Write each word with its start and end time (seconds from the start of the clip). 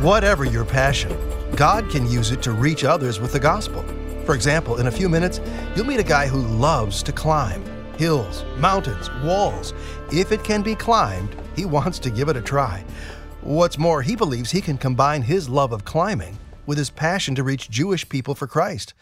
Whatever 0.00 0.46
your 0.46 0.64
passion, 0.64 1.14
God 1.56 1.90
can 1.90 2.10
use 2.10 2.30
it 2.30 2.40
to 2.44 2.52
reach 2.52 2.84
others 2.84 3.20
with 3.20 3.34
the 3.34 3.38
gospel. 3.38 3.84
For 4.24 4.34
example, 4.34 4.78
in 4.78 4.86
a 4.86 4.90
few 4.90 5.10
minutes, 5.10 5.42
you'll 5.76 5.84
meet 5.84 6.00
a 6.00 6.02
guy 6.02 6.26
who 6.26 6.40
loves 6.40 7.02
to 7.02 7.12
climb 7.12 7.62
hills, 7.98 8.46
mountains, 8.56 9.10
walls. 9.22 9.74
If 10.10 10.32
it 10.32 10.42
can 10.42 10.62
be 10.62 10.74
climbed, 10.74 11.36
he 11.54 11.66
wants 11.66 11.98
to 11.98 12.08
give 12.08 12.30
it 12.30 12.36
a 12.38 12.40
try. 12.40 12.82
What's 13.42 13.76
more, 13.76 14.00
he 14.00 14.16
believes 14.16 14.50
he 14.50 14.62
can 14.62 14.78
combine 14.78 15.20
his 15.20 15.50
love 15.50 15.70
of 15.70 15.84
climbing 15.84 16.38
with 16.64 16.78
his 16.78 16.88
passion 16.88 17.34
to 17.34 17.42
reach 17.42 17.68
Jewish 17.68 18.08
people 18.08 18.34
for 18.34 18.46
Christ. 18.46 18.94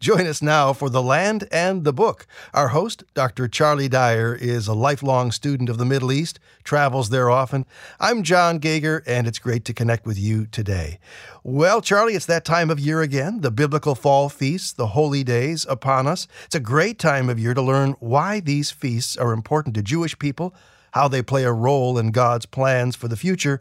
Join 0.00 0.28
us 0.28 0.40
now 0.40 0.72
for 0.72 0.88
The 0.88 1.02
Land 1.02 1.48
and 1.50 1.82
the 1.82 1.92
Book. 1.92 2.24
Our 2.54 2.68
host, 2.68 3.02
Dr. 3.14 3.48
Charlie 3.48 3.88
Dyer, 3.88 4.32
is 4.32 4.68
a 4.68 4.72
lifelong 4.72 5.32
student 5.32 5.68
of 5.68 5.76
the 5.76 5.84
Middle 5.84 6.12
East, 6.12 6.38
travels 6.62 7.10
there 7.10 7.28
often. 7.28 7.66
I'm 7.98 8.22
John 8.22 8.60
Gauger, 8.60 9.02
and 9.08 9.26
it's 9.26 9.40
great 9.40 9.64
to 9.64 9.74
connect 9.74 10.06
with 10.06 10.16
you 10.16 10.46
today. 10.46 11.00
Well, 11.42 11.80
Charlie, 11.80 12.14
it's 12.14 12.26
that 12.26 12.44
time 12.44 12.70
of 12.70 12.78
year 12.78 13.02
again, 13.02 13.40
the 13.40 13.50
biblical 13.50 13.96
fall 13.96 14.28
feasts, 14.28 14.72
the 14.72 14.88
holy 14.88 15.24
days 15.24 15.66
upon 15.68 16.06
us. 16.06 16.28
It's 16.44 16.54
a 16.54 16.60
great 16.60 17.00
time 17.00 17.28
of 17.28 17.40
year 17.40 17.54
to 17.54 17.62
learn 17.62 17.96
why 17.98 18.38
these 18.38 18.70
feasts 18.70 19.16
are 19.16 19.32
important 19.32 19.74
to 19.74 19.82
Jewish 19.82 20.16
people, 20.16 20.54
how 20.92 21.08
they 21.08 21.22
play 21.22 21.42
a 21.42 21.52
role 21.52 21.98
in 21.98 22.12
God's 22.12 22.46
plans 22.46 22.94
for 22.94 23.08
the 23.08 23.16
future, 23.16 23.60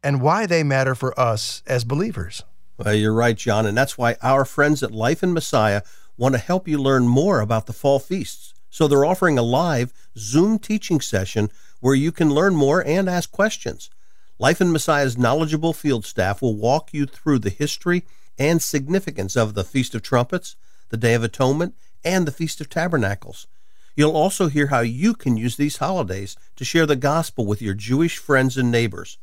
and 0.00 0.22
why 0.22 0.46
they 0.46 0.62
matter 0.62 0.94
for 0.94 1.18
us 1.18 1.64
as 1.66 1.82
believers. 1.82 2.44
Well, 2.84 2.94
you're 2.94 3.14
right, 3.14 3.36
John, 3.36 3.64
and 3.64 3.78
that's 3.78 3.96
why 3.96 4.16
our 4.22 4.44
friends 4.44 4.82
at 4.82 4.90
Life 4.90 5.22
in 5.22 5.32
Messiah 5.32 5.82
want 6.16 6.34
to 6.34 6.40
help 6.40 6.66
you 6.66 6.78
learn 6.78 7.06
more 7.06 7.40
about 7.40 7.66
the 7.66 7.72
fall 7.72 8.00
feasts. 8.00 8.54
So 8.70 8.88
they're 8.88 9.04
offering 9.04 9.38
a 9.38 9.42
live 9.42 9.92
Zoom 10.18 10.58
teaching 10.58 11.00
session 11.00 11.50
where 11.78 11.94
you 11.94 12.10
can 12.10 12.30
learn 12.30 12.56
more 12.56 12.84
and 12.84 13.08
ask 13.08 13.30
questions. 13.30 13.88
Life 14.40 14.60
in 14.60 14.72
Messiah's 14.72 15.16
knowledgeable 15.16 15.72
field 15.72 16.04
staff 16.04 16.42
will 16.42 16.56
walk 16.56 16.92
you 16.92 17.06
through 17.06 17.38
the 17.38 17.50
history 17.50 18.02
and 18.36 18.60
significance 18.60 19.36
of 19.36 19.54
the 19.54 19.62
Feast 19.62 19.94
of 19.94 20.02
Trumpets, 20.02 20.56
the 20.88 20.96
Day 20.96 21.14
of 21.14 21.22
Atonement, 21.22 21.76
and 22.04 22.26
the 22.26 22.32
Feast 22.32 22.60
of 22.60 22.68
Tabernacles. 22.68 23.46
You'll 23.94 24.16
also 24.16 24.48
hear 24.48 24.68
how 24.68 24.80
you 24.80 25.14
can 25.14 25.36
use 25.36 25.56
these 25.56 25.76
holidays 25.76 26.36
to 26.56 26.64
share 26.64 26.86
the 26.86 26.96
gospel 26.96 27.46
with 27.46 27.62
your 27.62 27.74
Jewish 27.74 28.18
friends 28.18 28.56
and 28.56 28.72
neighbors. 28.72 29.18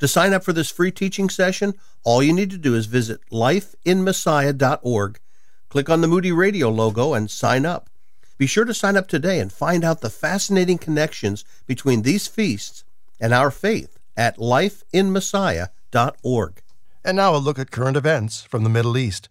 To 0.00 0.08
sign 0.08 0.32
up 0.32 0.42
for 0.42 0.52
this 0.52 0.70
free 0.70 0.90
teaching 0.90 1.28
session, 1.28 1.74
all 2.02 2.20
you 2.22 2.32
need 2.32 2.50
to 2.50 2.58
do 2.58 2.74
is 2.74 2.86
visit 2.86 3.20
lifeinmessiah.org, 3.30 5.20
click 5.68 5.88
on 5.88 6.00
the 6.00 6.08
Moody 6.08 6.32
Radio 6.32 6.68
logo, 6.68 7.14
and 7.14 7.30
sign 7.30 7.64
up. 7.64 7.88
Be 8.36 8.46
sure 8.46 8.64
to 8.64 8.74
sign 8.74 8.96
up 8.96 9.06
today 9.06 9.38
and 9.38 9.52
find 9.52 9.84
out 9.84 10.00
the 10.00 10.10
fascinating 10.10 10.78
connections 10.78 11.44
between 11.66 12.02
these 12.02 12.26
feasts 12.26 12.82
and 13.20 13.32
our 13.32 13.52
faith 13.52 13.96
at 14.16 14.38
lifeinmessiah.org. 14.38 16.62
And 17.04 17.16
now 17.16 17.36
a 17.36 17.38
look 17.38 17.58
at 17.58 17.70
current 17.70 17.96
events 17.96 18.42
from 18.42 18.64
the 18.64 18.70
Middle 18.70 18.96
East. 18.96 19.28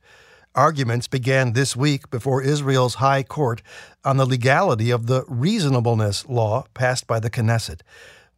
Arguments 0.56 1.08
began 1.08 1.54
this 1.54 1.76
week 1.76 2.12
before 2.12 2.44
Israel's 2.44 2.96
High 2.96 3.24
Court 3.24 3.64
on 4.06 4.18
the 4.18 4.26
legality 4.26 4.92
of 4.92 5.08
the 5.08 5.24
reasonableness 5.28 6.30
law 6.30 6.66
passed 6.76 7.08
by 7.08 7.20
the 7.20 7.32
Knesset. 7.32 7.82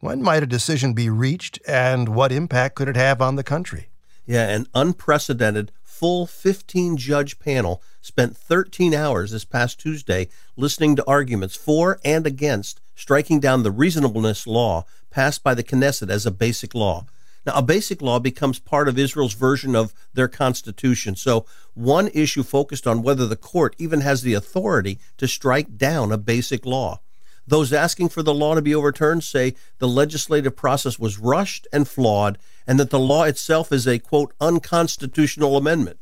When 0.00 0.22
might 0.22 0.42
a 0.42 0.46
decision 0.46 0.92
be 0.92 1.08
reached, 1.08 1.58
and 1.66 2.10
what 2.10 2.30
impact 2.30 2.74
could 2.74 2.88
it 2.88 2.96
have 2.96 3.22
on 3.22 3.36
the 3.36 3.42
country? 3.42 3.88
Yeah, 4.26 4.46
an 4.48 4.66
unprecedented 4.74 5.72
full 5.82 6.26
15 6.26 6.98
judge 6.98 7.38
panel 7.38 7.82
spent 8.02 8.36
13 8.36 8.92
hours 8.92 9.30
this 9.30 9.46
past 9.46 9.80
Tuesday 9.80 10.28
listening 10.54 10.96
to 10.96 11.06
arguments 11.06 11.56
for 11.56 11.98
and 12.04 12.26
against 12.26 12.82
striking 12.94 13.40
down 13.40 13.62
the 13.62 13.70
reasonableness 13.70 14.46
law 14.46 14.84
passed 15.10 15.42
by 15.42 15.54
the 15.54 15.64
Knesset 15.64 16.10
as 16.10 16.26
a 16.26 16.30
basic 16.30 16.74
law. 16.74 17.06
Now, 17.46 17.54
a 17.54 17.62
basic 17.62 18.02
law 18.02 18.18
becomes 18.18 18.58
part 18.58 18.88
of 18.88 18.98
Israel's 18.98 19.32
version 19.32 19.74
of 19.74 19.94
their 20.12 20.28
constitution. 20.28 21.16
So, 21.16 21.46
one 21.72 22.08
issue 22.08 22.42
focused 22.42 22.86
on 22.86 23.02
whether 23.02 23.26
the 23.26 23.36
court 23.36 23.74
even 23.78 24.02
has 24.02 24.20
the 24.20 24.34
authority 24.34 24.98
to 25.16 25.26
strike 25.26 25.78
down 25.78 26.12
a 26.12 26.18
basic 26.18 26.66
law. 26.66 27.00
Those 27.46 27.72
asking 27.72 28.08
for 28.08 28.22
the 28.22 28.34
law 28.34 28.54
to 28.54 28.62
be 28.62 28.74
overturned 28.74 29.22
say 29.22 29.54
the 29.78 29.88
legislative 29.88 30.56
process 30.56 30.98
was 30.98 31.18
rushed 31.18 31.66
and 31.72 31.86
flawed, 31.86 32.38
and 32.66 32.80
that 32.80 32.90
the 32.90 32.98
law 32.98 33.22
itself 33.22 33.72
is 33.72 33.86
a, 33.86 33.98
quote, 33.98 34.34
unconstitutional 34.40 35.56
amendment. 35.56 35.98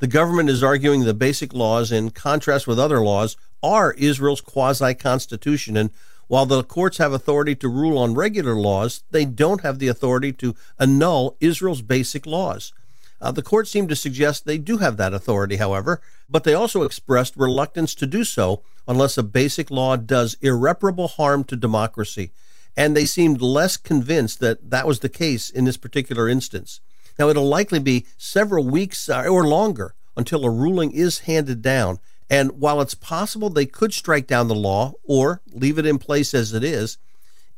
The 0.00 0.08
government 0.08 0.50
is 0.50 0.64
arguing 0.64 1.04
the 1.04 1.14
basic 1.14 1.54
laws, 1.54 1.92
in 1.92 2.10
contrast 2.10 2.66
with 2.66 2.80
other 2.80 3.00
laws, 3.00 3.36
are 3.62 3.92
Israel's 3.92 4.40
quasi 4.40 4.94
constitution. 4.94 5.76
And 5.76 5.90
while 6.26 6.46
the 6.46 6.64
courts 6.64 6.98
have 6.98 7.12
authority 7.12 7.54
to 7.56 7.68
rule 7.68 7.96
on 7.96 8.14
regular 8.14 8.54
laws, 8.54 9.04
they 9.12 9.24
don't 9.24 9.60
have 9.60 9.78
the 9.78 9.86
authority 9.86 10.32
to 10.32 10.56
annul 10.80 11.36
Israel's 11.38 11.82
basic 11.82 12.26
laws. 12.26 12.72
Uh, 13.20 13.30
the 13.30 13.42
court 13.42 13.68
seemed 13.68 13.88
to 13.88 13.94
suggest 13.94 14.44
they 14.44 14.58
do 14.58 14.78
have 14.78 14.96
that 14.96 15.14
authority, 15.14 15.56
however, 15.56 16.00
but 16.28 16.42
they 16.42 16.54
also 16.54 16.82
expressed 16.82 17.36
reluctance 17.36 17.94
to 17.94 18.06
do 18.06 18.24
so 18.24 18.64
unless 18.86 19.16
a 19.16 19.22
basic 19.22 19.70
law 19.70 19.96
does 19.96 20.36
irreparable 20.40 21.08
harm 21.08 21.44
to 21.44 21.56
democracy. 21.56 22.30
And 22.76 22.96
they 22.96 23.04
seemed 23.04 23.40
less 23.40 23.76
convinced 23.76 24.40
that 24.40 24.70
that 24.70 24.86
was 24.86 25.00
the 25.00 25.08
case 25.08 25.50
in 25.50 25.64
this 25.64 25.76
particular 25.76 26.28
instance. 26.28 26.80
Now, 27.18 27.28
it'll 27.28 27.48
likely 27.48 27.78
be 27.78 28.06
several 28.16 28.64
weeks 28.64 29.08
uh, 29.08 29.24
or 29.24 29.46
longer 29.46 29.94
until 30.16 30.44
a 30.44 30.50
ruling 30.50 30.92
is 30.92 31.20
handed 31.20 31.62
down. 31.62 31.98
And 32.30 32.52
while 32.52 32.80
it's 32.80 32.94
possible 32.94 33.50
they 33.50 33.66
could 33.66 33.92
strike 33.92 34.26
down 34.26 34.48
the 34.48 34.54
law 34.54 34.94
or 35.04 35.42
leave 35.52 35.78
it 35.78 35.86
in 35.86 35.98
place 35.98 36.32
as 36.32 36.54
it 36.54 36.64
is, 36.64 36.96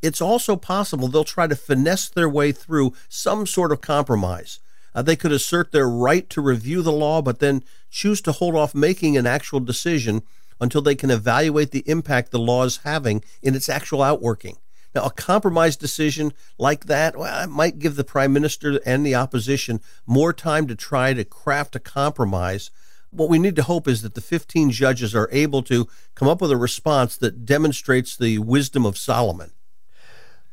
it's 0.02 0.20
also 0.20 0.56
possible 0.56 1.08
they'll 1.08 1.24
try 1.24 1.46
to 1.46 1.56
finesse 1.56 2.08
their 2.08 2.28
way 2.28 2.52
through 2.52 2.92
some 3.08 3.46
sort 3.46 3.72
of 3.72 3.80
compromise. 3.80 4.58
Uh, 4.94 5.02
they 5.02 5.16
could 5.16 5.32
assert 5.32 5.72
their 5.72 5.88
right 5.88 6.28
to 6.30 6.40
review 6.40 6.82
the 6.82 6.92
law, 6.92 7.22
but 7.22 7.38
then 7.38 7.64
choose 7.90 8.20
to 8.20 8.32
hold 8.32 8.54
off 8.54 8.74
making 8.74 9.16
an 9.16 9.26
actual 9.26 9.60
decision 9.60 10.22
until 10.60 10.82
they 10.82 10.94
can 10.94 11.10
evaluate 11.10 11.70
the 11.70 11.88
impact 11.88 12.30
the 12.30 12.38
law 12.38 12.64
is 12.64 12.78
having 12.78 13.22
in 13.42 13.54
its 13.54 13.68
actual 13.68 14.02
outworking. 14.02 14.56
Now, 14.94 15.06
a 15.06 15.10
compromise 15.10 15.76
decision 15.76 16.32
like 16.56 16.86
that, 16.86 17.16
well, 17.16 17.44
it 17.44 17.50
might 17.50 17.80
give 17.80 17.96
the 17.96 18.04
prime 18.04 18.32
minister 18.32 18.80
and 18.86 19.04
the 19.04 19.16
opposition 19.16 19.80
more 20.06 20.32
time 20.32 20.68
to 20.68 20.76
try 20.76 21.12
to 21.14 21.24
craft 21.24 21.74
a 21.74 21.80
compromise. 21.80 22.70
What 23.10 23.28
we 23.28 23.40
need 23.40 23.56
to 23.56 23.64
hope 23.64 23.88
is 23.88 24.02
that 24.02 24.14
the 24.14 24.20
15 24.20 24.70
judges 24.70 25.14
are 25.14 25.28
able 25.32 25.62
to 25.64 25.88
come 26.14 26.28
up 26.28 26.40
with 26.40 26.52
a 26.52 26.56
response 26.56 27.16
that 27.16 27.44
demonstrates 27.44 28.16
the 28.16 28.38
wisdom 28.38 28.86
of 28.86 28.96
Solomon. 28.96 29.50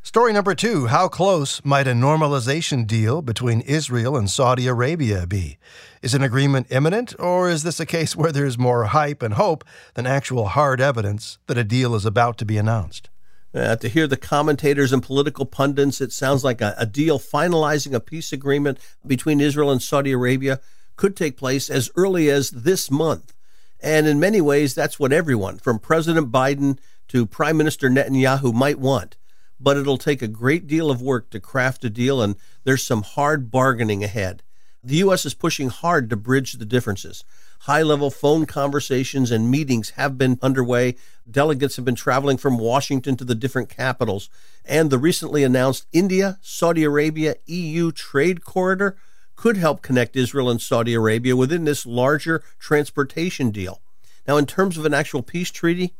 Story 0.03 0.33
number 0.33 0.55
two 0.55 0.87
How 0.87 1.07
close 1.07 1.63
might 1.63 1.87
a 1.87 1.91
normalization 1.91 2.87
deal 2.87 3.21
between 3.21 3.61
Israel 3.61 4.17
and 4.17 4.27
Saudi 4.27 4.65
Arabia 4.65 5.27
be? 5.27 5.59
Is 6.01 6.15
an 6.15 6.23
agreement 6.23 6.65
imminent, 6.71 7.13
or 7.19 7.51
is 7.51 7.61
this 7.61 7.79
a 7.79 7.85
case 7.85 8.15
where 8.17 8.31
there's 8.31 8.57
more 8.57 8.85
hype 8.85 9.21
and 9.21 9.35
hope 9.35 9.63
than 9.93 10.07
actual 10.07 10.47
hard 10.47 10.81
evidence 10.81 11.37
that 11.45 11.57
a 11.59 11.63
deal 11.63 11.93
is 11.93 12.03
about 12.03 12.39
to 12.39 12.45
be 12.45 12.57
announced? 12.57 13.11
Uh, 13.53 13.75
to 13.75 13.87
hear 13.87 14.07
the 14.07 14.17
commentators 14.17 14.91
and 14.91 15.03
political 15.03 15.45
pundits, 15.45 16.01
it 16.01 16.11
sounds 16.11 16.43
like 16.43 16.61
a, 16.61 16.73
a 16.79 16.87
deal 16.87 17.19
finalizing 17.19 17.93
a 17.93 17.99
peace 17.99 18.33
agreement 18.33 18.79
between 19.05 19.39
Israel 19.39 19.69
and 19.69 19.83
Saudi 19.83 20.13
Arabia 20.13 20.59
could 20.95 21.15
take 21.15 21.37
place 21.37 21.69
as 21.69 21.91
early 21.95 22.27
as 22.27 22.49
this 22.49 22.89
month. 22.89 23.35
And 23.79 24.07
in 24.07 24.19
many 24.19 24.41
ways, 24.41 24.73
that's 24.73 24.99
what 24.99 25.13
everyone, 25.13 25.59
from 25.59 25.77
President 25.77 26.31
Biden 26.31 26.79
to 27.09 27.27
Prime 27.27 27.55
Minister 27.55 27.87
Netanyahu, 27.87 28.51
might 28.51 28.79
want 28.79 29.15
but 29.61 29.77
it'll 29.77 29.97
take 29.97 30.21
a 30.21 30.27
great 30.27 30.67
deal 30.67 30.89
of 30.89 31.01
work 31.01 31.29
to 31.29 31.39
craft 31.39 31.85
a 31.85 31.89
deal, 31.89 32.21
and 32.21 32.35
there's 32.63 32.83
some 32.83 33.03
hard 33.03 33.51
bargaining 33.51 34.03
ahead. 34.03 34.43
The 34.83 34.95
U.S. 34.97 35.25
is 35.25 35.35
pushing 35.35 35.69
hard 35.69 36.09
to 36.09 36.15
bridge 36.15 36.53
the 36.53 36.65
differences. 36.65 37.23
High 37.61 37.83
level 37.83 38.09
phone 38.09 38.47
conversations 38.47 39.29
and 39.29 39.51
meetings 39.51 39.91
have 39.91 40.17
been 40.17 40.39
underway. 40.41 40.95
Delegates 41.29 41.75
have 41.75 41.85
been 41.85 41.93
traveling 41.93 42.37
from 42.37 42.57
Washington 42.57 43.15
to 43.17 43.23
the 43.23 43.35
different 43.35 43.69
capitals. 43.69 44.31
And 44.65 44.89
the 44.89 44.97
recently 44.97 45.43
announced 45.43 45.85
India 45.93 46.39
Saudi 46.41 46.83
Arabia 46.83 47.35
EU 47.45 47.91
trade 47.91 48.43
corridor 48.43 48.97
could 49.35 49.57
help 49.57 49.83
connect 49.83 50.15
Israel 50.15 50.49
and 50.49 50.59
Saudi 50.59 50.95
Arabia 50.95 51.35
within 51.35 51.65
this 51.65 51.85
larger 51.85 52.43
transportation 52.57 53.51
deal. 53.51 53.81
Now, 54.27 54.37
in 54.37 54.47
terms 54.47 54.77
of 54.77 54.85
an 54.85 54.93
actual 54.95 55.21
peace 55.21 55.51
treaty, 55.51 55.93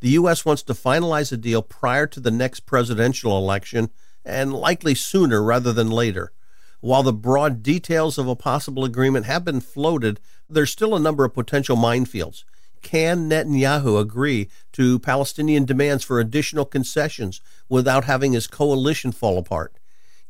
the 0.00 0.10
U.S. 0.10 0.44
wants 0.44 0.62
to 0.64 0.74
finalize 0.74 1.32
a 1.32 1.36
deal 1.36 1.62
prior 1.62 2.06
to 2.06 2.20
the 2.20 2.30
next 2.30 2.60
presidential 2.60 3.36
election 3.36 3.90
and 4.24 4.52
likely 4.52 4.94
sooner 4.94 5.42
rather 5.42 5.72
than 5.72 5.90
later. 5.90 6.32
While 6.80 7.02
the 7.02 7.12
broad 7.12 7.62
details 7.62 8.16
of 8.16 8.26
a 8.26 8.36
possible 8.36 8.84
agreement 8.84 9.26
have 9.26 9.44
been 9.44 9.60
floated, 9.60 10.18
there's 10.48 10.70
still 10.70 10.96
a 10.96 11.00
number 11.00 11.24
of 11.24 11.34
potential 11.34 11.76
minefields. 11.76 12.44
Can 12.82 13.28
Netanyahu 13.28 14.00
agree 14.00 14.48
to 14.72 14.98
Palestinian 14.98 15.66
demands 15.66 16.02
for 16.02 16.18
additional 16.18 16.64
concessions 16.64 17.42
without 17.68 18.04
having 18.04 18.32
his 18.32 18.46
coalition 18.46 19.12
fall 19.12 19.36
apart? 19.36 19.74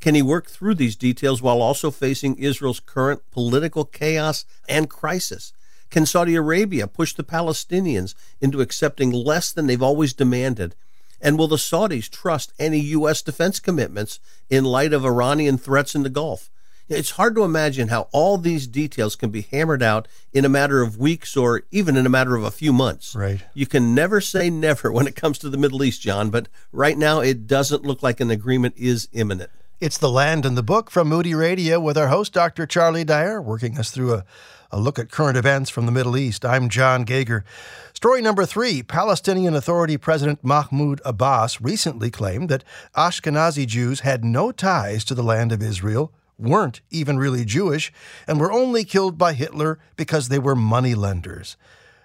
Can 0.01 0.15
he 0.15 0.23
work 0.23 0.49
through 0.49 0.75
these 0.75 0.97
details 0.97 1.43
while 1.43 1.63
also 1.63 1.91
facing 1.91 2.37
Israel's 2.37 2.81
current 2.81 3.23
political 3.31 3.85
chaos 3.85 4.45
and 4.69 4.91
crisis? 4.91 5.53
Can 5.91 6.07
Saudi 6.07 6.37
Arabia 6.37 6.87
push 6.87 7.13
the 7.13 7.25
Palestinians 7.25 8.15
into 8.41 8.61
accepting 8.61 9.11
less 9.11 9.53
than 9.53 9.67
they've 9.67 9.83
always 9.83 10.13
demanded? 10.13 10.75
And 11.21 11.39
will 11.39 11.49
the 11.49 11.57
Saudis 11.57 12.09
trust 12.09 12.53
any 12.59 12.79
U.S. 12.81 13.23
defense 13.23 13.61
commitments 13.61 14.21
in 14.49 14.65
light 14.65 14.93
of 14.93 15.05
Iranian 15.05 15.59
threats 15.59 15.95
in 15.95 16.03
the 16.03 16.09
Gulf? 16.09 16.51
It's 16.89 17.13
hard 17.13 17.37
to 17.37 17.45
imagine 17.45 17.87
how 17.87 18.09
all 18.11 18.37
these 18.37 18.67
details 18.67 19.15
can 19.15 19.31
be 19.31 19.43
hammered 19.43 19.81
out 19.81 20.09
in 20.33 20.45
a 20.45 20.49
matter 20.49 20.83
of 20.83 20.99
weeks 20.99 21.37
or 21.37 21.63
even 21.71 21.97
in 21.97 22.05
a 22.05 22.11
matter 22.11 22.35
of 22.35 22.43
a 22.43 22.51
few 22.51 22.73
months. 22.73 23.15
Right. 23.15 23.45
You 23.55 23.67
can 23.67 23.95
never 23.95 24.21
say 24.21 24.51
never 24.51 24.91
when 24.91 25.07
it 25.07 25.15
comes 25.15 25.39
to 25.39 25.49
the 25.49 25.57
Middle 25.57 25.85
East, 25.85 26.03
John, 26.03 26.31
but 26.31 26.49
right 26.73 26.99
now 26.99 27.21
it 27.21 27.47
doesn't 27.47 27.85
look 27.85 28.03
like 28.03 28.19
an 28.19 28.33
agreement 28.33 28.75
is 28.77 29.09
imminent. 29.13 29.51
It's 29.79 29.99
The 29.99 30.11
Land 30.11 30.45
and 30.45 30.59
the 30.59 30.65
Book 30.65 30.91
from 30.91 31.09
Moody 31.09 31.35
Radio 31.35 31.79
with 31.79 31.97
our 31.97 32.09
host, 32.09 32.33
Dr. 32.33 32.67
Charlie 32.67 33.05
Dyer, 33.05 33.41
working 33.41 33.79
us 33.79 33.93
through 33.93 34.15
a, 34.15 34.25
a 34.71 34.79
look 34.79 34.99
at 34.99 35.11
current 35.11 35.37
events 35.37 35.71
from 35.71 35.87
the 35.87 35.93
Middle 35.93 36.17
East. 36.17 36.45
I'm 36.45 36.69
John 36.69 37.05
Gauger. 37.05 37.45
Story 37.93 38.23
number 38.23 38.47
three 38.47 38.83
Palestinian 38.83 39.55
Authority 39.55 39.97
President 39.97 40.45
Mahmoud 40.45 41.01
Abbas 41.05 41.61
recently 41.61 42.11
claimed 42.11 42.49
that 42.49 42.65
Ashkenazi 42.97 43.67
Jews 43.67 44.01
had 44.01 44.25
no 44.25 44.53
ties 44.53 45.05
to 45.05 45.15
the 45.15 45.23
land 45.23 45.53
of 45.53 45.63
Israel 45.63 46.13
weren't 46.39 46.81
even 46.91 47.19
really 47.19 47.45
Jewish 47.45 47.93
and 48.27 48.41
were 48.41 48.53
only 48.53 48.85
killed 48.85 49.19
by 49.19 49.35
Hitler 49.35 49.79
because 49.97 50.29
they 50.29 50.39
were 50.39 50.57
money 50.57 50.95
lenders. 50.95 51.57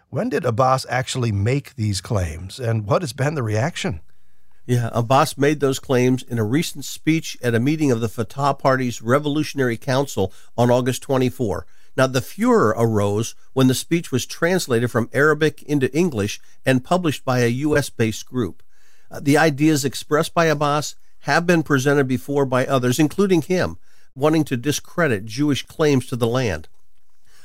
When 0.09 0.29
did 0.29 0.45
Abbas 0.45 0.85
actually 0.89 1.31
make 1.31 1.75
these 1.75 2.01
claims, 2.01 2.59
and 2.59 2.85
what 2.85 3.01
has 3.01 3.13
been 3.13 3.35
the 3.35 3.43
reaction? 3.43 4.01
Yeah, 4.65 4.89
Abbas 4.93 5.37
made 5.37 5.59
those 5.59 5.77
claims 5.77 6.23
in 6.23 6.39
a 6.39 6.43
recent 6.43 6.85
speech 6.85 7.37
at 7.41 7.53
a 7.53 7.59
meeting 7.59 7.91
of 7.91 8.01
the 8.01 8.09
Fatah 8.09 8.55
Party's 8.55 9.01
Revolutionary 9.01 9.77
Council 9.77 10.33
on 10.57 10.71
August 10.71 11.03
24. 11.03 11.67
Now, 11.97 12.07
the 12.07 12.21
furor 12.21 12.75
arose 12.77 13.35
when 13.53 13.67
the 13.67 13.73
speech 13.73 14.11
was 14.11 14.25
translated 14.25 14.91
from 14.91 15.09
Arabic 15.13 15.63
into 15.63 15.93
English 15.95 16.41
and 16.65 16.83
published 16.83 17.23
by 17.23 17.39
a 17.39 17.47
U.S. 17.47 17.89
based 17.89 18.25
group. 18.25 18.61
Uh, 19.09 19.19
the 19.21 19.37
ideas 19.37 19.85
expressed 19.85 20.33
by 20.33 20.45
Abbas 20.45 20.95
have 21.21 21.47
been 21.47 21.63
presented 21.63 22.07
before 22.07 22.45
by 22.45 22.65
others, 22.65 22.99
including 22.99 23.41
him, 23.41 23.77
wanting 24.13 24.43
to 24.45 24.57
discredit 24.57 25.25
Jewish 25.25 25.65
claims 25.65 26.05
to 26.07 26.15
the 26.15 26.27
land. 26.27 26.67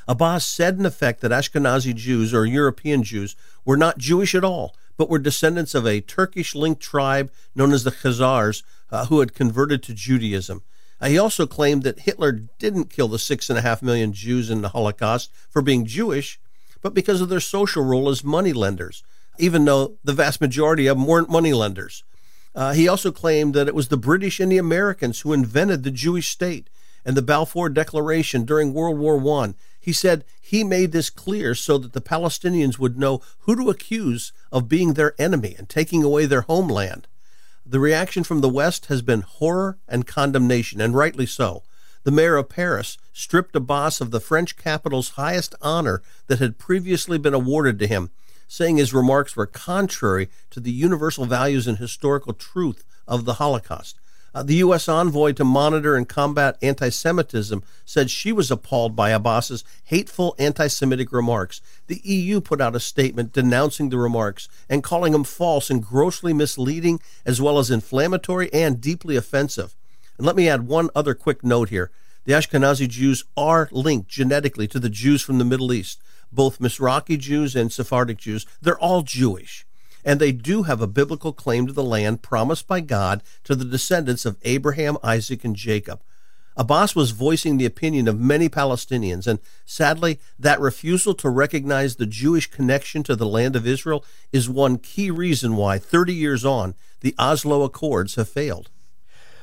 Abbas 0.07 0.45
said, 0.45 0.77
in 0.77 0.85
effect, 0.85 1.21
that 1.21 1.31
Ashkenazi 1.31 1.95
Jews 1.95 2.33
or 2.33 2.45
European 2.45 3.03
Jews 3.03 3.35
were 3.63 3.77
not 3.77 3.97
Jewish 3.97 4.35
at 4.35 4.43
all, 4.43 4.75
but 4.97 5.09
were 5.09 5.19
descendants 5.19 5.73
of 5.73 5.87
a 5.87 6.01
Turkish 6.01 6.53
linked 6.53 6.81
tribe 6.81 7.31
known 7.55 7.71
as 7.71 7.83
the 7.83 7.91
Khazars 7.91 8.63
uh, 8.91 9.05
who 9.05 9.19
had 9.19 9.33
converted 9.33 9.81
to 9.83 9.93
Judaism. 9.93 10.63
Uh, 11.01 11.07
he 11.07 11.17
also 11.17 11.47
claimed 11.47 11.81
that 11.83 12.01
Hitler 12.01 12.31
didn't 12.31 12.91
kill 12.91 13.07
the 13.07 13.17
six 13.17 13.49
and 13.49 13.57
a 13.57 13.63
half 13.63 13.81
million 13.81 14.13
Jews 14.13 14.51
in 14.51 14.61
the 14.61 14.69
Holocaust 14.69 15.31
for 15.49 15.63
being 15.63 15.85
Jewish, 15.85 16.39
but 16.81 16.93
because 16.93 17.21
of 17.21 17.29
their 17.29 17.39
social 17.39 17.83
role 17.83 18.07
as 18.07 18.23
moneylenders, 18.23 19.03
even 19.39 19.65
though 19.65 19.97
the 20.03 20.13
vast 20.13 20.39
majority 20.39 20.85
of 20.85 20.97
them 20.97 21.07
weren't 21.07 21.29
moneylenders. 21.29 22.03
Uh, 22.53 22.73
he 22.73 22.87
also 22.87 23.11
claimed 23.11 23.53
that 23.53 23.67
it 23.67 23.75
was 23.75 23.87
the 23.87 23.97
British 23.97 24.39
and 24.39 24.51
the 24.51 24.57
Americans 24.57 25.21
who 25.21 25.33
invented 25.33 25.83
the 25.83 25.91
Jewish 25.91 26.27
state 26.27 26.69
and 27.03 27.17
the 27.17 27.21
Balfour 27.21 27.69
Declaration 27.69 28.45
during 28.45 28.73
World 28.73 28.99
War 28.99 29.41
I. 29.41 29.55
He 29.79 29.93
said 29.93 30.23
he 30.39 30.63
made 30.63 30.91
this 30.91 31.09
clear 31.09 31.55
so 31.55 31.79
that 31.79 31.93
the 31.93 32.01
Palestinians 32.01 32.77
would 32.77 32.99
know 32.99 33.21
who 33.39 33.55
to 33.55 33.69
accuse 33.71 34.33
of 34.51 34.69
being 34.69 34.93
their 34.93 35.19
enemy 35.19 35.55
and 35.57 35.67
taking 35.67 36.03
away 36.03 36.25
their 36.25 36.41
homeland. 36.41 37.07
The 37.71 37.79
reaction 37.79 38.25
from 38.25 38.41
the 38.41 38.49
West 38.49 38.87
has 38.87 39.01
been 39.01 39.21
horror 39.21 39.77
and 39.87 40.05
condemnation, 40.05 40.81
and 40.81 40.93
rightly 40.93 41.25
so. 41.25 41.63
The 42.03 42.11
mayor 42.11 42.35
of 42.35 42.49
Paris 42.49 42.97
stripped 43.13 43.55
Abbas 43.55 44.01
of 44.01 44.11
the 44.11 44.19
French 44.19 44.57
capital's 44.57 45.11
highest 45.11 45.55
honor 45.61 46.01
that 46.27 46.39
had 46.39 46.57
previously 46.57 47.17
been 47.17 47.33
awarded 47.33 47.79
to 47.79 47.87
him 47.87 48.09
saying 48.45 48.75
his 48.75 48.93
remarks 48.93 49.37
were 49.37 49.45
contrary 49.45 50.29
to 50.49 50.59
the 50.59 50.73
universal 50.73 51.23
values 51.23 51.65
and 51.65 51.77
historical 51.77 52.33
truth 52.33 52.83
of 53.07 53.23
the 53.23 53.35
Holocaust. 53.35 54.00
Uh, 54.33 54.43
the 54.43 54.55
U.S. 54.55 54.87
envoy 54.87 55.33
to 55.33 55.43
monitor 55.43 55.95
and 55.95 56.07
combat 56.07 56.57
anti 56.61 56.89
Semitism 56.89 57.63
said 57.85 58.09
she 58.09 58.31
was 58.31 58.49
appalled 58.49 58.95
by 58.95 59.11
Abbas's 59.11 59.63
hateful 59.85 60.35
anti 60.39 60.67
Semitic 60.67 61.11
remarks. 61.11 61.61
The 61.87 62.01
EU 62.03 62.39
put 62.39 62.61
out 62.61 62.75
a 62.75 62.79
statement 62.79 63.33
denouncing 63.33 63.89
the 63.89 63.97
remarks 63.97 64.47
and 64.69 64.83
calling 64.83 65.11
them 65.11 65.23
false 65.23 65.69
and 65.69 65.83
grossly 65.83 66.33
misleading, 66.33 66.99
as 67.25 67.41
well 67.41 67.59
as 67.59 67.69
inflammatory 67.69 68.51
and 68.53 68.79
deeply 68.79 69.15
offensive. 69.15 69.75
And 70.17 70.25
let 70.25 70.35
me 70.35 70.47
add 70.47 70.67
one 70.67 70.89
other 70.95 71.13
quick 71.13 71.43
note 71.43 71.69
here. 71.69 71.91
The 72.23 72.33
Ashkenazi 72.33 72.87
Jews 72.87 73.25
are 73.35 73.67
linked 73.71 74.07
genetically 74.07 74.67
to 74.67 74.79
the 74.79 74.89
Jews 74.89 75.21
from 75.21 75.39
the 75.39 75.45
Middle 75.45 75.73
East 75.73 76.01
both 76.31 76.59
Mizrahi 76.59 77.19
Jews 77.19 77.55
and 77.55 77.71
Sephardic 77.71 78.17
Jews, 78.17 78.45
they're 78.61 78.79
all 78.79 79.01
Jewish. 79.01 79.65
And 80.03 80.19
they 80.19 80.31
do 80.31 80.63
have 80.63 80.81
a 80.81 80.87
biblical 80.87 81.33
claim 81.33 81.67
to 81.67 81.73
the 81.73 81.83
land 81.83 82.21
promised 82.21 82.67
by 82.67 82.81
God 82.81 83.23
to 83.43 83.55
the 83.55 83.65
descendants 83.65 84.25
of 84.25 84.37
Abraham, 84.43 84.97
Isaac, 85.03 85.43
and 85.43 85.55
Jacob. 85.55 86.01
Abbas 86.57 86.95
was 86.95 87.11
voicing 87.11 87.57
the 87.57 87.65
opinion 87.65 88.07
of 88.07 88.19
many 88.19 88.49
Palestinians, 88.49 89.25
and 89.25 89.39
sadly, 89.65 90.19
that 90.37 90.59
refusal 90.59 91.13
to 91.13 91.29
recognize 91.29 91.95
the 91.95 92.05
Jewish 92.05 92.47
connection 92.51 93.03
to 93.03 93.15
the 93.15 93.25
land 93.25 93.55
of 93.55 93.65
Israel 93.65 94.03
is 94.33 94.49
one 94.49 94.77
key 94.77 95.09
reason 95.09 95.55
why, 95.55 95.77
30 95.77 96.13
years 96.13 96.43
on, 96.43 96.75
the 96.99 97.15
Oslo 97.17 97.63
Accords 97.63 98.15
have 98.15 98.27
failed. 98.27 98.69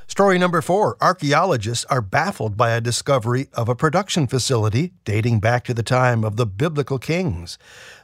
Story 0.06 0.38
number 0.38 0.62
four 0.62 0.96
Archaeologists 1.02 1.84
are 1.86 2.00
baffled 2.00 2.56
by 2.56 2.70
a 2.70 2.80
discovery 2.80 3.48
of 3.52 3.68
a 3.68 3.74
production 3.74 4.26
facility 4.26 4.94
dating 5.04 5.38
back 5.38 5.64
to 5.64 5.74
the 5.74 5.82
time 5.82 6.24
of 6.24 6.36
the 6.36 6.46
biblical 6.46 6.98
kings. 6.98 7.58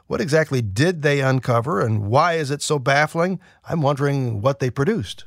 What 0.07 0.21
exactly 0.21 0.61
did 0.61 1.03
they 1.03 1.21
uncover 1.21 1.81
and 1.81 2.07
why 2.07 2.35
is 2.35 2.51
it 2.51 2.63
so 2.63 2.79
baffling? 2.79 3.41
I'm 3.67 3.81
wondering 3.81 4.43
what 4.43 4.59
they 4.59 4.71
produced. 4.71 5.25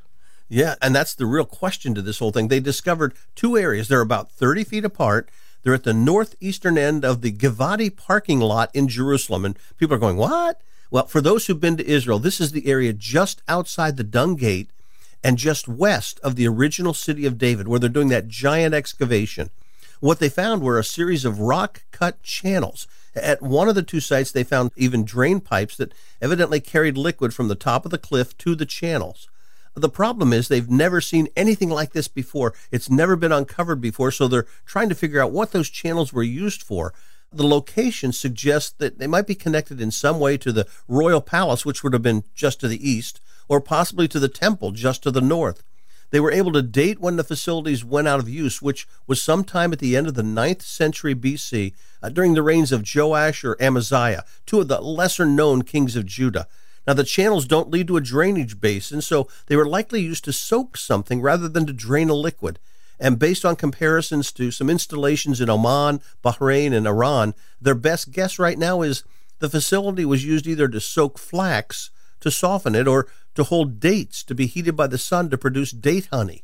Yeah, 0.49 0.75
and 0.81 0.95
that's 0.95 1.15
the 1.15 1.25
real 1.25 1.45
question 1.45 1.93
to 1.95 2.01
this 2.01 2.19
whole 2.19 2.31
thing. 2.31 2.47
They 2.47 2.59
discovered 2.59 3.13
two 3.35 3.57
areas. 3.57 3.87
They're 3.87 4.01
about 4.01 4.31
30 4.31 4.63
feet 4.63 4.85
apart. 4.85 5.29
They're 5.63 5.73
at 5.73 5.83
the 5.83 5.93
northeastern 5.93 6.77
end 6.77 7.03
of 7.03 7.21
the 7.21 7.31
Givati 7.31 7.93
parking 7.93 8.39
lot 8.39 8.69
in 8.73 8.87
Jerusalem. 8.87 9.43
And 9.43 9.57
people 9.77 9.95
are 9.95 9.99
going, 9.99 10.15
What? 10.15 10.61
Well, 10.89 11.07
for 11.07 11.19
those 11.19 11.47
who've 11.47 11.59
been 11.59 11.75
to 11.77 11.85
Israel, 11.85 12.19
this 12.19 12.39
is 12.39 12.53
the 12.53 12.67
area 12.67 12.93
just 12.93 13.41
outside 13.49 13.97
the 13.97 14.05
Dung 14.05 14.35
Gate 14.35 14.69
and 15.21 15.37
just 15.37 15.67
west 15.67 16.19
of 16.23 16.35
the 16.35 16.47
original 16.47 16.93
city 16.93 17.25
of 17.25 17.37
David, 17.37 17.67
where 17.67 17.79
they're 17.79 17.89
doing 17.89 18.07
that 18.09 18.29
giant 18.29 18.73
excavation. 18.73 19.49
What 19.99 20.19
they 20.19 20.29
found 20.29 20.61
were 20.61 20.79
a 20.79 20.83
series 20.83 21.25
of 21.25 21.39
rock 21.39 21.83
cut 21.91 22.21
channels. 22.23 22.87
At 23.17 23.41
one 23.41 23.67
of 23.67 23.75
the 23.75 23.83
two 23.83 23.99
sites, 23.99 24.31
they 24.31 24.43
found 24.43 24.71
even 24.75 25.03
drain 25.03 25.39
pipes 25.39 25.77
that 25.77 25.93
evidently 26.21 26.59
carried 26.59 26.97
liquid 26.97 27.33
from 27.33 27.47
the 27.47 27.55
top 27.55 27.85
of 27.85 27.91
the 27.91 27.97
cliff 27.97 28.37
to 28.39 28.55
the 28.55 28.65
channels. 28.65 29.27
The 29.75 29.89
problem 29.89 30.33
is 30.33 30.47
they've 30.47 30.69
never 30.69 31.01
seen 31.01 31.27
anything 31.35 31.69
like 31.69 31.93
this 31.93 32.07
before. 32.07 32.53
It's 32.71 32.89
never 32.89 33.15
been 33.15 33.31
uncovered 33.31 33.79
before, 33.79 34.11
so 34.11 34.27
they're 34.27 34.47
trying 34.65 34.89
to 34.89 34.95
figure 34.95 35.21
out 35.21 35.31
what 35.31 35.51
those 35.51 35.69
channels 35.69 36.11
were 36.11 36.23
used 36.23 36.63
for. 36.63 36.93
The 37.31 37.47
location 37.47 38.11
suggests 38.11 38.71
that 38.79 38.97
they 38.97 39.07
might 39.07 39.27
be 39.27 39.35
connected 39.35 39.79
in 39.79 39.91
some 39.91 40.19
way 40.19 40.37
to 40.37 40.51
the 40.51 40.67
royal 40.87 41.21
palace, 41.21 41.65
which 41.65 41.83
would 41.83 41.93
have 41.93 42.01
been 42.01 42.23
just 42.33 42.59
to 42.61 42.67
the 42.67 42.89
east, 42.89 43.21
or 43.47 43.61
possibly 43.61 44.07
to 44.07 44.19
the 44.19 44.29
temple 44.29 44.71
just 44.71 45.03
to 45.03 45.11
the 45.11 45.21
north. 45.21 45.63
They 46.09 46.19
were 46.19 46.31
able 46.31 46.53
to 46.53 46.61
date 46.61 46.99
when 46.99 47.17
the 47.17 47.23
facilities 47.23 47.83
went 47.83 48.07
out 48.07 48.19
of 48.19 48.29
use, 48.29 48.61
which 48.61 48.87
was 49.07 49.21
sometime 49.21 49.73
at 49.73 49.79
the 49.79 49.97
end 49.97 50.07
of 50.07 50.13
the 50.13 50.21
9th 50.21 50.61
century 50.61 51.13
BC, 51.13 51.73
uh, 52.01 52.09
during 52.09 52.33
the 52.33 52.41
reigns 52.41 52.71
of 52.71 52.85
Joash 52.93 53.43
or 53.43 53.61
Amaziah, 53.61 54.23
two 54.45 54.61
of 54.61 54.67
the 54.67 54.79
lesser 54.79 55.25
known 55.25 55.63
kings 55.63 55.95
of 55.95 56.05
Judah. 56.05 56.47
Now, 56.85 56.93
the 56.93 57.03
channels 57.03 57.45
don't 57.45 57.69
lead 57.69 57.87
to 57.87 57.97
a 57.97 58.01
drainage 58.01 58.61
basin, 58.61 59.01
so 59.01 59.27
they 59.47 59.57
were 59.57 59.67
likely 59.67 60.01
used 60.01 60.23
to 60.23 60.33
soak 60.33 60.77
something 60.77 61.21
rather 61.21 61.49
than 61.49 61.65
to 61.65 61.73
drain 61.73 62.09
a 62.09 62.13
liquid. 62.13 62.59
And 62.97 63.19
based 63.19 63.43
on 63.43 63.57
comparisons 63.57 64.31
to 64.33 64.51
some 64.51 64.69
installations 64.69 65.41
in 65.41 65.49
Oman, 65.49 66.01
Bahrain, 66.23 66.73
and 66.73 66.87
Iran, 66.87 67.35
their 67.61 67.75
best 67.75 68.11
guess 68.11 68.39
right 68.39 68.57
now 68.57 68.81
is 68.81 69.03
the 69.39 69.49
facility 69.49 70.05
was 70.05 70.25
used 70.25 70.47
either 70.47 70.69
to 70.69 70.79
soak 70.79 71.19
flax 71.19 71.91
to 72.21 72.31
soften 72.31 72.75
it 72.75 72.87
or 72.87 73.07
to 73.35 73.43
hold 73.43 73.79
dates 73.79 74.23
to 74.23 74.35
be 74.35 74.47
heated 74.47 74.75
by 74.75 74.87
the 74.87 74.97
sun 74.97 75.29
to 75.29 75.37
produce 75.37 75.71
date 75.71 76.07
honey. 76.11 76.43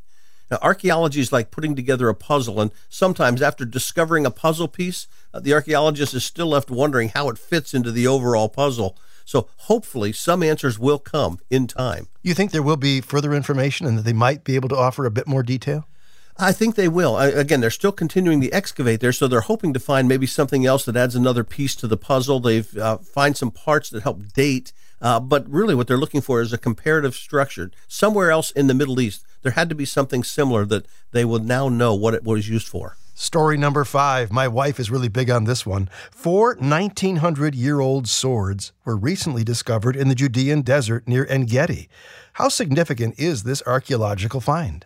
Now, 0.52 0.60
archaeology 0.62 1.20
is 1.20 1.32
like 1.32 1.52
putting 1.52 1.76
together 1.76 2.10
a 2.10 2.16
puzzle, 2.16 2.62
and 2.62 2.72
sometimes 2.90 3.42
after 3.42 3.66
discovering 3.66 4.26
a 4.26 4.32
puzzle 4.32 4.68
piece, 4.68 5.08
uh, 5.34 5.40
the 5.40 5.54
archaeologist 5.54 6.14
is 6.14 6.24
still 6.24 6.48
left 6.48 6.70
wondering 6.70 7.10
how 7.10 7.30
it 7.30 7.40
fits 7.40 7.74
into 7.74 7.92
the 7.92 8.06
overall 8.06 8.50
puzzle. 8.50 8.98
So, 9.26 9.48
hopefully, 9.58 10.12
some 10.12 10.44
answers 10.44 10.78
will 10.78 11.00
come 11.00 11.40
in 11.50 11.66
time. 11.66 12.08
You 12.22 12.34
think 12.34 12.52
there 12.52 12.62
will 12.62 12.78
be 12.78 13.02
further 13.02 13.34
information 13.34 13.88
and 13.88 13.98
that 13.98 14.04
they 14.04 14.14
might 14.14 14.44
be 14.44 14.56
able 14.56 14.70
to 14.70 14.78
offer 14.78 15.06
a 15.06 15.12
bit 15.12 15.28
more 15.28 15.44
detail? 15.44 15.88
I 16.38 16.52
think 16.52 16.76
they 16.76 16.88
will. 16.88 17.16
I, 17.16 17.28
again, 17.28 17.62
they're 17.62 17.70
still 17.70 17.92
continuing 17.92 18.42
to 18.42 18.52
excavate 18.52 19.00
there, 19.00 19.12
so 19.12 19.28
they're 19.28 19.42
hoping 19.42 19.74
to 19.74 19.80
find 19.80 20.08
maybe 20.08 20.26
something 20.26 20.66
else 20.66 20.86
that 20.86 20.98
adds 20.98 21.16
another 21.16 21.44
piece 21.44 21.76
to 21.76 21.88
the 21.88 21.98
puzzle. 21.98 22.40
They've 22.40 22.78
uh, 22.78 22.98
find 22.98 23.38
some 23.38 23.52
parts 23.52 23.90
that 23.92 24.04
help 24.04 24.34
date 24.34 24.74
uh, 25.04 25.20
but 25.20 25.48
really, 25.50 25.76
what 25.76 25.88
they're 25.88 25.98
looking 25.98 26.22
for 26.22 26.42
is 26.42 26.54
a 26.54 26.58
comparative 26.58 27.14
structure. 27.14 27.70
Somewhere 27.90 28.32
else 28.32 28.52
in 28.52 28.68
the 28.68 28.74
Middle 28.74 29.02
East, 29.02 29.26
there 29.42 29.52
had 29.52 29.68
to 29.68 29.76
be 29.76 29.84
something 29.84 30.24
similar 30.24 30.66
that 30.66 30.88
they 31.12 31.26
will 31.26 31.40
now 31.40 31.68
know 31.68 31.94
what 31.94 32.14
it 32.14 32.24
was 32.24 32.48
used 32.48 32.70
for. 32.70 32.96
Story 33.14 33.58
number 33.58 33.84
five. 33.84 34.32
My 34.32 34.48
wife 34.48 34.80
is 34.80 34.90
really 34.90 35.10
big 35.10 35.30
on 35.30 35.44
this 35.44 35.66
one. 35.66 35.90
Four 36.10 36.56
1900 36.56 37.54
year 37.54 37.82
old 37.82 38.08
swords 38.08 38.72
were 38.86 38.96
recently 38.96 39.44
discovered 39.44 39.98
in 39.98 40.08
the 40.08 40.16
Judean 40.16 40.62
desert 40.62 41.06
near 41.06 41.26
En 41.26 41.46
Gedi. 41.46 41.90
How 42.34 42.48
significant 42.48 43.20
is 43.20 43.44
this 43.44 43.62
archaeological 43.68 44.40
find? 44.40 44.86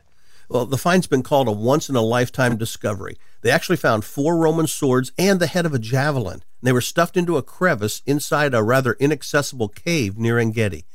Well, 0.50 0.66
the 0.66 0.78
find's 0.78 1.08
been 1.08 1.24
called 1.24 1.48
a 1.48 1.52
once 1.52 1.90
in 1.90 1.96
a 1.96 2.02
lifetime 2.02 2.58
discovery. 2.58 3.18
They 3.42 3.52
actually 3.52 3.78
found 3.78 4.04
four 4.04 4.36
Roman 4.38 4.68
swords 4.68 5.12
and 5.18 5.40
the 5.40 5.48
head 5.48 5.66
of 5.66 5.74
a 5.74 5.80
javelin. 5.80 6.44
They 6.62 6.72
were 6.72 6.82
stuffed 6.82 7.18
into 7.18 7.38
a 7.38 7.44
crevice 7.44 8.02
inside 8.06 8.54
a 8.54 8.64
rather 8.64 8.94
inaccessible 8.94 9.70
cave 9.70 10.18
near 10.18 10.40
Engedi. 10.40 10.86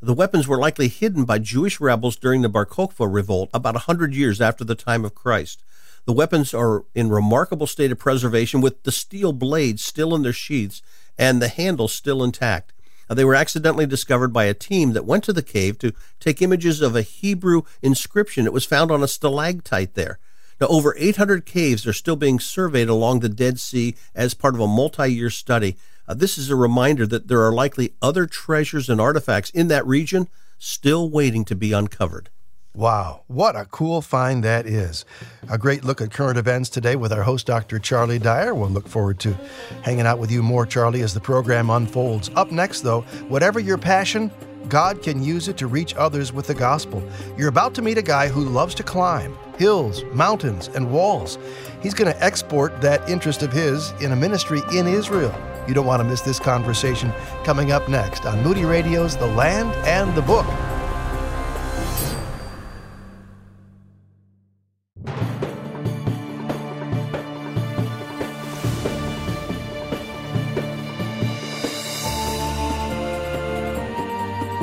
The 0.00 0.14
weapons 0.14 0.48
were 0.48 0.58
likely 0.58 0.88
hidden 0.88 1.24
by 1.24 1.38
Jewish 1.38 1.80
rebels 1.80 2.16
during 2.16 2.42
the 2.42 2.48
Bar 2.48 2.66
Kokhba 2.66 3.06
revolt 3.06 3.50
about 3.54 3.76
a 3.76 3.86
hundred 3.86 4.14
years 4.14 4.40
after 4.40 4.64
the 4.64 4.74
time 4.74 5.04
of 5.04 5.14
Christ. 5.14 5.62
The 6.06 6.12
weapons 6.12 6.52
are 6.52 6.84
in 6.94 7.08
remarkable 7.08 7.68
state 7.68 7.92
of 7.92 7.98
preservation 8.00 8.60
with 8.60 8.82
the 8.82 8.90
steel 8.90 9.32
blades 9.32 9.84
still 9.84 10.14
in 10.16 10.22
their 10.22 10.32
sheaths 10.32 10.82
and 11.16 11.40
the 11.40 11.46
handles 11.46 11.92
still 11.92 12.24
intact. 12.24 12.72
Now, 13.08 13.14
they 13.14 13.24
were 13.24 13.36
accidentally 13.36 13.86
discovered 13.86 14.32
by 14.32 14.44
a 14.44 14.54
team 14.54 14.92
that 14.94 15.04
went 15.04 15.22
to 15.24 15.32
the 15.32 15.42
cave 15.42 15.78
to 15.78 15.92
take 16.18 16.42
images 16.42 16.80
of 16.80 16.96
a 16.96 17.02
Hebrew 17.02 17.62
inscription 17.80 18.44
that 18.44 18.52
was 18.52 18.64
found 18.64 18.90
on 18.90 19.02
a 19.02 19.08
stalactite 19.08 19.94
there. 19.94 20.18
Now, 20.62 20.68
over 20.68 20.94
800 20.96 21.44
caves 21.44 21.88
are 21.88 21.92
still 21.92 22.14
being 22.14 22.38
surveyed 22.38 22.88
along 22.88 23.18
the 23.18 23.28
Dead 23.28 23.58
Sea 23.58 23.96
as 24.14 24.32
part 24.32 24.54
of 24.54 24.60
a 24.60 24.68
multi 24.68 25.12
year 25.12 25.28
study. 25.28 25.76
Uh, 26.06 26.14
this 26.14 26.38
is 26.38 26.50
a 26.50 26.54
reminder 26.54 27.04
that 27.04 27.26
there 27.26 27.42
are 27.42 27.52
likely 27.52 27.94
other 28.00 28.26
treasures 28.26 28.88
and 28.88 29.00
artifacts 29.00 29.50
in 29.50 29.66
that 29.66 29.84
region 29.84 30.28
still 30.60 31.10
waiting 31.10 31.44
to 31.46 31.56
be 31.56 31.72
uncovered. 31.72 32.30
Wow, 32.76 33.22
what 33.26 33.56
a 33.56 33.64
cool 33.64 34.02
find 34.02 34.44
that 34.44 34.64
is. 34.64 35.04
A 35.50 35.58
great 35.58 35.82
look 35.82 36.00
at 36.00 36.12
current 36.12 36.38
events 36.38 36.68
today 36.68 36.94
with 36.94 37.12
our 37.12 37.24
host, 37.24 37.48
Dr. 37.48 37.80
Charlie 37.80 38.20
Dyer. 38.20 38.54
We'll 38.54 38.70
look 38.70 38.86
forward 38.86 39.18
to 39.18 39.36
hanging 39.82 40.06
out 40.06 40.20
with 40.20 40.30
you 40.30 40.44
more, 40.44 40.64
Charlie, 40.64 41.02
as 41.02 41.12
the 41.12 41.18
program 41.18 41.70
unfolds. 41.70 42.30
Up 42.36 42.52
next, 42.52 42.82
though, 42.82 43.00
whatever 43.26 43.58
your 43.58 43.78
passion, 43.78 44.30
God 44.68 45.02
can 45.02 45.24
use 45.24 45.48
it 45.48 45.56
to 45.56 45.66
reach 45.66 45.96
others 45.96 46.32
with 46.32 46.46
the 46.46 46.54
gospel. 46.54 47.02
You're 47.36 47.48
about 47.48 47.74
to 47.74 47.82
meet 47.82 47.98
a 47.98 48.02
guy 48.02 48.28
who 48.28 48.44
loves 48.44 48.76
to 48.76 48.84
climb 48.84 49.36
hills, 49.56 50.04
mountains, 50.12 50.68
and 50.74 50.90
walls. 50.90 51.38
He's 51.82 51.94
going 51.94 52.12
to 52.12 52.22
export 52.22 52.80
that 52.80 53.08
interest 53.08 53.42
of 53.42 53.52
his 53.52 53.92
in 54.00 54.12
a 54.12 54.16
ministry 54.16 54.60
in 54.74 54.86
Israel. 54.86 55.34
You 55.68 55.74
don't 55.74 55.86
want 55.86 56.00
to 56.00 56.08
miss 56.08 56.20
this 56.22 56.38
conversation 56.38 57.12
coming 57.44 57.70
up 57.70 57.88
next 57.88 58.26
on 58.26 58.42
Moody 58.42 58.64
Radio's 58.64 59.16
The 59.16 59.26
Land 59.26 59.70
and 59.86 60.14
the 60.16 60.22
Book. 60.22 60.46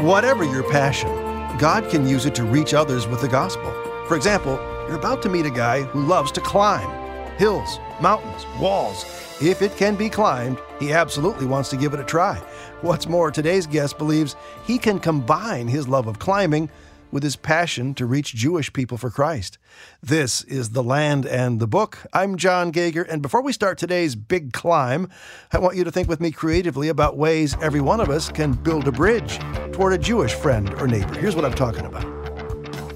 Whatever 0.04 0.44
your 0.44 0.64
passion, 0.64 1.10
God 1.60 1.90
can 1.90 2.08
use 2.08 2.26
it 2.26 2.34
to 2.36 2.44
reach 2.44 2.74
others 2.74 3.06
with 3.06 3.22
the 3.22 3.28
gospel. 3.28 3.72
For 4.08 4.16
example, 4.16 4.58
you're 4.90 4.98
about 4.98 5.22
to 5.22 5.30
meet 5.30 5.46
a 5.46 5.52
guy 5.52 5.84
who 5.84 6.02
loves 6.02 6.32
to 6.32 6.42
climb 6.42 6.90
hills, 7.38 7.80
mountains, 8.02 8.44
walls. 8.60 9.06
If 9.40 9.62
it 9.62 9.78
can 9.78 9.96
be 9.96 10.10
climbed, 10.10 10.60
he 10.80 10.92
absolutely 10.92 11.46
wants 11.46 11.70
to 11.70 11.78
give 11.78 11.94
it 11.94 12.00
a 12.00 12.04
try. 12.04 12.38
What's 12.82 13.08
more, 13.08 13.30
today's 13.30 13.68
guest 13.68 14.00
believes 14.00 14.36
he 14.66 14.80
can 14.80 15.00
combine 15.00 15.68
his 15.68 15.88
love 15.88 16.08
of 16.08 16.18
climbing 16.18 16.72
with 17.12 17.22
his 17.22 17.36
passion 17.36 17.94
to 17.94 18.06
reach 18.08 18.34
Jewish 18.34 18.74
people 18.74 18.98
for 18.98 19.12
Christ. 19.12 19.60
This 20.02 20.44
is 20.46 20.72
The 20.72 20.84
Land 20.84 21.26
and 21.28 21.60
the 21.60 21.68
Book. 21.68 22.00
I'm 22.12 22.36
John 22.36 22.72
Gauger, 22.72 23.04
and 23.04 23.22
before 23.22 23.44
we 23.44 23.54
start 23.54 23.78
today's 23.78 24.16
big 24.16 24.54
climb, 24.54 25.08
I 25.52 25.60
want 25.60 25.78
you 25.78 25.84
to 25.84 25.92
think 25.92 26.10
with 26.10 26.20
me 26.20 26.32
creatively 26.32 26.90
about 26.90 27.16
ways 27.16 27.56
every 27.62 27.82
one 27.82 28.02
of 28.02 28.10
us 28.10 28.30
can 28.32 28.54
build 28.54 28.88
a 28.88 28.92
bridge 28.92 29.38
toward 29.72 29.94
a 29.94 30.00
Jewish 30.00 30.34
friend 30.34 30.74
or 30.82 30.88
neighbor. 30.88 31.14
Here's 31.20 31.36
what 31.36 31.46
I'm 31.46 31.54
talking 31.54 31.86
about. 31.86 32.19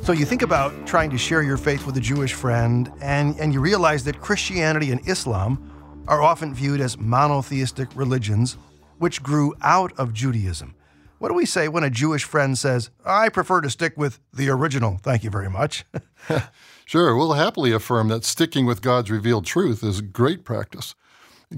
So 0.03 0.11
you 0.11 0.25
think 0.25 0.41
about 0.41 0.85
trying 0.85 1.09
to 1.11 1.17
share 1.17 1.43
your 1.43 1.55
faith 1.55 1.85
with 1.85 1.95
a 1.95 2.01
Jewish 2.01 2.33
friend, 2.33 2.91
and, 3.01 3.39
and 3.39 3.53
you 3.53 3.61
realize 3.61 4.03
that 4.03 4.19
Christianity 4.19 4.91
and 4.91 4.99
Islam 5.07 6.03
are 6.09 6.21
often 6.21 6.53
viewed 6.53 6.81
as 6.81 6.97
monotheistic 6.97 7.87
religions 7.95 8.57
which 8.97 9.23
grew 9.23 9.55
out 9.61 9.93
of 9.97 10.13
Judaism. 10.13 10.75
What 11.19 11.29
do 11.29 11.35
we 11.35 11.45
say 11.45 11.69
when 11.69 11.85
a 11.85 11.89
Jewish 11.89 12.25
friend 12.25 12.57
says, 12.57 12.89
I 13.05 13.29
prefer 13.29 13.61
to 13.61 13.69
stick 13.69 13.93
with 13.95 14.19
the 14.33 14.49
original, 14.49 14.99
thank 15.01 15.23
you 15.23 15.29
very 15.29 15.49
much? 15.49 15.85
sure, 16.85 17.15
we'll 17.15 17.31
happily 17.31 17.71
affirm 17.71 18.09
that 18.09 18.25
sticking 18.25 18.65
with 18.65 18.81
God's 18.81 19.09
revealed 19.09 19.45
truth 19.45 19.85
is 19.85 20.01
great 20.01 20.43
practice. 20.43 20.95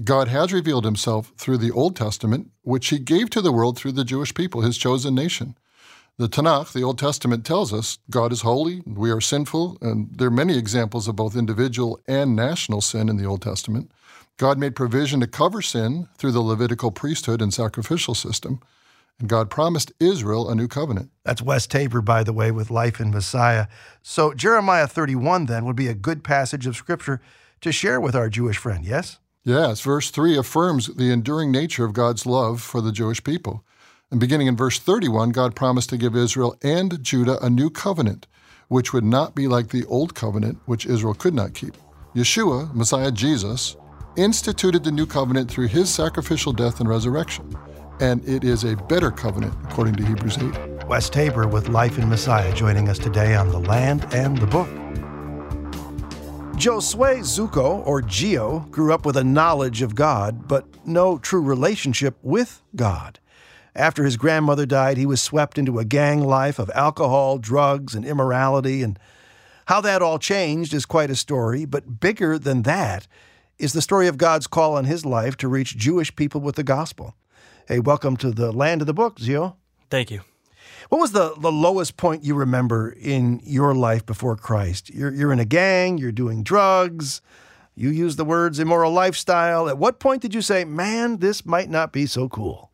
God 0.04 0.28
has 0.28 0.52
revealed 0.52 0.84
himself 0.84 1.32
through 1.36 1.58
the 1.58 1.72
Old 1.72 1.96
Testament, 1.96 2.52
which 2.62 2.90
he 2.90 3.00
gave 3.00 3.28
to 3.30 3.40
the 3.40 3.50
world 3.50 3.76
through 3.76 3.92
the 3.92 4.04
Jewish 4.04 4.34
people, 4.34 4.60
his 4.60 4.78
chosen 4.78 5.16
nation. 5.16 5.56
The 6.18 6.30
Tanakh, 6.30 6.72
the 6.72 6.82
Old 6.82 6.98
Testament, 6.98 7.44
tells 7.44 7.74
us 7.74 7.98
God 8.08 8.32
is 8.32 8.40
holy, 8.40 8.82
we 8.86 9.10
are 9.10 9.20
sinful, 9.20 9.76
and 9.82 10.08
there 10.16 10.28
are 10.28 10.30
many 10.30 10.56
examples 10.56 11.08
of 11.08 11.16
both 11.16 11.36
individual 11.36 12.00
and 12.08 12.34
national 12.34 12.80
sin 12.80 13.10
in 13.10 13.18
the 13.18 13.26
Old 13.26 13.42
Testament. 13.42 13.90
God 14.38 14.56
made 14.56 14.74
provision 14.74 15.20
to 15.20 15.26
cover 15.26 15.60
sin 15.60 16.08
through 16.16 16.32
the 16.32 16.40
Levitical 16.40 16.90
priesthood 16.90 17.42
and 17.42 17.52
sacrificial 17.52 18.14
system. 18.14 18.60
And 19.18 19.28
God 19.28 19.50
promised 19.50 19.92
Israel 20.00 20.48
a 20.48 20.54
new 20.54 20.68
covenant. 20.68 21.10
That's 21.22 21.42
Wes 21.42 21.66
Tabor, 21.66 22.00
by 22.00 22.22
the 22.22 22.32
way, 22.32 22.50
with 22.50 22.70
Life 22.70 22.98
in 22.98 23.10
Messiah. 23.10 23.66
So 24.00 24.32
Jeremiah 24.32 24.86
31 24.86 25.44
then 25.44 25.66
would 25.66 25.76
be 25.76 25.88
a 25.88 25.94
good 25.94 26.24
passage 26.24 26.66
of 26.66 26.76
Scripture 26.76 27.20
to 27.60 27.72
share 27.72 28.00
with 28.00 28.14
our 28.14 28.30
Jewish 28.30 28.56
friend, 28.56 28.86
yes? 28.86 29.18
Yes, 29.44 29.82
verse 29.82 30.10
3 30.10 30.38
affirms 30.38 30.86
the 30.86 31.12
enduring 31.12 31.52
nature 31.52 31.84
of 31.84 31.92
God's 31.92 32.24
love 32.24 32.62
for 32.62 32.80
the 32.80 32.90
Jewish 32.90 33.22
people. 33.22 33.66
And 34.10 34.20
beginning 34.20 34.46
in 34.46 34.56
verse 34.56 34.78
31, 34.78 35.30
God 35.30 35.54
promised 35.54 35.90
to 35.90 35.96
give 35.96 36.14
Israel 36.14 36.56
and 36.62 37.02
Judah 37.02 37.44
a 37.44 37.50
new 37.50 37.70
covenant, 37.70 38.26
which 38.68 38.92
would 38.92 39.04
not 39.04 39.34
be 39.34 39.48
like 39.48 39.68
the 39.68 39.84
old 39.86 40.14
covenant, 40.14 40.58
which 40.66 40.86
Israel 40.86 41.14
could 41.14 41.34
not 41.34 41.54
keep. 41.54 41.76
Yeshua, 42.14 42.72
Messiah 42.74 43.10
Jesus, 43.10 43.76
instituted 44.16 44.84
the 44.84 44.92
new 44.92 45.06
covenant 45.06 45.50
through 45.50 45.68
his 45.68 45.92
sacrificial 45.92 46.52
death 46.52 46.80
and 46.80 46.88
resurrection 46.88 47.56
and 48.00 48.26
it 48.28 48.44
is 48.44 48.64
a 48.64 48.76
better 48.76 49.10
covenant, 49.10 49.54
according 49.64 49.94
to 49.96 50.04
Hebrews 50.04 50.38
8. 50.38 50.86
Wes 50.86 51.08
Tabor 51.08 51.48
with 51.48 51.68
Life 51.68 51.98
in 51.98 52.08
Messiah 52.08 52.54
joining 52.54 52.88
us 52.88 52.98
today 52.98 53.34
on 53.34 53.48
The 53.48 53.60
Land 53.60 54.06
and 54.12 54.36
the 54.38 54.46
Book. 54.46 54.68
Josue 56.56 57.20
Zucco, 57.20 57.86
or 57.86 58.00
Gio, 58.02 58.70
grew 58.70 58.92
up 58.92 59.04
with 59.04 59.16
a 59.16 59.24
knowledge 59.24 59.82
of 59.82 59.94
God, 59.94 60.48
but 60.48 60.66
no 60.86 61.18
true 61.18 61.42
relationship 61.42 62.16
with 62.22 62.62
God. 62.74 63.18
After 63.76 64.04
his 64.04 64.16
grandmother 64.16 64.64
died, 64.64 64.96
he 64.96 65.04
was 65.04 65.20
swept 65.20 65.58
into 65.58 65.78
a 65.78 65.84
gang 65.84 66.22
life 66.22 66.58
of 66.58 66.70
alcohol, 66.74 67.36
drugs, 67.36 67.94
and 67.94 68.06
immorality. 68.06 68.82
And 68.82 68.98
how 69.66 69.82
that 69.82 70.00
all 70.00 70.18
changed 70.18 70.72
is 70.72 70.86
quite 70.86 71.10
a 71.10 71.14
story, 71.14 71.66
but 71.66 72.00
bigger 72.00 72.38
than 72.38 72.62
that 72.62 73.06
is 73.58 73.74
the 73.74 73.82
story 73.82 74.08
of 74.08 74.16
God's 74.16 74.46
call 74.46 74.76
on 74.76 74.86
his 74.86 75.04
life 75.04 75.36
to 75.36 75.48
reach 75.48 75.76
Jewish 75.76 76.16
people 76.16 76.40
with 76.40 76.54
the 76.54 76.64
gospel. 76.64 77.16
Hey, 77.68 77.78
welcome 77.78 78.16
to 78.18 78.30
the 78.30 78.50
land 78.50 78.80
of 78.80 78.86
the 78.86 78.94
book, 78.94 79.18
Gio. 79.18 79.56
Thank 79.90 80.10
you. 80.10 80.22
What 80.88 81.00
was 81.02 81.12
the, 81.12 81.34
the 81.38 81.52
lowest 81.52 81.98
point 81.98 82.24
you 82.24 82.34
remember 82.34 82.96
in 82.98 83.42
your 83.44 83.74
life 83.74 84.06
before 84.06 84.36
Christ? 84.36 84.88
You're, 84.88 85.12
you're 85.12 85.32
in 85.32 85.40
a 85.40 85.44
gang, 85.44 85.98
you're 85.98 86.12
doing 86.12 86.42
drugs, 86.42 87.20
you 87.74 87.90
use 87.90 88.16
the 88.16 88.24
words 88.24 88.58
immoral 88.58 88.92
lifestyle. 88.92 89.68
At 89.68 89.76
what 89.76 90.00
point 90.00 90.22
did 90.22 90.32
you 90.32 90.40
say, 90.40 90.64
man, 90.64 91.18
this 91.18 91.44
might 91.44 91.68
not 91.68 91.92
be 91.92 92.06
so 92.06 92.30
cool? 92.30 92.70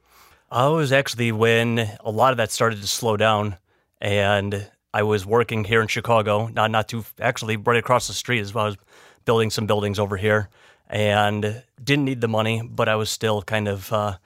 I 0.53 0.69
was 0.69 0.93
actually 0.93 1.33
when 1.33 1.79
a 2.01 2.11
lot 2.11 2.33
of 2.33 2.37
that 2.37 2.51
started 2.51 2.83
to 2.83 2.87
slow 2.87 3.17
down 3.17 3.57
and 4.03 4.71
I 4.93 5.03
was 5.03 5.25
working 5.25 5.65
here 5.65 5.81
in 5.81 5.89
Chicago, 5.89 6.49
not 6.49 6.71
not 6.71 6.89
too 6.89 7.07
actually 7.19 7.57
right 7.57 7.79
across 7.79 8.07
the 8.07 8.13
street 8.13 8.41
as 8.41 8.53
well. 8.53 8.65
I 8.65 8.69
was 8.69 8.77
building 9.25 9.49
some 9.49 9.67
buildings 9.67 9.99
over 9.99 10.19
here 10.19 10.51
and 10.91 11.63
didn't 11.83 12.05
need 12.05 12.21
the 12.21 12.29
money, 12.29 12.61
but 12.63 12.87
I 12.87 12.97
was 12.97 13.09
still 13.09 13.41
kind 13.41 13.67
of 13.67 13.91
uh, 13.95 14.19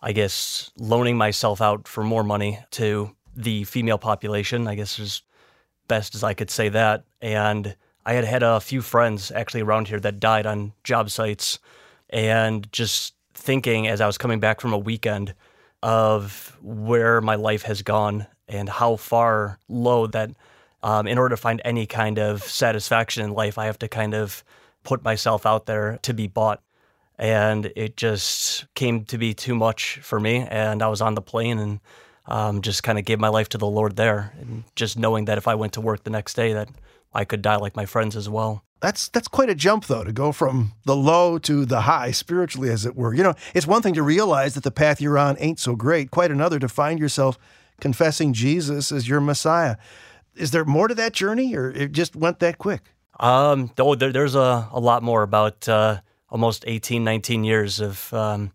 I 0.00 0.10
guess, 0.10 0.72
loaning 0.76 1.16
myself 1.16 1.60
out 1.60 1.86
for 1.86 2.02
more 2.02 2.24
money 2.24 2.58
to 2.72 3.14
the 3.36 3.62
female 3.62 3.98
population, 3.98 4.66
I 4.66 4.74
guess 4.74 4.98
is 4.98 5.22
best 5.86 6.16
as 6.16 6.24
I 6.24 6.34
could 6.34 6.50
say 6.50 6.70
that. 6.70 7.04
And 7.22 7.76
I 8.04 8.14
had 8.14 8.24
had 8.24 8.42
a 8.42 8.58
few 8.58 8.82
friends 8.82 9.30
actually 9.30 9.60
around 9.60 9.86
here 9.86 10.00
that 10.00 10.18
died 10.18 10.44
on 10.44 10.72
job 10.82 11.08
sites. 11.10 11.60
And 12.10 12.66
just 12.72 13.14
thinking 13.32 13.86
as 13.86 14.00
I 14.00 14.08
was 14.08 14.18
coming 14.18 14.40
back 14.40 14.60
from 14.60 14.72
a 14.72 14.78
weekend 14.78 15.34
of 15.82 16.56
where 16.62 17.20
my 17.20 17.34
life 17.34 17.62
has 17.62 17.82
gone 17.82 18.26
and 18.48 18.68
how 18.68 18.96
far 18.96 19.58
low 19.68 20.06
that 20.06 20.30
um, 20.82 21.06
in 21.06 21.18
order 21.18 21.34
to 21.34 21.40
find 21.40 21.60
any 21.64 21.86
kind 21.86 22.18
of 22.18 22.42
satisfaction 22.42 23.24
in 23.24 23.32
life, 23.32 23.58
I 23.58 23.66
have 23.66 23.78
to 23.80 23.88
kind 23.88 24.14
of 24.14 24.44
put 24.84 25.02
myself 25.02 25.44
out 25.44 25.66
there 25.66 25.98
to 26.02 26.14
be 26.14 26.28
bought 26.28 26.62
and 27.18 27.72
it 27.74 27.96
just 27.96 28.66
came 28.74 29.04
to 29.06 29.18
be 29.18 29.34
too 29.34 29.54
much 29.54 29.98
for 30.02 30.20
me. 30.20 30.46
And 30.48 30.82
I 30.82 30.88
was 30.88 31.00
on 31.00 31.14
the 31.14 31.20
plane 31.20 31.58
and 31.58 31.80
um, 32.26 32.62
just 32.62 32.82
kind 32.82 32.98
of 32.98 33.04
gave 33.04 33.18
my 33.18 33.28
life 33.28 33.48
to 33.50 33.58
the 33.58 33.66
Lord 33.66 33.96
there, 33.96 34.34
and 34.38 34.64
just 34.76 34.98
knowing 34.98 35.24
that 35.24 35.38
if 35.38 35.48
I 35.48 35.54
went 35.54 35.72
to 35.72 35.80
work 35.80 36.04
the 36.04 36.10
next 36.10 36.34
day, 36.34 36.52
that 36.52 36.68
I 37.12 37.24
could 37.24 37.42
die 37.42 37.56
like 37.56 37.76
my 37.76 37.86
friends 37.86 38.16
as 38.16 38.28
well. 38.28 38.64
That's 38.80 39.08
that's 39.08 39.26
quite 39.26 39.50
a 39.50 39.54
jump 39.56 39.86
though 39.86 40.04
to 40.04 40.12
go 40.12 40.30
from 40.30 40.72
the 40.84 40.94
low 40.94 41.38
to 41.38 41.64
the 41.64 41.82
high 41.82 42.12
spiritually 42.12 42.70
as 42.70 42.86
it 42.86 42.94
were. 42.94 43.12
You 43.12 43.24
know, 43.24 43.34
it's 43.54 43.66
one 43.66 43.82
thing 43.82 43.94
to 43.94 44.02
realize 44.02 44.54
that 44.54 44.62
the 44.62 44.70
path 44.70 45.00
you're 45.00 45.18
on 45.18 45.36
ain't 45.40 45.58
so 45.58 45.74
great, 45.74 46.10
quite 46.10 46.30
another 46.30 46.58
to 46.60 46.68
find 46.68 47.00
yourself 47.00 47.38
confessing 47.80 48.32
Jesus 48.32 48.92
as 48.92 49.08
your 49.08 49.20
Messiah. 49.20 49.76
Is 50.36 50.52
there 50.52 50.64
more 50.64 50.86
to 50.86 50.94
that 50.94 51.12
journey, 51.12 51.56
or 51.56 51.70
it 51.70 51.92
just 51.92 52.14
went 52.14 52.38
that 52.38 52.58
quick? 52.58 52.82
Um, 53.18 53.72
oh, 53.78 53.96
there, 53.96 54.12
there's 54.12 54.36
a, 54.36 54.68
a 54.70 54.78
lot 54.78 55.02
more 55.02 55.22
about 55.22 55.68
uh, 55.68 56.00
almost 56.30 56.64
18, 56.66 57.02
19 57.02 57.42
years 57.42 57.80
of 57.80 58.12
um, 58.14 58.52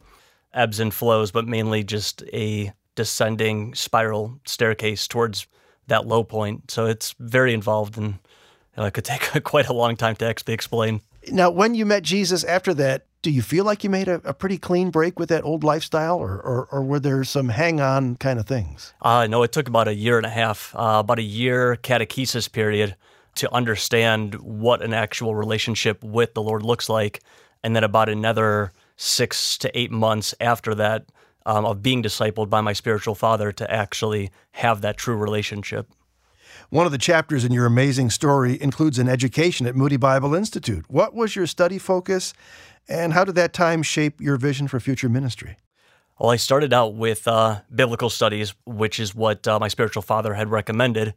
ebbs 0.54 0.80
and 0.80 0.94
flows, 0.94 1.32
but 1.32 1.48
mainly 1.48 1.84
just 1.84 2.24
a 2.32 2.72
descending 2.96 3.74
spiral 3.74 4.40
staircase 4.46 5.08
towards 5.08 5.48
that 5.88 6.08
low 6.08 6.24
point. 6.24 6.72
So 6.72 6.86
it's 6.86 7.14
very 7.20 7.54
involved 7.54 7.98
and 7.98 8.20
it 8.78 8.94
could 8.94 9.06
take 9.06 9.22
quite 9.44 9.68
a 9.68 9.74
long 9.74 9.96
time 9.96 10.16
to 10.18 10.26
actually 10.26 10.54
explain. 10.54 11.02
Now, 11.32 11.50
when 11.50 11.76
you 11.76 11.86
met 11.86 12.04
Jesus 12.04 12.44
after 12.44 12.74
that, 12.76 13.06
do 13.22 13.32
you 13.32 13.42
feel 13.42 13.64
like 13.64 13.84
you 13.84 13.90
made 13.90 14.10
a, 14.10 14.16
a 14.26 14.34
pretty 14.34 14.58
clean 14.58 14.90
break 14.90 15.18
with 15.18 15.30
that 15.30 15.46
old 15.46 15.64
lifestyle, 15.64 16.18
or, 16.18 16.42
or, 16.42 16.68
or 16.72 16.84
were 16.84 17.00
there 17.00 17.24
some 17.24 17.50
hang 17.50 17.80
on 17.80 18.18
kind 18.18 18.38
of 18.38 18.46
things? 18.46 18.94
Uh, 19.02 19.28
no, 19.28 19.44
it 19.44 19.54
took 19.54 19.70
about 19.70 19.88
a 19.88 19.96
year 19.96 20.18
and 20.18 20.26
a 20.26 20.30
half, 20.30 20.76
uh, 20.76 21.00
about 21.00 21.20
a 21.20 21.24
year 21.24 21.78
catechesis 21.78 22.52
period 22.52 22.96
to 23.36 23.52
understand 23.54 24.36
what 24.36 24.82
an 24.82 24.94
actual 24.94 25.36
relationship 25.36 26.04
with 26.04 26.34
the 26.34 26.42
Lord 26.42 26.64
looks 26.64 26.90
like. 26.90 27.22
And 27.64 27.76
then 27.76 27.84
about 27.86 28.10
another 28.10 28.74
six 28.98 29.58
to 29.60 29.78
eight 29.78 29.90
months 29.90 30.36
after 30.42 30.76
that 30.76 31.06
um, 31.46 31.66
of 31.66 31.82
being 31.82 32.04
discipled 32.04 32.50
by 32.50 32.62
my 32.62 32.74
spiritual 32.74 33.16
father 33.16 33.52
to 33.54 33.72
actually 33.72 34.32
have 34.52 34.82
that 34.82 34.98
true 34.98 35.16
relationship. 35.16 35.90
One 36.70 36.86
of 36.86 36.92
the 36.92 36.98
chapters 36.98 37.46
in 37.46 37.52
your 37.52 37.66
amazing 37.66 38.10
story 38.10 38.62
includes 38.62 39.00
an 39.00 39.10
education 39.10 39.68
at 39.68 39.76
Moody 39.76 39.98
Bible 39.98 40.34
Institute. 40.34 40.86
What 40.88 41.14
was 41.14 41.36
your 41.36 41.48
study 41.48 41.78
focus, 41.78 42.34
and 42.88 43.14
how 43.14 43.24
did 43.24 43.36
that 43.36 43.54
time 43.54 43.84
shape 43.84 44.20
your 44.22 44.38
vision 44.38 44.68
for 44.68 44.80
future 44.80 45.10
ministry? 45.10 45.58
Well, 46.20 46.32
I 46.32 46.38
started 46.38 46.74
out 46.74 46.96
with 46.96 47.28
uh, 47.28 47.62
biblical 47.74 48.10
studies, 48.10 48.54
which 48.66 49.00
is 49.00 49.14
what 49.14 49.48
uh, 49.48 49.60
my 49.60 49.68
spiritual 49.68 50.04
father 50.04 50.34
had 50.34 50.50
recommended. 50.50 51.14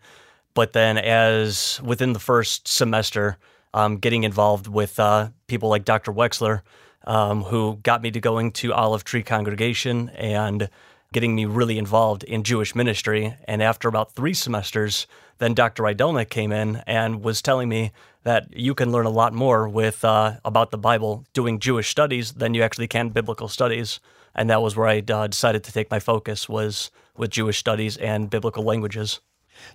But 0.54 0.72
then, 0.72 0.96
as 0.96 1.80
within 1.84 2.12
the 2.12 2.18
first 2.18 2.66
semester, 2.66 3.36
um, 3.74 3.98
getting 3.98 4.24
involved 4.24 4.66
with 4.66 4.98
uh, 4.98 5.28
people 5.48 5.68
like 5.68 5.84
Dr. 5.84 6.12
Wexler, 6.12 6.62
um, 7.06 7.42
who 7.42 7.78
got 7.82 8.02
me 8.02 8.10
to 8.10 8.20
going 8.20 8.52
to 8.52 8.72
Olive 8.72 9.04
Tree 9.04 9.22
Congregation 9.22 10.08
and 10.10 10.70
getting 11.12 11.34
me 11.34 11.44
really 11.44 11.78
involved 11.78 12.24
in 12.24 12.42
Jewish 12.42 12.74
ministry. 12.74 13.34
And 13.46 13.62
after 13.62 13.88
about 13.88 14.12
three 14.12 14.34
semesters, 14.34 15.06
then 15.38 15.54
Dr. 15.54 15.82
Rydelnik 15.82 16.30
came 16.30 16.52
in 16.52 16.82
and 16.86 17.22
was 17.22 17.42
telling 17.42 17.68
me 17.68 17.92
that 18.24 18.48
you 18.56 18.74
can 18.74 18.90
learn 18.90 19.06
a 19.06 19.10
lot 19.10 19.32
more 19.32 19.68
with 19.68 20.04
uh, 20.04 20.34
about 20.44 20.70
the 20.70 20.78
Bible 20.78 21.24
doing 21.32 21.60
Jewish 21.60 21.88
studies 21.88 22.32
than 22.32 22.54
you 22.54 22.62
actually 22.62 22.88
can 22.88 23.10
biblical 23.10 23.48
studies. 23.48 24.00
And 24.34 24.50
that 24.50 24.62
was 24.62 24.76
where 24.76 24.88
I 24.88 25.02
uh, 25.08 25.26
decided 25.28 25.64
to 25.64 25.72
take 25.72 25.90
my 25.90 26.00
focus 26.00 26.48
was 26.48 26.90
with 27.16 27.30
Jewish 27.30 27.58
studies 27.58 27.96
and 27.96 28.28
biblical 28.28 28.64
languages. 28.64 29.20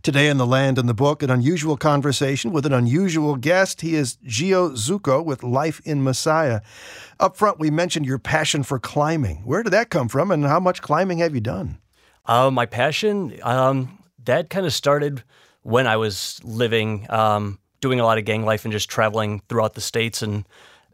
Today 0.04 0.28
in 0.28 0.38
the 0.38 0.46
Land 0.46 0.78
and 0.78 0.90
the 0.90 0.94
Book, 0.94 1.22
an 1.22 1.30
unusual 1.30 1.78
conversation 1.78 2.52
with 2.52 2.66
an 2.66 2.74
unusual 2.74 3.36
guest. 3.36 3.82
He 3.82 3.96
is 3.96 4.18
Gio 4.26 4.72
Zucco 4.72 5.24
with 5.24 5.44
Life 5.44 5.82
in 5.86 6.04
Messiah. 6.04 6.62
Up 7.20 7.38
front, 7.38 7.60
we 7.60 7.70
mentioned 7.70 8.06
your 8.06 8.20
passion 8.20 8.64
for 8.64 8.80
climbing. 8.80 9.38
Where 9.46 9.64
did 9.64 9.72
that 9.74 9.90
come 9.90 10.10
from, 10.10 10.32
and 10.32 10.44
how 10.46 10.60
much 10.60 10.82
climbing 10.82 11.20
have 11.20 11.36
you 11.36 11.42
done? 11.42 11.80
Uh, 12.26 12.50
my 12.52 12.66
passion, 12.66 13.38
um, 13.44 14.00
that 14.26 14.50
kind 14.50 14.66
of 14.66 14.74
started 14.74 15.24
when 15.64 15.88
I 15.88 15.98
was 15.98 16.40
living, 16.44 17.06
um, 17.10 17.60
doing 17.80 18.00
a 18.00 18.06
lot 18.06 18.18
of 18.18 18.26
gang 18.26 18.46
life 18.46 18.66
and 18.66 18.72
just 18.72 18.90
traveling 18.90 19.42
throughout 19.50 19.74
the 19.74 19.82
states. 19.82 20.22
And 20.22 20.46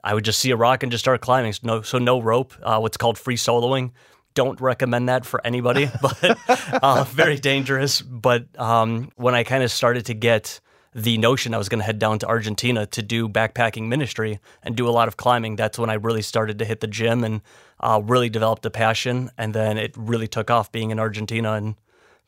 I 0.04 0.14
would 0.14 0.26
just 0.26 0.40
see 0.40 0.52
a 0.52 0.56
rock 0.56 0.84
and 0.84 0.92
just 0.92 1.04
start 1.04 1.22
climbing. 1.22 1.54
So 1.54 1.60
no, 1.64 1.82
so 1.82 1.98
no 1.98 2.22
rope, 2.22 2.54
uh, 2.64 2.80
what's 2.80 2.98
called 2.98 3.18
free 3.18 3.38
soloing. 3.38 3.92
Don't 4.38 4.62
recommend 4.62 5.10
that 5.10 5.26
for 5.26 5.42
anybody, 5.44 5.90
but 6.02 6.38
uh, 6.84 7.04
very 7.06 7.38
dangerous. 7.38 8.04
But 8.04 8.46
um, 8.60 9.12
when 9.16 9.34
I 9.34 9.44
kind 9.44 9.64
of 9.64 9.72
started 9.72 10.06
to 10.06 10.14
get 10.14 10.60
the 10.94 11.18
notion 11.18 11.56
I 11.56 11.58
was 11.58 11.70
going 11.70 11.80
to 11.80 11.86
head 11.86 11.98
down 11.98 12.20
to 12.20 12.28
Argentina 12.28 12.86
to 12.86 13.02
do 13.02 13.28
backpacking 13.28 13.88
ministry 13.88 14.40
and 14.62 14.76
do 14.76 14.88
a 14.88 14.92
lot 14.92 15.08
of 15.08 15.18
climbing, 15.18 15.56
that's 15.56 15.80
when 15.80 15.90
I 15.90 15.96
really 15.96 16.22
started 16.22 16.60
to 16.60 16.66
hit 16.66 16.82
the 16.82 16.88
gym 16.88 17.24
and 17.24 17.42
uh, 17.80 18.00
really 18.04 18.30
developed 18.30 18.64
a 18.68 18.70
passion. 18.70 19.32
And 19.40 19.56
then 19.56 19.80
it 19.80 19.96
really 19.98 20.28
took 20.28 20.52
off 20.52 20.72
being 20.72 20.92
in 20.92 21.00
Argentina 21.00 21.54
and 21.54 21.74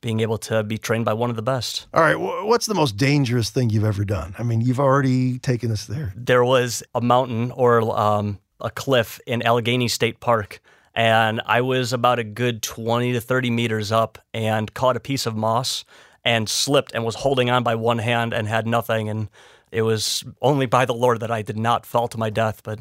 being 0.01 0.21
able 0.21 0.39
to 0.39 0.63
be 0.63 0.79
trained 0.79 1.05
by 1.05 1.13
one 1.13 1.29
of 1.29 1.35
the 1.35 1.43
best. 1.43 1.85
All 1.93 2.01
right, 2.01 2.15
what's 2.15 2.65
the 2.65 2.73
most 2.73 2.97
dangerous 2.97 3.51
thing 3.51 3.69
you've 3.69 3.83
ever 3.83 4.03
done? 4.03 4.33
I 4.39 4.43
mean, 4.43 4.61
you've 4.61 4.79
already 4.79 5.37
taken 5.37 5.71
us 5.71 5.85
there. 5.85 6.11
There 6.15 6.43
was 6.43 6.81
a 6.95 7.01
mountain 7.01 7.51
or 7.51 7.81
um, 7.95 8.39
a 8.59 8.71
cliff 8.71 9.19
in 9.27 9.41
Allegany 9.41 9.91
State 9.91 10.19
Park, 10.19 10.59
and 10.95 11.41
I 11.45 11.61
was 11.61 11.93
about 11.93 12.19
a 12.19 12.23
good 12.23 12.61
20 12.61 13.13
to 13.13 13.21
30 13.21 13.51
meters 13.51 13.91
up 13.91 14.17
and 14.33 14.73
caught 14.73 14.97
a 14.97 14.99
piece 14.99 15.25
of 15.25 15.35
moss 15.35 15.85
and 16.23 16.49
slipped 16.49 16.93
and 16.93 17.05
was 17.05 17.15
holding 17.15 17.49
on 17.49 17.63
by 17.63 17.75
one 17.75 17.99
hand 17.99 18.33
and 18.33 18.47
had 18.47 18.67
nothing. 18.67 19.09
And 19.09 19.29
it 19.71 19.83
was 19.83 20.23
only 20.41 20.65
by 20.65 20.85
the 20.85 20.93
Lord 20.93 21.19
that 21.21 21.31
I 21.31 21.41
did 21.41 21.57
not 21.57 21.85
fall 21.85 22.07
to 22.09 22.17
my 22.17 22.29
death. 22.29 22.61
But 22.63 22.79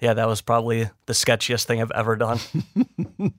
yeah, 0.00 0.14
that 0.14 0.28
was 0.28 0.40
probably 0.40 0.90
the 1.06 1.12
sketchiest 1.12 1.64
thing 1.64 1.80
I've 1.80 1.90
ever 1.92 2.16
done. 2.16 2.38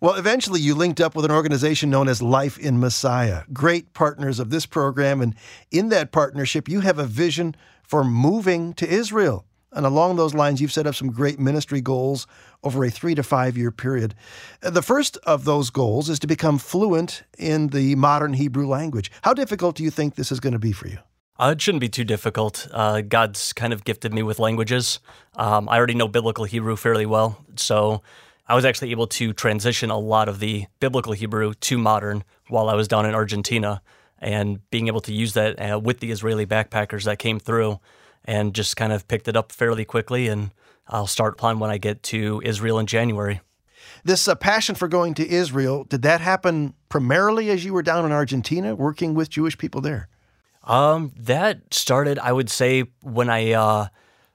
Well, 0.00 0.16
eventually 0.16 0.60
you 0.60 0.74
linked 0.74 1.00
up 1.00 1.14
with 1.14 1.24
an 1.24 1.30
organization 1.30 1.88
known 1.88 2.06
as 2.06 2.20
Life 2.20 2.58
in 2.58 2.78
Messiah, 2.78 3.44
great 3.52 3.94
partners 3.94 4.38
of 4.38 4.50
this 4.50 4.66
program. 4.66 5.22
And 5.22 5.34
in 5.70 5.88
that 5.88 6.12
partnership, 6.12 6.68
you 6.68 6.80
have 6.80 6.98
a 6.98 7.06
vision 7.06 7.56
for 7.82 8.04
moving 8.04 8.74
to 8.74 8.86
Israel. 8.86 9.46
And 9.76 9.84
along 9.84 10.16
those 10.16 10.34
lines, 10.34 10.60
you've 10.60 10.72
set 10.72 10.86
up 10.86 10.94
some 10.94 11.12
great 11.12 11.38
ministry 11.38 11.80
goals 11.80 12.26
over 12.64 12.84
a 12.84 12.90
three 12.90 13.14
to 13.14 13.22
five 13.22 13.56
year 13.56 13.70
period. 13.70 14.14
The 14.60 14.82
first 14.82 15.18
of 15.18 15.44
those 15.44 15.70
goals 15.70 16.08
is 16.08 16.18
to 16.20 16.26
become 16.26 16.58
fluent 16.58 17.22
in 17.38 17.68
the 17.68 17.94
modern 17.94 18.32
Hebrew 18.32 18.66
language. 18.66 19.12
How 19.22 19.34
difficult 19.34 19.76
do 19.76 19.84
you 19.84 19.90
think 19.90 20.14
this 20.14 20.32
is 20.32 20.40
going 20.40 20.54
to 20.54 20.58
be 20.58 20.72
for 20.72 20.88
you? 20.88 20.98
Uh, 21.38 21.52
it 21.54 21.60
shouldn't 21.60 21.82
be 21.82 21.88
too 21.90 22.04
difficult. 22.04 22.66
Uh, 22.72 23.02
God's 23.02 23.52
kind 23.52 23.74
of 23.74 23.84
gifted 23.84 24.14
me 24.14 24.22
with 24.22 24.38
languages. 24.38 25.00
Um, 25.34 25.68
I 25.68 25.76
already 25.76 25.94
know 25.94 26.08
biblical 26.08 26.46
Hebrew 26.46 26.76
fairly 26.76 27.04
well. 27.04 27.44
So 27.56 28.02
I 28.48 28.54
was 28.54 28.64
actually 28.64 28.92
able 28.92 29.06
to 29.08 29.34
transition 29.34 29.90
a 29.90 29.98
lot 29.98 30.30
of 30.30 30.40
the 30.40 30.64
biblical 30.80 31.12
Hebrew 31.12 31.52
to 31.52 31.76
modern 31.76 32.24
while 32.48 32.70
I 32.70 32.74
was 32.74 32.88
down 32.88 33.04
in 33.04 33.14
Argentina 33.14 33.82
and 34.18 34.68
being 34.70 34.86
able 34.86 35.02
to 35.02 35.12
use 35.12 35.34
that 35.34 35.60
uh, 35.60 35.78
with 35.78 36.00
the 36.00 36.10
Israeli 36.10 36.46
backpackers 36.46 37.04
that 37.04 37.18
came 37.18 37.38
through 37.38 37.80
and 38.26 38.54
just 38.54 38.76
kind 38.76 38.92
of 38.92 39.06
picked 39.08 39.28
it 39.28 39.36
up 39.36 39.52
fairly 39.52 39.84
quickly. 39.84 40.28
And 40.28 40.50
I'll 40.88 41.06
start 41.06 41.34
applying 41.34 41.58
when 41.58 41.70
I 41.70 41.78
get 41.78 42.02
to 42.04 42.42
Israel 42.44 42.78
in 42.78 42.86
January. 42.86 43.40
This 44.04 44.28
uh, 44.28 44.34
passion 44.34 44.74
for 44.74 44.88
going 44.88 45.14
to 45.14 45.28
Israel, 45.28 45.84
did 45.84 46.02
that 46.02 46.20
happen 46.20 46.74
primarily 46.88 47.50
as 47.50 47.64
you 47.64 47.72
were 47.72 47.82
down 47.82 48.04
in 48.04 48.12
Argentina 48.12 48.74
working 48.74 49.14
with 49.14 49.30
Jewish 49.30 49.56
people 49.58 49.80
there? 49.80 50.08
Um, 50.64 51.12
that 51.16 51.72
started, 51.72 52.18
I 52.18 52.32
would 52.32 52.50
say, 52.50 52.84
when 53.02 53.30
I 53.30 53.52
uh, 53.52 53.88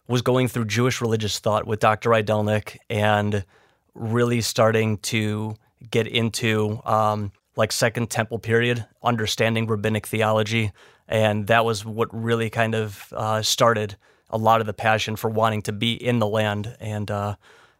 was 0.08 0.22
going 0.22 0.48
through 0.48 0.66
Jewish 0.66 1.02
religious 1.02 1.40
thought 1.40 1.68
with 1.68 1.80
Dr. 1.80 2.10
Rydelnik 2.10 2.78
and 2.90 3.46
really 3.94 4.42
starting 4.42 4.98
to 5.00 5.56
get 5.90 6.08
into 6.08 6.82
um, 6.86 7.32
like 7.56 7.72
Second 7.72 8.10
Temple 8.10 8.40
period, 8.40 8.86
understanding 9.04 9.68
rabbinic 9.68 10.08
theology, 10.08 10.72
and 11.12 11.48
that 11.48 11.66
was 11.66 11.86
what 11.86 12.08
really 12.12 12.50
kind 12.50 12.74
of 12.74 13.12
uh, 13.12 13.42
started 13.42 13.98
a 14.30 14.38
lot 14.38 14.62
of 14.62 14.66
the 14.66 14.74
passion 14.74 15.18
for 15.18 15.30
wanting 15.30 15.62
to 15.64 15.74
be 15.74 15.94
in 15.94 16.20
the 16.20 16.28
land. 16.28 16.76
And 16.80 17.12
uh, 17.12 17.36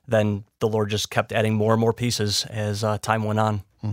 then 0.06 0.44
the 0.60 0.68
Lord 0.68 0.90
just 0.90 1.10
kept 1.10 1.32
adding 1.32 1.56
more 1.56 1.74
and 1.74 1.80
more 1.80 1.94
pieces 1.94 2.46
as 2.50 2.84
uh, 2.84 2.98
time 2.98 3.24
went 3.24 3.40
on. 3.40 3.64
Hmm. 3.80 3.92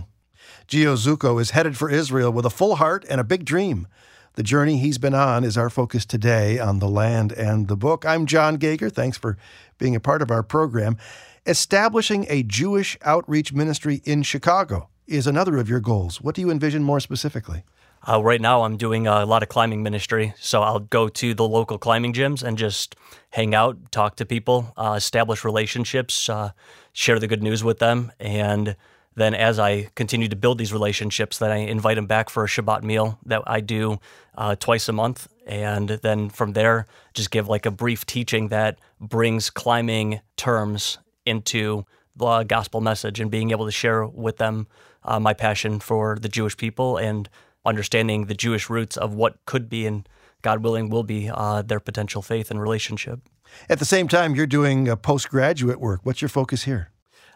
Gio 0.67 0.97
Zucco 0.97 1.39
is 1.39 1.51
headed 1.51 1.77
for 1.77 1.89
Israel 1.89 2.31
with 2.31 2.45
a 2.45 2.49
full 2.49 2.75
heart 2.75 3.05
and 3.09 3.21
a 3.21 3.23
big 3.23 3.45
dream. 3.45 3.87
The 4.33 4.43
journey 4.43 4.77
he's 4.77 4.97
been 4.97 5.15
on 5.15 5.45
is 5.45 5.57
our 5.57 5.69
focus 5.69 6.05
today 6.05 6.59
on 6.59 6.79
the 6.79 6.89
land 6.89 7.31
and 7.31 7.69
the 7.69 7.77
book. 7.77 8.05
I'm 8.05 8.25
John 8.25 8.57
Gauger. 8.57 8.89
Thanks 8.89 9.17
for 9.17 9.37
being 9.77 9.95
a 9.95 10.01
part 10.01 10.21
of 10.21 10.31
our 10.31 10.43
program. 10.43 10.97
Establishing 11.45 12.25
a 12.29 12.43
Jewish 12.43 12.97
outreach 13.03 13.53
ministry 13.53 14.01
in 14.03 14.21
Chicago 14.23 14.89
is 15.07 15.27
another 15.27 15.57
of 15.57 15.69
your 15.69 15.79
goals. 15.79 16.19
What 16.21 16.35
do 16.35 16.41
you 16.41 16.51
envision 16.51 16.83
more 16.83 16.99
specifically? 16.99 17.63
Uh, 18.07 18.21
right 18.23 18.39
now, 18.39 18.63
I'm 18.63 18.77
doing 18.77 19.07
a 19.07 19.25
lot 19.25 19.43
of 19.43 19.49
climbing 19.49 19.83
ministry. 19.83 20.33
So 20.39 20.61
I'll 20.61 20.79
go 20.79 21.09
to 21.09 21.33
the 21.33 21.47
local 21.47 21.77
climbing 21.77 22.13
gyms 22.13 22.43
and 22.43 22.57
just 22.57 22.95
hang 23.31 23.53
out, 23.53 23.91
talk 23.91 24.15
to 24.17 24.25
people, 24.25 24.73
uh, 24.77 24.93
establish 24.97 25.43
relationships, 25.43 26.29
uh, 26.29 26.51
share 26.93 27.19
the 27.19 27.27
good 27.27 27.43
news 27.43 27.63
with 27.63 27.79
them. 27.79 28.11
And 28.19 28.75
then 29.15 29.33
as 29.33 29.59
I 29.59 29.89
continue 29.95 30.29
to 30.29 30.35
build 30.35 30.57
these 30.57 30.71
relationships, 30.71 31.39
then 31.39 31.51
I 31.51 31.57
invite 31.57 31.95
them 31.95 32.07
back 32.07 32.29
for 32.29 32.43
a 32.43 32.47
Shabbat 32.47 32.83
meal 32.83 33.19
that 33.25 33.43
I 33.45 33.59
do 33.59 33.99
uh, 34.37 34.55
twice 34.55 34.87
a 34.87 34.93
month. 34.93 35.27
And 35.45 35.89
then 35.89 36.29
from 36.29 36.53
there, 36.53 36.85
just 37.13 37.31
give 37.31 37.49
like 37.49 37.65
a 37.65 37.71
brief 37.71 38.05
teaching 38.05 38.47
that 38.47 38.79
brings 38.99 39.49
climbing 39.49 40.21
terms 40.37 40.99
into 41.25 41.85
the 42.15 42.43
gospel 42.43 42.81
message 42.81 43.19
and 43.19 43.29
being 43.29 43.51
able 43.51 43.65
to 43.65 43.71
share 43.71 44.05
with 44.05 44.37
them 44.37 44.67
uh, 45.03 45.19
my 45.19 45.33
passion 45.33 45.79
for 45.79 46.17
the 46.19 46.29
Jewish 46.29 46.55
people 46.55 46.97
and 46.97 47.29
understanding 47.65 48.25
the 48.25 48.33
Jewish 48.33 48.69
roots 48.69 48.97
of 48.97 49.13
what 49.13 49.37
could 49.45 49.69
be 49.69 49.85
and 49.85 50.07
God 50.41 50.63
willing 50.63 50.89
will 50.89 51.03
be 51.03 51.29
uh, 51.33 51.61
their 51.61 51.79
potential 51.79 52.21
faith 52.21 52.49
and 52.49 52.61
relationship. 52.61 53.19
At 53.67 53.79
the 53.79 53.85
same 53.85 54.07
time, 54.07 54.35
you're 54.35 54.47
doing 54.47 54.87
postgraduate 54.97 55.79
work. 55.79 56.01
What's 56.03 56.21
your 56.21 56.29
focus 56.29 56.63
here? 56.63 56.91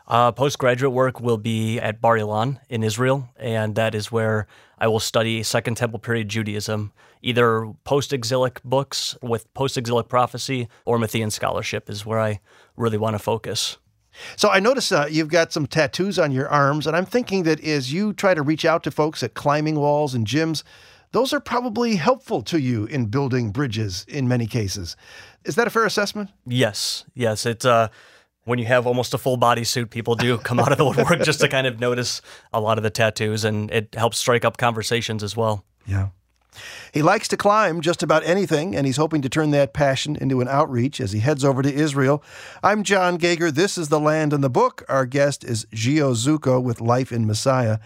Uh, 0.07 0.31
postgraduate 0.31 0.91
work 0.91 1.19
will 1.21 1.37
be 1.37 1.79
at 1.79 2.01
Bar 2.01 2.17
Ilan 2.17 2.59
in 2.69 2.83
Israel, 2.83 3.29
and 3.37 3.75
that 3.75 3.95
is 3.95 4.11
where 4.11 4.47
I 4.77 4.87
will 4.87 4.99
study 4.99 5.43
Second 5.43 5.75
Temple 5.75 5.99
period 5.99 6.27
Judaism, 6.27 6.91
either 7.21 7.73
post 7.85 8.11
exilic 8.11 8.61
books 8.63 9.17
with 9.21 9.51
post 9.53 9.77
exilic 9.77 10.09
prophecy 10.09 10.67
or 10.85 10.97
Matthean 10.97 11.31
scholarship, 11.31 11.89
is 11.89 12.05
where 12.05 12.19
I 12.19 12.41
really 12.75 12.97
want 12.97 13.13
to 13.15 13.19
focus. 13.19 13.77
So 14.35 14.49
I 14.49 14.59
notice 14.59 14.91
uh, 14.91 15.07
you've 15.09 15.29
got 15.29 15.53
some 15.53 15.67
tattoos 15.67 16.19
on 16.19 16.31
your 16.31 16.47
arms, 16.49 16.87
and 16.87 16.95
I'm 16.95 17.05
thinking 17.05 17.43
that 17.43 17.63
as 17.63 17.91
you 17.91 18.13
try 18.13 18.33
to 18.33 18.41
reach 18.41 18.65
out 18.65 18.83
to 18.83 18.91
folks 18.91 19.23
at 19.23 19.33
climbing 19.33 19.75
walls 19.75 20.13
and 20.13 20.25
gyms, 20.27 20.63
those 21.11 21.31
are 21.31 21.39
probably 21.39 21.95
helpful 21.95 22.41
to 22.43 22.59
you 22.59 22.85
in 22.85 23.05
building 23.05 23.51
bridges 23.51 24.05
in 24.07 24.27
many 24.27 24.47
cases. 24.47 24.95
Is 25.45 25.55
that 25.55 25.67
a 25.67 25.69
fair 25.69 25.85
assessment? 25.85 26.31
Yes, 26.45 27.05
yes. 27.13 27.45
It's 27.45 27.65
uh, 27.65 27.89
when 28.45 28.59
you 28.59 28.65
have 28.65 28.87
almost 28.87 29.13
a 29.13 29.17
full 29.17 29.37
body 29.37 29.63
suit, 29.63 29.89
people 29.89 30.15
do 30.15 30.37
come 30.39 30.59
out 30.59 30.71
of 30.71 30.77
the 30.77 30.85
woodwork 30.85 31.21
just 31.21 31.39
to 31.41 31.47
kind 31.47 31.67
of 31.67 31.79
notice 31.79 32.21
a 32.51 32.59
lot 32.59 32.77
of 32.77 32.83
the 32.83 32.89
tattoos, 32.89 33.43
and 33.43 33.69
it 33.71 33.93
helps 33.95 34.17
strike 34.17 34.43
up 34.43 34.57
conversations 34.57 35.23
as 35.23 35.37
well. 35.37 35.63
Yeah. 35.85 36.09
He 36.93 37.01
likes 37.01 37.27
to 37.29 37.37
climb 37.37 37.81
just 37.81 38.03
about 38.03 38.25
anything, 38.25 38.75
and 38.75 38.85
he's 38.85 38.97
hoping 38.97 39.21
to 39.21 39.29
turn 39.29 39.51
that 39.51 39.73
passion 39.73 40.15
into 40.15 40.41
an 40.41 40.47
outreach 40.47 41.01
as 41.01 41.11
he 41.11 41.19
heads 41.19 41.43
over 41.43 41.61
to 41.61 41.73
Israel. 41.73 42.23
I'm 42.61 42.83
John 42.83 43.17
Gauger. 43.17 43.51
This 43.51 43.77
is 43.77 43.89
The 43.89 43.99
Land 43.99 44.33
and 44.33 44.43
the 44.43 44.49
Book. 44.49 44.83
Our 44.87 45.05
guest 45.05 45.43
is 45.43 45.65
Gio 45.73 46.13
Zucco 46.13 46.61
with 46.61 46.81
Life 46.81 47.11
in 47.11 47.25
Messiah. 47.27 47.79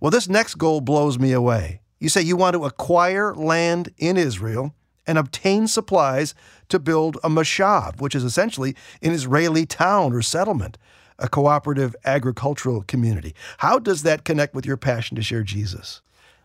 Well, 0.00 0.10
this 0.10 0.28
next 0.28 0.56
goal 0.56 0.80
blows 0.80 1.18
me 1.18 1.32
away. 1.32 1.80
You 2.00 2.08
say 2.08 2.22
you 2.22 2.36
want 2.36 2.54
to 2.54 2.64
acquire 2.64 3.34
land 3.34 3.90
in 3.98 4.16
Israel 4.16 4.74
and 5.06 5.18
obtain 5.18 5.66
supplies 5.66 6.34
to 6.68 6.78
build 6.78 7.16
a 7.22 7.28
moshav, 7.28 8.00
which 8.00 8.14
is 8.14 8.24
essentially 8.24 8.74
an 9.02 9.12
Israeli 9.12 9.66
town 9.66 10.12
or 10.12 10.22
settlement, 10.22 10.78
a 11.18 11.28
cooperative 11.28 11.94
agricultural 12.04 12.82
community. 12.82 13.34
How 13.58 13.78
does 13.78 14.02
that 14.02 14.24
connect 14.24 14.54
with 14.54 14.66
your 14.66 14.76
passion 14.76 15.14
to 15.16 15.22
share 15.22 15.42
Jesus? 15.42 16.00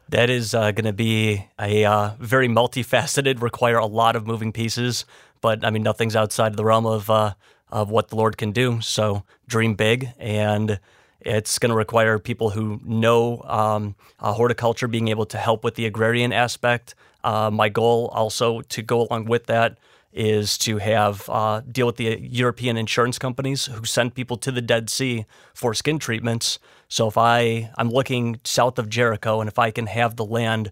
That 0.09 0.31
is 0.31 0.55
uh, 0.55 0.71
going 0.71 0.85
to 0.85 0.93
be 0.93 1.45
a 1.59 1.85
uh, 1.85 2.11
very 2.19 2.47
multifaceted, 2.47 3.41
require 3.43 3.77
a 3.77 3.85
lot 3.85 4.15
of 4.15 4.25
moving 4.25 4.51
pieces. 4.51 5.05
But 5.39 5.63
I 5.63 5.69
mean, 5.69 5.83
nothing's 5.83 6.15
outside 6.15 6.57
the 6.57 6.65
realm 6.65 6.87
of 6.87 7.11
uh, 7.11 7.33
of 7.71 7.91
what 7.91 8.07
the 8.07 8.15
Lord 8.15 8.35
can 8.35 8.51
do. 8.51 8.81
So 8.81 9.23
dream 9.47 9.75
big, 9.75 10.09
and 10.17 10.79
it's 11.21 11.59
going 11.59 11.69
to 11.69 11.75
require 11.75 12.17
people 12.17 12.49
who 12.49 12.79
know 12.83 13.43
um, 13.43 13.95
uh, 14.19 14.33
horticulture, 14.33 14.87
being 14.87 15.09
able 15.09 15.27
to 15.27 15.37
help 15.37 15.63
with 15.63 15.75
the 15.75 15.85
agrarian 15.85 16.33
aspect. 16.33 16.95
Uh, 17.23 17.51
my 17.51 17.69
goal 17.69 18.07
also 18.11 18.61
to 18.61 18.81
go 18.81 19.07
along 19.07 19.25
with 19.25 19.45
that 19.45 19.77
is 20.11 20.57
to 20.59 20.77
have 20.77 21.29
uh, 21.29 21.61
deal 21.61 21.85
with 21.85 21.97
the 21.97 22.19
European 22.21 22.77
insurance 22.77 23.19
companies 23.19 23.65
who 23.65 23.85
send 23.85 24.15
people 24.15 24.37
to 24.37 24.51
the 24.51 24.61
Dead 24.61 24.89
Sea 24.89 25.25
for 25.53 25.73
skin 25.73 25.99
treatments. 25.99 26.59
So 26.87 27.07
if 27.07 27.17
I 27.17 27.71
I'm 27.77 27.89
looking 27.89 28.39
south 28.43 28.79
of 28.79 28.89
Jericho, 28.89 29.39
and 29.39 29.47
if 29.47 29.59
I 29.59 29.71
can 29.71 29.87
have 29.87 30.15
the 30.15 30.25
land 30.25 30.71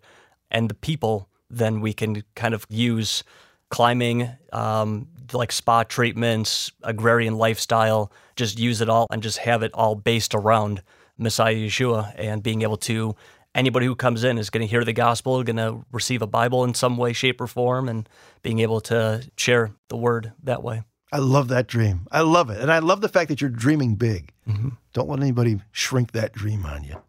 and 0.49 0.69
the 0.69 0.73
people, 0.73 1.29
then 1.49 1.81
we 1.81 1.93
can 1.93 2.23
kind 2.35 2.53
of 2.53 2.65
use 2.69 3.23
climbing, 3.69 4.29
um, 4.53 5.07
like 5.33 5.51
spa 5.51 5.83
treatments, 5.83 6.71
agrarian 6.83 7.37
lifestyle, 7.37 8.11
just 8.35 8.59
use 8.59 8.81
it 8.81 8.89
all 8.89 9.07
and 9.11 9.21
just 9.21 9.39
have 9.39 9.61
it 9.61 9.71
all 9.73 9.95
based 9.95 10.33
around 10.33 10.81
Messiah 11.17 11.55
Yeshua 11.55 12.13
and 12.15 12.43
being 12.43 12.61
able 12.61 12.77
to 12.77 13.15
anybody 13.57 13.87
who 13.87 13.95
comes 13.95 14.23
in 14.23 14.37
is 14.37 14.49
going 14.49 14.61
to 14.61 14.67
hear 14.67 14.85
the 14.85 14.93
gospel, 14.93 15.43
going 15.43 15.57
to 15.57 15.83
receive 15.91 16.21
a 16.21 16.27
Bible 16.27 16.63
in 16.63 16.73
some 16.73 16.95
way, 16.95 17.11
shape, 17.11 17.41
or 17.41 17.47
form, 17.47 17.89
and 17.89 18.07
being 18.43 18.59
able 18.59 18.79
to 18.81 19.27
share 19.35 19.71
the 19.89 19.97
word 19.97 20.31
that 20.43 20.63
way. 20.63 20.83
I 21.11 21.17
love 21.17 21.47
that 21.49 21.67
dream. 21.67 22.07
I 22.11 22.21
love 22.21 22.49
it. 22.49 22.61
And 22.61 22.71
I 22.71 22.79
love 22.79 23.01
the 23.01 23.09
fact 23.09 23.29
that 23.29 23.41
you're 23.41 23.49
dreaming 23.49 23.95
big. 23.95 24.31
Mm-hmm. 24.47 24.69
Don't 24.93 25.09
let 25.09 25.19
anybody 25.19 25.59
shrink 25.71 26.11
that 26.11 26.33
dream 26.33 26.65
on 26.65 26.83
you. 26.83 27.01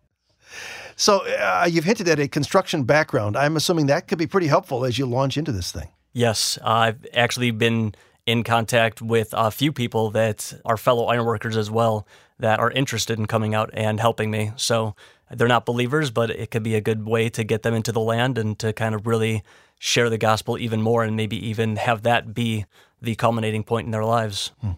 So 0.97 1.27
uh, 1.27 1.69
you've 1.71 1.85
hinted 1.85 2.09
at 2.09 2.19
a 2.19 2.27
construction 2.27 2.85
background. 2.85 3.37
I'm 3.37 3.57
assuming 3.57 3.87
that 3.87 4.09
could 4.09 4.19
be 4.19 4.27
pretty 4.27 4.47
helpful 4.47 4.85
as 4.85 4.99
you 4.99 5.07
launch 5.07 5.37
into 5.37 5.53
this 5.53 5.71
thing. 5.71 5.89
Yes, 6.13 6.59
I've 6.65 7.07
actually 7.13 7.51
been 7.51 7.95
in 8.27 8.43
contact 8.43 9.01
with 9.01 9.29
a 9.33 9.51
few 9.51 9.73
people 9.73 10.11
that 10.11 10.53
are 10.65 10.77
fellow 10.77 11.07
ironworkers 11.07 11.57
as 11.57 11.71
well 11.71 12.07
that 12.39 12.61
are 12.61 12.71
interested 12.71 13.19
in 13.19 13.27
coming 13.27 13.55
out 13.55 13.71
and 13.73 14.01
helping 14.01 14.31
me. 14.31 14.53
So 14.57 14.95
they're 15.31 15.49
not 15.49 15.67
believers, 15.67 16.11
but 16.11 16.31
it 16.31 16.51
could 16.51 16.63
be 16.63 16.75
a 16.75 16.81
good 16.81 17.07
way 17.07 17.29
to 17.31 17.45
get 17.45 17.63
them 17.63 17.75
into 17.75 17.93
the 17.93 18.01
land 18.01 18.39
and 18.39 18.59
to 18.59 18.73
kind 18.73 18.95
of 18.95 19.07
really 19.07 19.43
share 19.79 20.11
the 20.11 20.19
gospel 20.19 20.59
even 20.59 20.83
more 20.83 21.05
and 21.05 21.17
maybe 21.17 21.37
even 21.49 21.77
have 21.77 22.03
that 22.03 22.35
be 22.35 22.65
the 23.01 23.15
culminating 23.15 23.63
point 23.63 23.87
in 23.87 23.91
their 23.91 24.05
lives. 24.05 24.53
Hmm. 24.61 24.73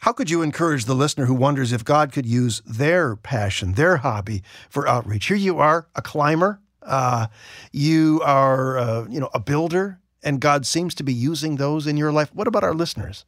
How 0.00 0.12
could 0.12 0.30
you 0.30 0.42
encourage 0.42 0.84
the 0.84 0.94
listener 0.94 1.26
who 1.26 1.34
wonders 1.34 1.72
if 1.72 1.84
God 1.84 2.12
could 2.12 2.26
use 2.26 2.62
their 2.66 3.16
passion, 3.16 3.74
their 3.74 3.98
hobby 3.98 4.42
for 4.68 4.88
outreach? 4.88 5.26
Here 5.26 5.36
you 5.36 5.58
are, 5.58 5.88
a 5.94 6.02
climber. 6.02 6.60
Uh, 6.82 7.28
you 7.72 8.20
are, 8.24 8.78
uh, 8.78 9.06
you 9.08 9.18
know, 9.20 9.30
a 9.32 9.40
builder, 9.40 10.00
and 10.22 10.40
God 10.40 10.66
seems 10.66 10.94
to 10.96 11.02
be 11.02 11.14
using 11.14 11.56
those 11.56 11.86
in 11.86 11.96
your 11.96 12.12
life. 12.12 12.34
What 12.34 12.46
about 12.46 12.64
our 12.64 12.74
listeners? 12.74 13.24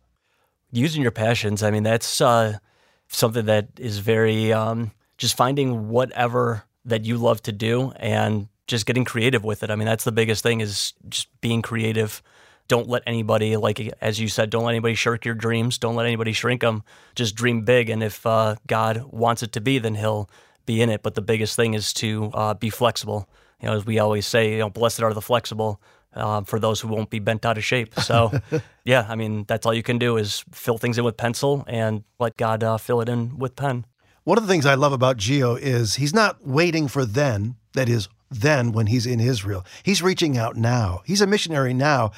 Using 0.71 1.01
your 1.01 1.13
passions. 1.13 1.63
I 1.63 1.71
mean, 1.71 1.83
that's 1.83 2.21
uh, 2.21 2.59
something 3.09 3.47
that 3.47 3.69
is 3.79 3.99
very 3.99 4.53
um, 4.53 4.91
just 5.19 5.37
finding 5.37 5.89
whatever 5.89 6.65
that 6.85 7.05
you 7.05 7.17
love 7.17 7.43
to 7.43 7.53
do 7.53 7.93
and 7.97 8.49
just 8.67 8.87
getting 8.87 9.05
creative 9.05 9.45
with 9.45 9.63
it. 9.63 9.71
I 9.71 9.77
mean, 9.77 9.87
that's 9.87 10.05
the 10.05 10.13
biggest 10.13 10.43
thing 10.43 10.61
is 10.61 10.93
just 11.09 11.29
being 11.41 11.63
creative. 11.63 12.23
Don't 12.69 12.89
let 12.89 13.03
anybody, 13.07 13.57
like 13.57 13.81
as 14.01 14.19
you 14.19 14.29
said, 14.29 14.51
don't 14.51 14.65
let 14.65 14.71
anybody 14.71 14.95
shirk 14.95 15.25
your 15.25 15.35
dreams. 15.35 15.79
Don't 15.79 15.95
let 15.95 16.07
anybody 16.07 16.33
shrink 16.33 16.63
them. 16.63 16.83
Just 17.15 17.37
dream 17.37 17.65
big, 17.65 17.89
and 17.89 18.03
if 18.03 18.27
uh, 18.27 18.57
God 18.67 19.05
wants 19.11 19.45
it 19.45 19.53
to 19.53 19.61
be, 19.61 19.79
then 19.79 19.95
He'll 19.95 20.29
be 20.65 20.83
in 20.83 20.91
it. 20.91 21.03
But 21.05 21.15
the 21.15 21.23
biggest 21.23 21.55
thing 21.55 21.75
is 21.75 21.93
to 21.95 22.31
uh, 22.35 22.55
be 22.55 22.71
flexible. 22.71 23.29
You 23.61 23.69
know, 23.69 23.77
as 23.77 23.87
we 23.87 24.01
always 24.01 24.27
say, 24.27 24.53
you 24.53 24.59
know, 24.59 24.71
blessed 24.71 25.03
are 25.03 25.15
the 25.15 25.23
flexible. 25.23 25.81
Uh, 26.13 26.41
for 26.41 26.59
those 26.59 26.81
who 26.81 26.89
won't 26.89 27.11
be 27.11 27.19
bent 27.19 27.45
out 27.45 27.59
of 27.59 27.65
shape. 27.65 27.93
So, 28.01 28.33
yeah, 28.87 29.05
I 29.07 29.17
mean, 29.17 29.45
that's 29.47 29.67
all 29.67 29.75
you 29.75 29.83
can 29.83 29.99
do 29.99 30.17
is 30.17 30.47
fill 30.51 30.79
things 30.79 30.97
in 30.97 31.05
with 31.05 31.19
pencil 31.19 31.63
and 31.67 32.05
let 32.19 32.39
God 32.39 32.65
uh, 32.65 32.79
fill 32.79 33.03
it 33.03 33.09
in 33.11 33.37
with 33.37 33.55
pen. 33.55 33.85
One 34.27 34.39
of 34.39 34.45
the 34.45 34.53
things 34.53 34.67
I 34.67 34.75
love 34.75 34.93
about 34.93 35.19
Gio 35.19 35.57
is 35.57 35.95
he's 35.95 36.13
not 36.13 36.45
waiting 36.45 36.89
for 36.89 37.05
then, 37.05 37.55
that 37.75 37.89
is, 37.89 38.09
then 38.29 38.73
when 38.73 38.89
he's 38.89 39.07
in 39.07 39.21
Israel. 39.21 39.65
He's 39.85 40.03
reaching 40.03 40.37
out 40.37 40.57
now. 40.57 41.03
He's 41.07 41.21
a 41.21 41.29
missionary 41.29 41.73
now. 41.73 42.11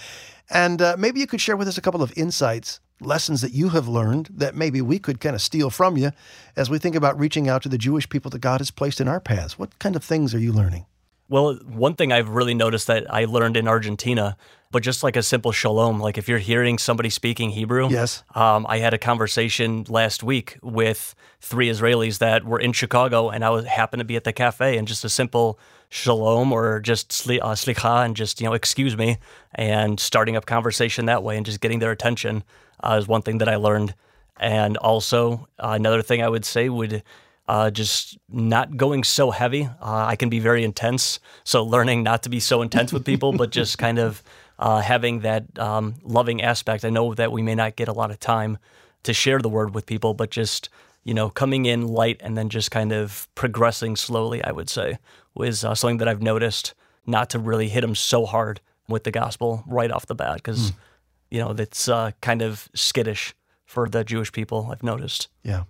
And 0.49 0.81
uh, 0.81 0.97
maybe 0.99 1.21
you 1.21 1.27
could 1.27 1.43
share 1.43 1.55
with 1.55 1.69
us 1.69 1.77
a 1.77 1.83
couple 1.83 2.03
of 2.03 2.15
insights, 2.17 2.81
lessons 2.99 3.43
that 3.43 3.53
you 3.53 3.69
have 3.69 3.89
learned 3.89 4.31
that 4.33 4.55
maybe 4.55 4.81
we 4.81 4.99
could 4.99 5.21
kind 5.21 5.37
of 5.37 5.43
steal 5.43 5.69
from 5.69 5.99
you 5.99 6.13
as 6.57 6.71
we 6.71 6.79
think 6.79 6.97
about 6.97 7.21
reaching 7.21 7.47
out 7.47 7.61
to 7.65 7.69
the 7.69 7.77
Jewish 7.77 8.09
people 8.09 8.31
that 8.31 8.39
God 8.39 8.63
has 8.63 8.71
placed 8.71 9.03
in 9.03 9.07
our 9.07 9.21
paths. 9.21 9.59
What 9.59 9.79
kind 9.79 9.95
of 9.95 10.03
things 10.03 10.35
are 10.35 10.41
you 10.41 10.51
learning? 10.51 10.87
Well, 11.29 11.55
one 11.67 11.95
thing 11.95 12.13
I've 12.13 12.29
really 12.29 12.55
noticed 12.55 12.87
that 12.87 13.13
I 13.13 13.27
learned 13.27 13.57
in 13.57 13.69
Argentina 13.69 14.37
but 14.71 14.83
just 14.83 15.03
like 15.03 15.17
a 15.17 15.23
simple 15.23 15.53
shalom, 15.53 15.99
like 15.99 16.19
if 16.19 16.29
you're 16.29 16.39
hearing 16.39 16.79
somebody 16.79 17.09
speaking 17.11 17.51
Hebrew, 17.51 17.89
yes. 17.89 18.23
Um, 18.35 18.67
I 18.69 18.79
had 18.79 18.93
a 18.93 18.99
conversation 18.99 19.85
last 19.89 20.23
week 20.23 20.59
with 20.63 21.15
three 21.41 21.69
Israelis 21.69 22.19
that 22.19 22.45
were 22.45 22.59
in 22.59 22.73
Chicago, 22.73 23.31
and 23.31 23.45
I 23.45 23.51
was 23.51 23.65
happened 23.65 24.01
to 24.01 24.05
be 24.05 24.17
at 24.17 24.25
the 24.25 24.33
cafe, 24.33 24.77
and 24.77 24.87
just 24.87 25.05
a 25.05 25.09
simple 25.09 25.59
shalom 25.89 26.53
or 26.53 26.81
just 26.81 27.09
sli, 27.11 27.39
uh, 27.41 27.53
slicha 27.53 28.05
and 28.05 28.15
just 28.15 28.41
you 28.41 28.47
know 28.47 28.53
excuse 28.53 28.97
me, 28.97 29.19
and 29.55 29.99
starting 29.99 30.37
up 30.37 30.45
conversation 30.45 31.07
that 31.07 31.23
way, 31.23 31.37
and 31.37 31.47
just 31.47 31.61
getting 31.61 31.79
their 31.79 31.93
attention 31.93 32.45
uh, 32.83 32.99
is 33.01 33.09
one 33.09 33.23
thing 33.23 33.39
that 33.39 33.49
I 33.49 33.57
learned. 33.57 33.95
And 34.41 34.77
also 34.77 35.49
uh, 35.59 35.71
another 35.71 36.03
thing 36.03 36.23
I 36.23 36.29
would 36.29 36.45
say 36.45 36.69
would 36.69 37.03
uh, 37.49 37.71
just 37.71 38.19
not 38.29 38.77
going 38.77 39.03
so 39.03 39.31
heavy. 39.31 39.65
Uh, 39.65 40.05
I 40.07 40.17
can 40.17 40.29
be 40.29 40.39
very 40.39 40.63
intense, 40.63 41.19
so 41.45 41.65
learning 41.65 42.03
not 42.03 42.23
to 42.25 42.29
be 42.29 42.41
so 42.41 42.61
intense 42.61 42.93
with 42.93 43.05
people, 43.05 43.33
but 43.33 43.51
just 43.51 43.79
kind 43.87 43.99
of 43.99 44.23
uh, 44.59 44.81
having 44.81 45.21
that 45.21 45.59
um, 45.59 45.95
loving 46.03 46.43
aspect. 46.43 46.85
I 46.85 46.91
know 46.91 47.15
that 47.15 47.33
we 47.33 47.43
may 47.43 47.55
not 47.55 47.75
get 47.75 47.89
a 47.89 47.93
lot 47.93 48.11
of 48.11 48.21
time 48.21 48.59
to 49.05 49.15
share 49.15 49.39
the 49.39 49.49
word 49.49 49.75
with 49.75 49.87
people, 49.87 50.13
but 50.13 50.31
just 50.31 50.69
you 51.05 51.15
know 51.15 51.31
coming 51.31 51.65
in 51.65 51.89
light 51.89 52.21
and 52.21 52.37
then 52.37 52.51
just 52.51 52.71
kind 52.71 52.93
of 52.93 53.27
progressing 53.35 53.97
slowly. 53.97 54.45
I 54.45 54.53
would 54.53 54.69
say 54.69 54.99
was 55.35 55.65
uh, 55.65 55.75
something 55.75 55.99
that 55.99 56.09
I've 56.09 56.23
noticed. 56.23 56.75
Not 57.07 57.31
to 57.31 57.39
really 57.39 57.71
hit 57.71 57.81
them 57.81 57.95
so 57.95 58.27
hard 58.27 58.61
with 58.87 59.05
the 59.05 59.11
gospel 59.11 59.65
right 59.67 59.91
off 59.91 60.05
the 60.05 60.15
bat, 60.15 60.37
because 60.37 60.73
mm. 60.73 60.77
you 61.31 61.39
know 61.39 61.55
that's 61.55 61.89
uh, 61.89 62.11
kind 62.21 62.43
of 62.43 62.69
skittish 62.75 63.35
for 63.65 63.89
the 63.89 64.05
Jewish 64.05 64.31
people. 64.31 64.69
I've 64.71 64.83
noticed. 64.83 65.29
Yeah. 65.43 65.63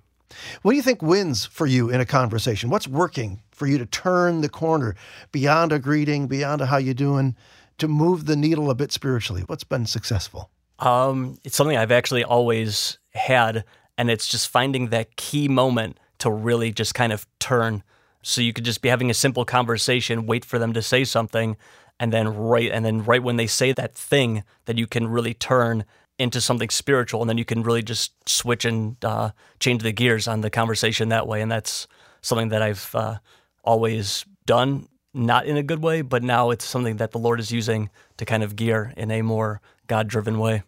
What 0.63 0.73
do 0.73 0.77
you 0.77 0.83
think 0.83 1.03
wins 1.03 1.45
for 1.45 1.67
you 1.67 1.91
in 1.91 2.01
a 2.01 2.07
conversation? 2.07 2.71
What's 2.71 2.89
working 2.89 3.43
for 3.51 3.67
you 3.67 3.79
to 3.79 3.87
turn 3.87 4.41
the 4.41 4.49
corner 4.49 4.95
beyond 5.33 5.73
a 5.73 5.79
greeting, 5.79 6.27
beyond 6.27 6.61
a 6.61 6.67
how 6.67 6.77
you 6.77 6.95
doing, 6.95 7.37
to 7.79 7.89
move 7.89 8.27
the 8.27 8.37
needle 8.37 8.71
a 8.71 8.75
bit 8.75 8.93
spiritually? 8.93 9.43
What's 9.47 9.65
been 9.65 9.87
successful? 9.87 10.51
Um, 10.79 11.39
it's 11.45 11.57
something 11.57 11.77
I've 11.77 11.93
actually 11.93 12.25
always 12.25 12.99
had, 13.15 13.65
and 13.97 14.11
it's 14.11 14.27
just 14.27 14.49
finding 14.49 14.89
that 14.89 15.17
key 15.17 15.49
moment 15.49 15.99
to 16.19 16.31
really 16.31 16.73
just 16.73 16.95
kind 16.95 17.13
of 17.13 17.27
turn. 17.39 17.83
So 18.23 18.41
you 18.41 18.53
could 18.53 18.65
just 18.65 18.83
be 18.83 18.89
having 18.89 19.11
a 19.11 19.15
simple 19.15 19.45
conversation, 19.45 20.27
wait 20.27 20.45
for 20.45 20.59
them 20.59 20.73
to 20.75 20.83
say 20.83 21.05
something, 21.05 21.57
and 22.01 22.13
then 22.13 22.29
right 22.29 22.71
and 22.71 22.85
then 22.85 23.05
right 23.05 23.23
when 23.23 23.37
they 23.37 23.47
say 23.47 23.73
that 23.73 23.95
thing 23.95 24.45
that 24.67 24.79
you 24.79 24.87
can 24.87 25.09
really 25.09 25.35
turn 25.35 25.85
into 26.19 26.41
something 26.41 26.71
spiritual, 26.71 27.21
and 27.21 27.29
then 27.29 27.39
you 27.39 27.45
can 27.45 27.63
really 27.63 27.83
just 27.83 28.13
switch 28.29 28.65
and 28.65 28.97
uh, 29.05 29.31
change 29.61 29.83
the 29.83 29.93
gears 29.93 30.27
on 30.27 30.41
the 30.41 30.51
conversation 30.51 31.09
that 31.11 31.27
way. 31.27 31.41
And 31.41 31.51
that's 31.51 31.87
something 32.23 32.49
that 32.49 32.63
I've 32.63 32.91
uh, 32.95 33.19
always 33.63 34.25
done, 34.47 34.89
not 35.15 35.47
in 35.47 35.57
a 35.57 35.63
good 35.63 35.83
way, 35.83 36.03
but 36.03 36.23
now 36.23 36.51
it's 36.51 36.65
something 36.65 36.97
that 36.97 37.13
the 37.13 37.19
Lord 37.19 37.39
is 37.39 37.53
using 37.53 37.91
to 38.17 38.25
kind 38.25 38.43
of 38.43 38.57
gear 38.57 38.93
in 38.97 39.11
a 39.11 39.23
more 39.23 39.61
God 39.87 40.09
driven 40.09 40.39
way. 40.39 40.63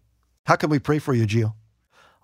How 0.46 0.56
can 0.56 0.70
we 0.70 0.78
pray 0.78 0.98
for 0.98 1.14
you, 1.14 1.26
Gio? 1.26 1.54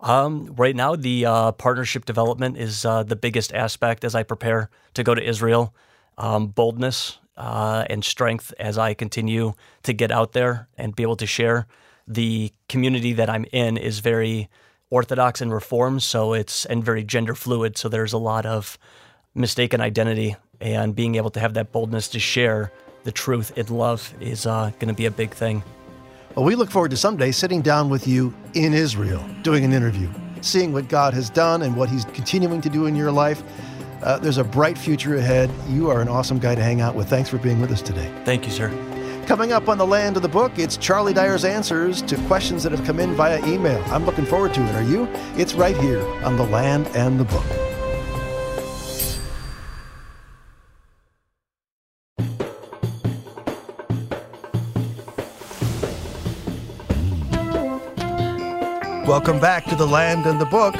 Um, 0.00 0.54
right 0.56 0.76
now, 0.76 0.94
the 0.94 1.26
uh, 1.26 1.52
partnership 1.52 2.04
development 2.04 2.58
is 2.58 2.84
uh, 2.84 3.02
the 3.02 3.16
biggest 3.16 3.52
aspect 3.52 4.04
as 4.04 4.14
I 4.14 4.22
prepare 4.22 4.70
to 4.94 5.02
go 5.02 5.14
to 5.14 5.22
Israel. 5.22 5.74
Um, 6.18 6.48
boldness 6.48 7.18
uh, 7.36 7.84
and 7.90 8.04
strength 8.04 8.54
as 8.58 8.78
I 8.78 8.94
continue 8.94 9.52
to 9.82 9.92
get 9.92 10.10
out 10.10 10.32
there 10.32 10.68
and 10.78 10.96
be 10.96 11.02
able 11.02 11.16
to 11.16 11.26
share. 11.26 11.66
The 12.06 12.52
community 12.68 13.12
that 13.14 13.28
I'm 13.28 13.44
in 13.52 13.76
is 13.76 13.98
very 13.98 14.48
orthodox 14.90 15.40
and 15.40 15.52
reform, 15.52 16.00
so 16.00 16.32
it's 16.32 16.64
and 16.64 16.84
very 16.84 17.02
gender 17.02 17.34
fluid. 17.34 17.76
So 17.76 17.88
there's 17.88 18.12
a 18.12 18.18
lot 18.18 18.46
of 18.46 18.78
mistaken 19.34 19.80
identity, 19.80 20.36
and 20.60 20.94
being 20.94 21.16
able 21.16 21.30
to 21.30 21.40
have 21.40 21.54
that 21.54 21.72
boldness 21.72 22.08
to 22.08 22.20
share 22.20 22.72
the 23.04 23.12
truth 23.12 23.56
in 23.56 23.66
love 23.68 24.12
is 24.20 24.46
uh, 24.46 24.70
going 24.78 24.88
to 24.88 24.94
be 24.94 25.06
a 25.06 25.10
big 25.10 25.30
thing. 25.30 25.62
Well, 26.34 26.44
we 26.44 26.54
look 26.54 26.70
forward 26.70 26.90
to 26.90 26.96
someday 26.96 27.32
sitting 27.32 27.62
down 27.62 27.88
with 27.88 28.06
you 28.06 28.34
in 28.54 28.74
Israel, 28.74 29.24
doing 29.42 29.64
an 29.64 29.72
interview, 29.72 30.08
seeing 30.42 30.72
what 30.72 30.88
God 30.88 31.14
has 31.14 31.30
done 31.30 31.62
and 31.62 31.76
what 31.76 31.88
He's 31.88 32.04
continuing 32.06 32.60
to 32.60 32.68
do 32.68 32.86
in 32.86 32.94
your 32.94 33.10
life. 33.10 33.42
Uh, 34.02 34.18
there's 34.18 34.38
a 34.38 34.44
bright 34.44 34.76
future 34.76 35.16
ahead. 35.16 35.50
You 35.68 35.88
are 35.90 36.00
an 36.00 36.08
awesome 36.08 36.38
guy 36.38 36.54
to 36.54 36.62
hang 36.62 36.80
out 36.80 36.94
with. 36.94 37.08
Thanks 37.08 37.30
for 37.30 37.38
being 37.38 37.60
with 37.60 37.72
us 37.72 37.80
today. 37.80 38.12
Thank 38.24 38.44
you, 38.44 38.52
sir. 38.52 38.95
Coming 39.26 39.52
up 39.52 39.68
on 39.68 39.76
the 39.76 39.84
land 39.84 40.16
of 40.16 40.22
the 40.22 40.28
book, 40.28 40.52
it's 40.56 40.76
Charlie 40.76 41.12
Dyer's 41.12 41.44
answers 41.44 42.00
to 42.02 42.16
questions 42.28 42.62
that 42.62 42.70
have 42.70 42.84
come 42.86 43.00
in 43.00 43.12
via 43.14 43.44
email. 43.44 43.82
I'm 43.86 44.06
looking 44.06 44.24
forward 44.24 44.54
to 44.54 44.62
it. 44.62 44.72
Are 44.76 44.84
you? 44.84 45.08
It's 45.36 45.52
right 45.52 45.76
here 45.76 46.00
on 46.24 46.36
the 46.36 46.44
land 46.44 46.86
and 46.94 47.18
the 47.18 47.24
book. 47.24 47.44
Welcome 59.08 59.40
back 59.40 59.64
to 59.64 59.74
the 59.74 59.86
land 59.86 60.26
and 60.26 60.40
the 60.40 60.46
book. 60.46 60.76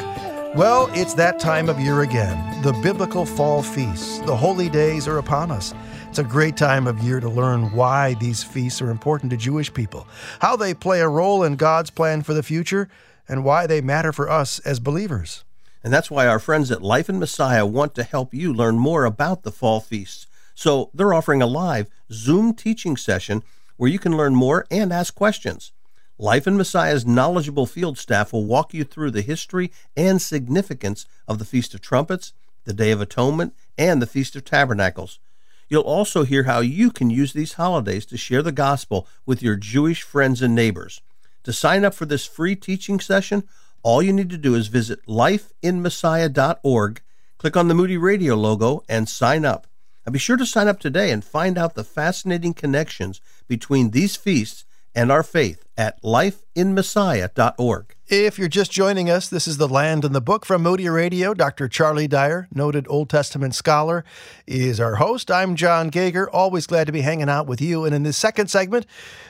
Well, 0.54 0.88
it's 0.92 1.14
that 1.14 1.40
time 1.40 1.68
of 1.68 1.80
year 1.80 2.02
again. 2.02 2.62
The 2.62 2.72
biblical 2.74 3.26
fall 3.26 3.60
feasts. 3.60 4.20
The 4.20 4.36
holy 4.36 4.68
days 4.68 5.08
are 5.08 5.18
upon 5.18 5.50
us. 5.50 5.74
It's 6.08 6.18
a 6.18 6.24
great 6.24 6.56
time 6.56 6.86
of 6.86 7.00
year 7.00 7.20
to 7.20 7.28
learn 7.28 7.72
why 7.72 8.14
these 8.14 8.42
feasts 8.42 8.80
are 8.80 8.90
important 8.90 9.30
to 9.30 9.36
Jewish 9.36 9.72
people, 9.72 10.06
how 10.40 10.56
they 10.56 10.72
play 10.72 11.00
a 11.00 11.08
role 11.08 11.42
in 11.42 11.56
God's 11.56 11.90
plan 11.90 12.22
for 12.22 12.32
the 12.32 12.42
future, 12.42 12.88
and 13.28 13.44
why 13.44 13.66
they 13.66 13.80
matter 13.80 14.12
for 14.12 14.30
us 14.30 14.58
as 14.60 14.80
believers. 14.80 15.44
And 15.84 15.92
that's 15.92 16.10
why 16.10 16.26
our 16.26 16.38
friends 16.38 16.70
at 16.70 16.80
Life 16.80 17.10
in 17.10 17.18
Messiah 17.18 17.66
want 17.66 17.94
to 17.96 18.02
help 18.02 18.32
you 18.32 18.52
learn 18.52 18.78
more 18.78 19.04
about 19.04 19.42
the 19.42 19.52
fall 19.52 19.80
feasts. 19.80 20.26
So 20.54 20.90
they're 20.94 21.12
offering 21.12 21.42
a 21.42 21.46
live 21.46 21.88
Zoom 22.10 22.54
teaching 22.54 22.96
session 22.96 23.42
where 23.76 23.90
you 23.90 23.98
can 23.98 24.16
learn 24.16 24.34
more 24.34 24.64
and 24.70 24.92
ask 24.92 25.14
questions. 25.14 25.72
Life 26.18 26.46
in 26.46 26.56
Messiah's 26.56 27.04
knowledgeable 27.04 27.66
field 27.66 27.98
staff 27.98 28.32
will 28.32 28.46
walk 28.46 28.72
you 28.72 28.84
through 28.84 29.10
the 29.10 29.20
history 29.20 29.70
and 29.94 30.22
significance 30.22 31.04
of 31.28 31.38
the 31.38 31.44
Feast 31.44 31.74
of 31.74 31.82
Trumpets, 31.82 32.32
the 32.64 32.72
Day 32.72 32.90
of 32.90 33.02
Atonement, 33.02 33.54
and 33.76 34.00
the 34.00 34.06
Feast 34.06 34.34
of 34.34 34.44
Tabernacles. 34.44 35.18
You'll 35.68 35.82
also 35.82 36.24
hear 36.24 36.44
how 36.44 36.60
you 36.60 36.90
can 36.90 37.10
use 37.10 37.32
these 37.32 37.54
holidays 37.54 38.06
to 38.06 38.16
share 38.16 38.42
the 38.42 38.52
gospel 38.52 39.08
with 39.24 39.42
your 39.42 39.56
Jewish 39.56 40.02
friends 40.02 40.40
and 40.42 40.54
neighbors. 40.54 41.00
To 41.44 41.52
sign 41.52 41.84
up 41.84 41.94
for 41.94 42.06
this 42.06 42.24
free 42.24 42.56
teaching 42.56 43.00
session, 43.00 43.44
all 43.82 44.02
you 44.02 44.12
need 44.12 44.30
to 44.30 44.38
do 44.38 44.54
is 44.54 44.68
visit 44.68 45.04
lifeinmessiah.org, 45.06 47.02
click 47.38 47.56
on 47.56 47.68
the 47.68 47.74
Moody 47.74 47.96
Radio 47.96 48.34
logo, 48.34 48.82
and 48.88 49.08
sign 49.08 49.44
up. 49.44 49.66
And 50.04 50.12
be 50.12 50.18
sure 50.18 50.36
to 50.36 50.46
sign 50.46 50.68
up 50.68 50.78
today 50.78 51.10
and 51.10 51.24
find 51.24 51.58
out 51.58 51.74
the 51.74 51.84
fascinating 51.84 52.54
connections 52.54 53.20
between 53.48 53.90
these 53.90 54.14
feasts 54.14 54.64
and 54.94 55.10
our 55.10 55.24
faith 55.24 55.65
at 55.76 56.02
lifeinmessiah.org. 56.02 57.96
If 58.08 58.38
you're 58.38 58.46
just 58.46 58.70
joining 58.70 59.10
us, 59.10 59.28
this 59.28 59.48
is 59.48 59.56
The 59.56 59.66
Land 59.66 60.04
and 60.04 60.14
the 60.14 60.20
Book 60.20 60.46
from 60.46 60.62
Moody 60.62 60.88
Radio. 60.88 61.34
Dr. 61.34 61.66
Charlie 61.66 62.06
Dyer, 62.06 62.46
noted 62.54 62.86
Old 62.88 63.10
Testament 63.10 63.52
scholar, 63.52 64.04
is 64.46 64.78
our 64.78 64.94
host. 64.94 65.28
I'm 65.28 65.56
John 65.56 65.88
Gauger, 65.88 66.30
always 66.30 66.68
glad 66.68 66.86
to 66.86 66.92
be 66.92 67.00
hanging 67.00 67.28
out 67.28 67.48
with 67.48 67.60
you. 67.60 67.84
And 67.84 67.92
in 67.92 68.04
this 68.04 68.16
second 68.16 68.48
segment, 68.48 68.86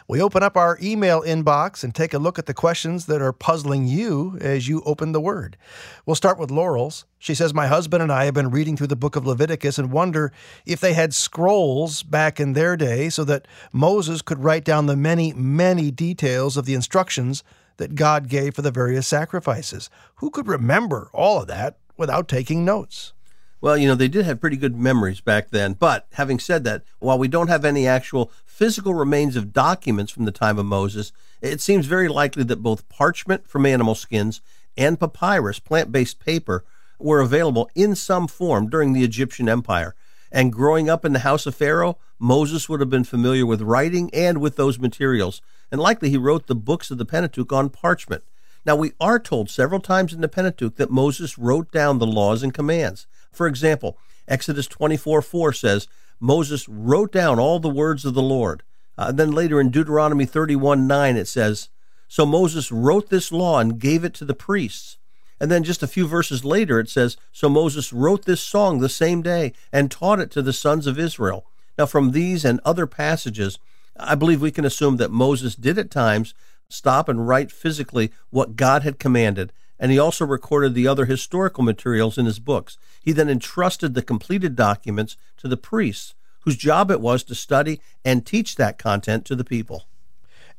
we 0.09 0.21
open 0.21 0.43
up 0.43 0.59
our 0.59 0.79
email 0.83 1.23
inbox 1.23 1.85
and 1.85 1.95
take 1.95 2.13
a 2.13 2.19
look 2.19 2.39
at 2.39 2.45
the 2.45 2.53
questions 2.53 3.07
that 3.07 3.23
are 3.23 3.33
puzzling 3.33 3.87
you 3.87 4.37
as 4.43 4.69
you 4.69 4.83
open 4.85 5.13
the 5.13 5.23
Word. 5.23 5.57
We'll 6.05 6.17
start 6.17 6.39
with 6.39 6.51
Laurel's. 6.51 7.07
She 7.19 7.35
says, 7.35 7.55
My 7.55 7.67
husband 7.67 8.03
and 8.03 8.13
I 8.13 8.27
have 8.27 8.35
been 8.35 8.51
reading 8.51 8.77
through 8.77 8.87
the 8.89 8.95
book 8.95 9.17
of 9.17 9.27
Leviticus 9.27 9.79
and 9.79 9.91
wonder 9.91 10.33
if 10.67 10.81
they 10.81 10.93
had 10.93 11.15
scrolls 11.15 12.03
back 12.03 12.39
in 12.39 12.53
their 12.53 12.77
day 12.77 13.09
so 13.09 13.25
that 13.25 13.49
Moses 13.73 14.21
could 14.21 14.45
write 14.45 14.65
down 14.65 14.85
the 14.85 14.97
many, 14.97 15.33
many 15.33 15.91
details 15.91 16.36
of 16.37 16.65
the 16.65 16.75
instructions 16.75 17.43
that 17.77 17.95
God 17.95 18.29
gave 18.29 18.55
for 18.55 18.63
the 18.63 18.71
various 18.71 19.07
sacrifices. 19.07 19.91
Who 20.17 20.31
could 20.31 20.47
remember 20.47 21.11
all 21.13 21.43
of 21.43 21.49
that 21.49 21.79
without 21.97 22.29
taking 22.29 22.65
notes? 22.65 23.13
Well, 23.61 23.77
you 23.77 23.89
know, 23.89 23.95
they 23.95 24.09
did 24.09 24.27
have 24.27 24.41
pretty 24.41 24.59
good 24.59 24.77
memories 24.77 25.21
back 25.21 25.51
then. 25.51 25.73
But 25.73 26.07
having 26.13 26.39
said 26.39 26.65
that, 26.65 26.83
while 26.99 27.19
we 27.19 27.27
don't 27.27 27.49
have 27.49 27.65
any 27.65 27.87
actual 27.87 28.31
physical 28.45 28.95
remains 28.95 29.35
of 29.35 29.53
documents 29.53 30.13
from 30.13 30.25
the 30.25 30.33
time 30.33 30.59
of 30.59 30.67
Moses, 30.67 31.11
it 31.41 31.61
seems 31.61 31.87
very 31.87 32.09
likely 32.09 32.45
that 32.45 32.63
both 32.63 32.89
parchment 32.89 33.49
from 33.49 33.67
animal 33.67 33.95
skins 33.95 34.41
and 34.77 35.01
papyrus, 35.01 35.59
plant 35.59 35.91
based 35.91 36.21
paper, 36.21 36.65
were 36.99 37.21
available 37.21 37.71
in 37.75 37.95
some 37.95 38.29
form 38.29 38.69
during 38.69 38.93
the 38.93 39.05
Egyptian 39.05 39.49
Empire. 39.49 39.95
And 40.33 40.53
growing 40.53 40.91
up 40.91 41.05
in 41.05 41.13
the 41.13 41.21
house 41.21 41.47
of 41.47 41.55
Pharaoh, 41.55 41.99
Moses 42.19 42.69
would 42.69 42.81
have 42.81 42.91
been 42.91 43.05
familiar 43.05 43.47
with 43.47 43.63
writing 43.63 44.11
and 44.13 44.39
with 44.39 44.57
those 44.57 44.79
materials 44.79 45.41
and 45.71 45.81
likely 45.81 46.11
he 46.11 46.17
wrote 46.17 46.47
the 46.47 46.55
books 46.55 46.91
of 46.91 46.99
the 46.99 47.05
Pentateuch 47.05 47.53
on 47.53 47.71
parchment. 47.71 48.23
Now, 48.65 48.77
we 48.77 48.93
are 49.01 49.19
told 49.19 49.49
several 49.49 49.81
times 49.81 50.13
in 50.13 50.21
the 50.21 50.29
Pentateuch 50.29 50.77
that 50.77 50.91
Moses 50.91 51.39
wrote 51.39 51.71
down 51.71 51.99
the 51.99 52.07
laws 52.07 52.43
and 52.43 52.53
commands. 52.53 53.07
For 53.33 53.47
example, 53.47 53.99
Exodus 54.27 54.67
24 54.67 55.23
4 55.23 55.53
says, 55.53 55.89
Moses 56.19 56.69
wrote 56.69 57.13
down 57.13 57.39
all 57.39 57.61
the 57.61 57.69
words 57.69 58.05
of 58.05 58.15
the 58.15 58.23
Lord. 58.23 58.63
Uh, 58.99 59.13
then 59.13 59.31
later 59.31 59.61
in 59.61 59.71
Deuteronomy 59.71 60.25
31 60.25 60.87
9, 60.87 61.17
it 61.17 61.29
says, 61.29 61.69
So 62.09 62.27
Moses 62.27 62.73
wrote 62.73 63.09
this 63.09 63.31
law 63.31 63.61
and 63.61 63.79
gave 63.79 64.05
it 64.05 64.15
to 64.15 64.25
the 64.25 64.35
priests. 64.35 64.99
And 65.41 65.51
then 65.51 65.65
just 65.65 65.83
a 65.83 65.89
few 65.89 66.07
verses 66.07 66.45
later, 66.45 66.81
it 66.81 66.89
says, 66.89 67.17
So 67.33 67.49
Moses 67.49 67.93
wrote 67.93 68.25
this 68.25 68.41
song 68.41 68.79
the 68.79 68.89
same 68.89 69.23
day 69.23 69.53
and 69.73 69.91
taught 69.91 70.21
it 70.21 70.31
to 70.33 70.43
the 70.43 70.53
sons 70.53 70.87
of 70.87 70.99
Israel. 70.99 71.47
Now, 71.79 71.87
from 71.87 72.13
these 72.13 72.45
and 72.45 72.61
other 72.65 72.87
passages, 72.87 73.59
I 73.99 74.15
believe 74.15 74.41
we 74.41 74.51
can 74.51 74.65
assume 74.65 74.97
that 74.97 75.11
Moses 75.11 75.55
did 75.55 75.79
at 75.79 75.91
times 75.91 76.35
stop 76.69 77.09
and 77.09 77.29
write 77.29 77.53
physically 77.53 78.13
what 78.31 78.57
God 78.57 78.83
had 78.83 78.99
commanded, 78.99 79.53
and 79.79 79.93
he 79.93 79.99
also 79.99 80.25
recorded 80.25 80.75
the 80.75 80.89
other 80.89 81.05
historical 81.05 81.63
materials 81.63 82.17
in 82.17 82.27
his 82.27 82.39
books. 82.39 82.79
He 83.03 83.13
then 83.13 83.29
entrusted 83.29 83.95
the 83.95 84.03
completed 84.03 84.57
documents 84.57 85.17
to 85.39 85.49
the 85.49 85.57
priests, 85.57 86.15
whose 86.41 86.57
job 86.57 86.91
it 86.91 87.01
was 87.01 87.23
to 87.25 87.35
study 87.35 87.81
and 88.05 88.25
teach 88.25 88.57
that 88.57 88.79
content 88.79 89.25
to 89.27 89.37
the 89.37 89.45
people. 89.45 89.85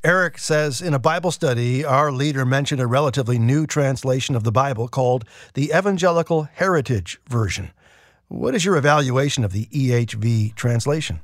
Eric 0.04 0.38
says 0.38 0.80
in 0.80 0.94
a 0.94 1.00
Bible 1.00 1.32
study, 1.32 1.84
our 1.84 2.12
leader 2.12 2.46
mentioned 2.46 2.80
a 2.80 2.88
relatively 2.88 3.40
new 3.40 3.66
translation 3.66 4.36
of 4.36 4.44
the 4.44 4.52
Bible 4.52 4.88
called 4.88 5.26
the 5.56 5.72
Evangelical 5.76 6.44
Heritage 6.44 7.20
Version. 7.28 7.72
What 8.28 8.54
is 8.54 8.64
your 8.64 8.78
evaluation 8.78 9.44
of 9.44 9.54
the 9.54 9.66
EHV 9.66 10.54
translation? 10.54 11.22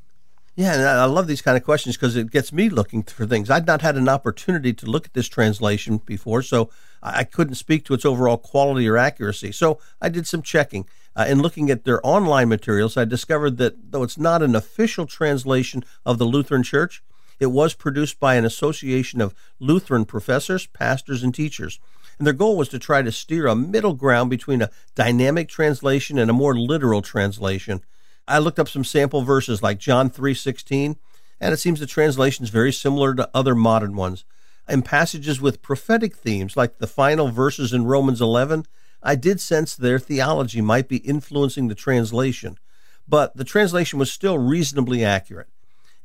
Yeah, 0.56 0.74
and 0.74 0.84
I 0.84 1.06
love 1.06 1.28
these 1.28 1.42
kind 1.42 1.56
of 1.56 1.64
questions 1.64 1.98
because 1.98 2.16
it 2.16 2.32
gets 2.32 2.52
me 2.52 2.70
looking 2.70 3.04
for 3.04 3.28
things. 3.28 3.50
I'd 3.50 3.68
not 3.68 3.82
had 3.82 3.96
an 3.96 4.10
opportunity 4.10 4.74
to 4.74 4.86
look 4.88 5.06
at 5.06 5.14
this 5.14 5.28
translation 5.28 5.98
before, 5.98 6.42
so 6.42 6.70
I 7.02 7.24
couldn't 7.26 7.56
speak 7.56 7.86
to 7.86 7.94
its 7.94 8.06
overall 8.06 8.38
quality 8.38 8.88
or 8.88 8.98
accuracy. 8.98 9.52
So 9.52 9.80
I 10.02 10.10
did 10.10 10.26
some 10.26 10.42
checking. 10.42 10.88
Uh, 11.16 11.26
in 11.28 11.42
looking 11.42 11.70
at 11.70 11.84
their 11.84 12.06
online 12.06 12.50
materials, 12.50 12.98
I 12.98 13.06
discovered 13.06 13.58
that 13.58 13.92
though 13.92 14.02
it's 14.02 14.18
not 14.18 14.42
an 14.42 14.56
official 14.56 15.06
translation 15.06 15.84
of 16.06 16.18
the 16.18 16.26
Lutheran 16.26 16.64
Church, 16.64 17.04
it 17.40 17.48
was 17.48 17.74
produced 17.74 18.20
by 18.20 18.36
an 18.36 18.46
association 18.46 19.22
of 19.22 19.34
Lutheran 19.60 20.06
professors, 20.06 20.66
pastors, 20.68 21.24
and 21.24 21.34
teachers. 21.34 21.80
And 22.18 22.28
their 22.28 22.34
goal 22.34 22.58
was 22.58 22.70
to 22.70 22.80
try 22.80 23.02
to 23.02 23.12
steer 23.12 23.48
a 23.48 23.56
middle 23.56 23.94
ground 23.94 24.30
between 24.30 24.62
a 24.62 24.70
dynamic 24.96 25.50
translation 25.50 26.20
and 26.20 26.30
a 26.30 26.34
more 26.34 26.56
literal 26.56 27.02
translation. 27.02 27.82
I 28.28 28.40
looked 28.40 28.60
up 28.60 28.70
some 28.70 28.84
sample 28.84 29.24
verses 29.24 29.62
like 29.62 29.80
John 29.80 30.10
3:16, 30.10 30.96
and 31.42 31.54
it 31.54 31.58
seems 31.58 31.80
the 31.80 31.86
translation 31.86 32.44
is 32.44 32.50
very 32.50 32.72
similar 32.72 33.14
to 33.16 33.30
other 33.34 33.56
modern 33.56 33.96
ones. 33.96 34.26
In 34.70 34.82
passages 34.82 35.42
with 35.42 35.62
prophetic 35.62 36.16
themes 36.16 36.56
like 36.56 36.78
the 36.78 36.88
final 36.88 37.28
verses 37.30 37.74
in 37.74 37.86
Romans 37.86 38.22
11, 38.22 38.66
I 39.02 39.16
did 39.16 39.42
sense 39.42 39.76
their 39.76 40.00
theology 40.00 40.62
might 40.62 40.88
be 40.88 40.98
influencing 40.98 41.68
the 41.68 41.76
translation, 41.76 42.58
but 43.06 43.36
the 43.36 43.44
translation 43.44 44.00
was 44.00 44.10
still 44.10 44.38
reasonably 44.38 45.04
accurate. 45.04 45.50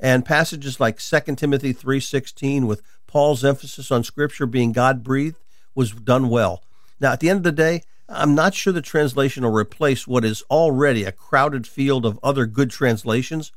And 0.00 0.24
passages 0.24 0.78
like 0.78 1.00
2 1.00 1.36
Timothy 1.36 1.72
3:16 1.72 2.66
with 2.66 2.82
Paul's 3.06 3.44
emphasis 3.44 3.90
on 3.90 4.04
scripture 4.04 4.46
being 4.46 4.72
God-breathed 4.72 5.36
was 5.74 5.90
done 5.92 6.28
well. 6.28 6.62
Now, 7.00 7.12
at 7.12 7.20
the 7.20 7.30
end 7.30 7.38
of 7.38 7.42
the 7.44 7.52
day, 7.52 7.82
I'm 8.08 8.34
not 8.34 8.54
sure 8.54 8.72
the 8.72 8.80
translation 8.80 9.44
will 9.44 9.52
replace 9.52 10.06
what 10.06 10.24
is 10.24 10.42
already 10.50 11.04
a 11.04 11.12
crowded 11.12 11.66
field 11.66 12.06
of 12.06 12.18
other 12.22 12.46
good 12.46 12.70
translations, 12.70 13.52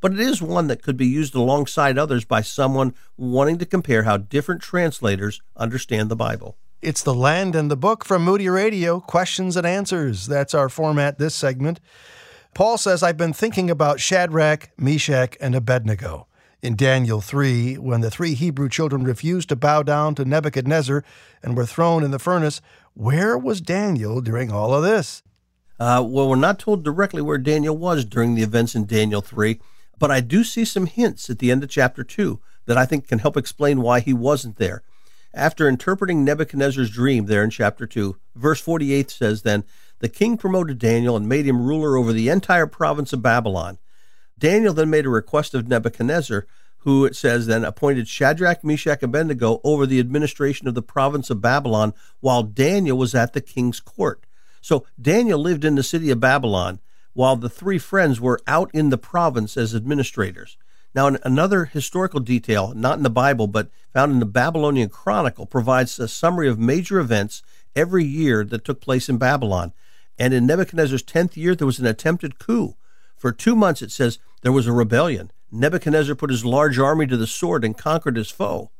but 0.00 0.12
it 0.12 0.20
is 0.20 0.40
one 0.40 0.68
that 0.68 0.82
could 0.82 0.96
be 0.96 1.06
used 1.06 1.34
alongside 1.34 1.98
others 1.98 2.24
by 2.24 2.40
someone 2.40 2.94
wanting 3.16 3.58
to 3.58 3.66
compare 3.66 4.04
how 4.04 4.16
different 4.16 4.62
translators 4.62 5.40
understand 5.56 6.08
the 6.08 6.16
Bible. 6.16 6.56
It's 6.82 7.02
the 7.02 7.14
land 7.14 7.56
and 7.56 7.70
the 7.70 7.76
book 7.76 8.04
from 8.04 8.22
Moody 8.22 8.48
Radio, 8.48 9.00
questions 9.00 9.56
and 9.56 9.66
answers. 9.66 10.26
That's 10.26 10.54
our 10.54 10.68
format 10.68 11.18
this 11.18 11.34
segment. 11.34 11.80
Paul 12.56 12.78
says, 12.78 13.02
I've 13.02 13.18
been 13.18 13.34
thinking 13.34 13.68
about 13.68 14.00
Shadrach, 14.00 14.70
Meshach, 14.78 15.36
and 15.42 15.54
Abednego. 15.54 16.26
In 16.62 16.74
Daniel 16.74 17.20
3, 17.20 17.74
when 17.74 18.00
the 18.00 18.10
three 18.10 18.32
Hebrew 18.32 18.70
children 18.70 19.04
refused 19.04 19.50
to 19.50 19.56
bow 19.56 19.82
down 19.82 20.14
to 20.14 20.24
Nebuchadnezzar 20.24 21.04
and 21.42 21.54
were 21.54 21.66
thrown 21.66 22.02
in 22.02 22.12
the 22.12 22.18
furnace, 22.18 22.62
where 22.94 23.36
was 23.36 23.60
Daniel 23.60 24.22
during 24.22 24.50
all 24.50 24.72
of 24.72 24.82
this? 24.82 25.22
Uh, 25.78 26.02
well, 26.08 26.30
we're 26.30 26.36
not 26.36 26.58
told 26.58 26.82
directly 26.82 27.20
where 27.20 27.36
Daniel 27.36 27.76
was 27.76 28.06
during 28.06 28.34
the 28.34 28.42
events 28.42 28.74
in 28.74 28.86
Daniel 28.86 29.20
3, 29.20 29.60
but 29.98 30.10
I 30.10 30.22
do 30.22 30.42
see 30.42 30.64
some 30.64 30.86
hints 30.86 31.28
at 31.28 31.40
the 31.40 31.50
end 31.50 31.62
of 31.62 31.68
chapter 31.68 32.02
2 32.02 32.40
that 32.64 32.78
I 32.78 32.86
think 32.86 33.06
can 33.06 33.18
help 33.18 33.36
explain 33.36 33.82
why 33.82 34.00
he 34.00 34.14
wasn't 34.14 34.56
there. 34.56 34.82
After 35.34 35.68
interpreting 35.68 36.24
Nebuchadnezzar's 36.24 36.88
dream 36.88 37.26
there 37.26 37.44
in 37.44 37.50
chapter 37.50 37.86
2, 37.86 38.16
verse 38.34 38.62
48 38.62 39.10
says, 39.10 39.42
Then 39.42 39.64
the 39.98 40.08
king 40.08 40.36
promoted 40.36 40.78
Daniel 40.78 41.16
and 41.16 41.28
made 41.28 41.46
him 41.46 41.66
ruler 41.66 41.96
over 41.96 42.12
the 42.12 42.28
entire 42.28 42.66
province 42.66 43.12
of 43.12 43.22
Babylon. 43.22 43.78
Daniel 44.38 44.74
then 44.74 44.90
made 44.90 45.06
a 45.06 45.10
request 45.10 45.54
of 45.54 45.68
Nebuchadnezzar, 45.68 46.46
who 46.78 47.04
it 47.04 47.16
says 47.16 47.46
then 47.46 47.64
appointed 47.64 48.06
Shadrach, 48.06 48.62
Meshach, 48.62 49.02
and 49.02 49.10
Abednego 49.10 49.60
over 49.64 49.86
the 49.86 49.98
administration 49.98 50.68
of 50.68 50.74
the 50.74 50.82
province 50.82 51.30
of 51.30 51.40
Babylon 51.40 51.94
while 52.20 52.42
Daniel 52.42 52.96
was 52.96 53.14
at 53.14 53.32
the 53.32 53.40
king's 53.40 53.80
court. 53.80 54.24
So 54.60 54.86
Daniel 55.00 55.38
lived 55.38 55.64
in 55.64 55.74
the 55.74 55.82
city 55.82 56.10
of 56.10 56.20
Babylon 56.20 56.80
while 57.12 57.36
the 57.36 57.48
three 57.48 57.78
friends 57.78 58.20
were 58.20 58.40
out 58.46 58.70
in 58.74 58.90
the 58.90 58.98
province 58.98 59.56
as 59.56 59.74
administrators. 59.74 60.58
Now, 60.94 61.08
another 61.24 61.66
historical 61.66 62.20
detail, 62.20 62.72
not 62.74 62.96
in 62.96 63.02
the 63.02 63.10
Bible, 63.10 63.46
but 63.46 63.68
found 63.92 64.12
in 64.12 64.18
the 64.18 64.26
Babylonian 64.26 64.88
Chronicle, 64.88 65.46
provides 65.46 65.98
a 65.98 66.08
summary 66.08 66.48
of 66.48 66.58
major 66.58 66.98
events 66.98 67.42
every 67.74 68.04
year 68.04 68.44
that 68.44 68.64
took 68.64 68.80
place 68.80 69.08
in 69.08 69.18
Babylon. 69.18 69.72
And 70.18 70.32
in 70.32 70.46
Nebuchadnezzar's 70.46 71.02
10th 71.02 71.36
year, 71.36 71.54
there 71.54 71.66
was 71.66 71.78
an 71.78 71.86
attempted 71.86 72.38
coup. 72.38 72.76
For 73.16 73.32
two 73.32 73.56
months, 73.56 73.82
it 73.82 73.92
says, 73.92 74.18
there 74.42 74.52
was 74.52 74.66
a 74.66 74.72
rebellion. 74.72 75.30
Nebuchadnezzar 75.50 76.14
put 76.14 76.30
his 76.30 76.44
large 76.44 76.78
army 76.78 77.06
to 77.06 77.16
the 77.16 77.26
sword 77.26 77.64
and 77.64 77.76
conquered 77.76 78.16
his 78.16 78.30
foe. 78.30 78.70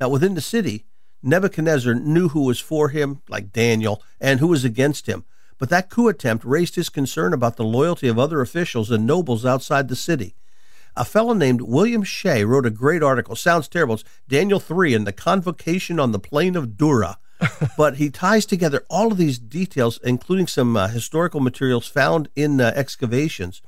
Now, 0.00 0.08
within 0.08 0.34
the 0.34 0.40
city, 0.40 0.84
Nebuchadnezzar 1.22 1.94
knew 1.94 2.28
who 2.28 2.44
was 2.44 2.60
for 2.60 2.90
him, 2.90 3.22
like 3.28 3.52
Daniel, 3.52 4.02
and 4.20 4.40
who 4.40 4.46
was 4.48 4.64
against 4.64 5.06
him. 5.06 5.24
But 5.58 5.70
that 5.70 5.90
coup 5.90 6.08
attempt 6.08 6.44
raised 6.44 6.76
his 6.76 6.88
concern 6.88 7.32
about 7.32 7.56
the 7.56 7.64
loyalty 7.64 8.06
of 8.06 8.18
other 8.18 8.40
officials 8.40 8.90
and 8.90 9.06
nobles 9.06 9.44
outside 9.44 9.88
the 9.88 9.96
city. 9.96 10.36
A 10.96 11.04
fellow 11.04 11.32
named 11.32 11.60
William 11.60 12.02
Shea 12.02 12.44
wrote 12.44 12.66
a 12.66 12.70
great 12.70 13.02
article. 13.02 13.36
Sounds 13.36 13.68
terrible. 13.68 13.96
It's 13.96 14.04
Daniel 14.28 14.60
3 14.60 14.94
and 14.94 15.06
the 15.06 15.12
convocation 15.12 16.00
on 16.00 16.12
the 16.12 16.18
plain 16.18 16.56
of 16.56 16.76
Dura. 16.76 17.18
but 17.76 17.96
he 17.96 18.10
ties 18.10 18.46
together 18.46 18.84
all 18.88 19.12
of 19.12 19.18
these 19.18 19.38
details, 19.38 19.98
including 20.02 20.46
some 20.46 20.76
uh, 20.76 20.88
historical 20.88 21.40
materials 21.40 21.86
found 21.86 22.28
in 22.34 22.60
uh, 22.60 22.72
excavations, 22.74 23.62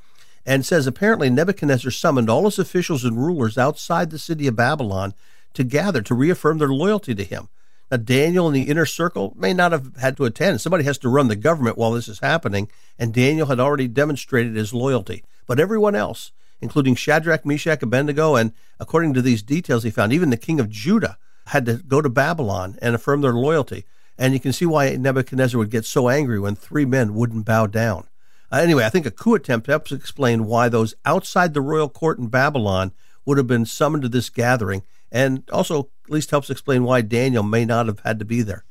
and 0.44 0.66
says 0.66 0.87
apparently 0.87 1.30
Nebuchadnezzar 1.30 1.90
summoned 1.90 2.28
all 2.28 2.44
his 2.44 2.59
officials 2.59 3.04
and 3.04 3.16
rulers 3.16 3.59
outside 3.59 4.11
the 4.11 4.18
city 4.18 4.46
of 4.46 4.56
Babylon 4.56 5.14
to 5.54 5.64
gather 5.64 6.02
to 6.02 6.14
reaffirm 6.14 6.59
their 6.59 6.68
loyalty 6.72 7.14
to 7.14 7.24
him. 7.24 7.48
Now, 7.90 7.96
Daniel 7.96 8.46
and 8.46 8.54
the 8.54 8.62
inner 8.70 8.87
circle 8.87 9.35
may 9.37 9.52
not 9.52 9.72
have 9.72 9.96
had 9.96 10.16
to 10.16 10.24
attend. 10.24 10.61
Somebody 10.61 10.85
has 10.85 10.98
to 10.98 11.09
run 11.09 11.28
the 11.28 11.37
government 11.37 11.76
while 11.76 11.90
this 11.90 12.09
is 12.09 12.20
happening, 12.20 12.70
and 12.98 13.12
Daniel 13.12 13.48
had 13.48 13.59
already 13.59 13.88
demonstrated 13.88 14.54
his 14.54 14.72
loyalty. 14.72 15.24
But 15.46 15.59
everyone 15.59 15.96
else, 15.96 16.30
including 16.61 16.94
Shadrach, 16.94 17.44
Meshach, 17.44 17.83
Abednego, 17.83 18.37
and 18.37 18.52
according 18.78 19.14
to 19.14 19.22
these 19.22 19.42
details 19.42 19.83
he 19.83 19.90
found, 19.90 20.12
even 20.12 20.30
the 20.30 20.37
king 20.37 20.61
of 20.61 20.70
Judah 20.70 21.18
had 21.50 21.66
to 21.66 21.74
go 21.74 22.00
to 22.00 22.08
Babylon 22.08 22.78
and 22.80 22.94
affirm 22.94 23.22
their 23.22 23.32
loyalty. 23.32 23.84
And 24.16 24.32
you 24.32 24.40
can 24.40 24.52
see 24.52 24.66
why 24.66 24.94
Nebuchadnezzar 24.94 25.58
would 25.58 25.70
get 25.70 25.84
so 25.84 26.08
angry 26.08 26.38
when 26.38 26.54
three 26.54 26.84
men 26.84 27.14
wouldn't 27.14 27.44
bow 27.44 27.66
down. 27.66 28.06
Uh, 28.52 28.58
anyway, 28.58 28.84
I 28.84 28.88
think 28.88 29.04
a 29.04 29.10
coup 29.10 29.34
attempt 29.34 29.66
helps 29.66 29.90
explain 29.90 30.46
why 30.46 30.68
those 30.68 30.94
outside 31.04 31.52
the 31.52 31.60
royal 31.60 31.88
court 31.88 32.18
in 32.18 32.28
Babylon 32.28 32.92
would 33.24 33.36
have 33.36 33.48
been 33.48 33.66
summoned 33.66 34.02
to 34.02 34.08
this 34.08 34.30
gathering 34.30 34.82
and 35.10 35.42
also 35.50 35.90
at 36.04 36.10
least 36.10 36.30
helps 36.30 36.50
explain 36.50 36.84
why 36.84 37.00
Daniel 37.00 37.42
may 37.42 37.64
not 37.64 37.86
have 37.86 38.00
had 38.00 38.20
to 38.20 38.24
be 38.24 38.42
there. 38.42 38.64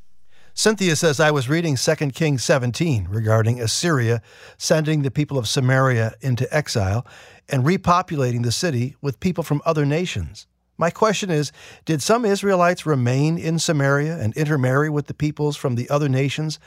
Cynthia 0.53 0.95
says, 0.95 1.19
I 1.19 1.31
was 1.31 1.49
reading 1.49 1.75
2 1.75 1.95
Kings 2.11 2.45
17 2.45 3.07
regarding 3.09 3.59
Assyria 3.59 4.21
sending 4.57 5.01
the 5.01 5.11
people 5.11 5.37
of 5.37 5.49
Samaria 5.49 6.13
into 6.21 6.53
exile 6.55 7.05
and 7.49 7.65
repopulating 7.65 8.43
the 8.43 8.51
city 8.53 8.95
with 9.01 9.19
people 9.19 9.43
from 9.43 9.61
other 9.65 9.85
nations. 9.85 10.47
My 10.79 10.89
question 10.89 11.29
is 11.29 11.51
Did 11.83 12.01
some 12.01 12.23
Israelites 12.23 12.85
remain 12.85 13.37
in 13.37 13.59
Samaria 13.59 14.17
and 14.17 14.35
intermarry 14.35 14.89
with 14.89 15.07
the 15.07 15.13
peoples 15.13 15.57
from 15.57 15.75
the 15.75 15.89
other 15.89 16.07
nations? 16.07 16.57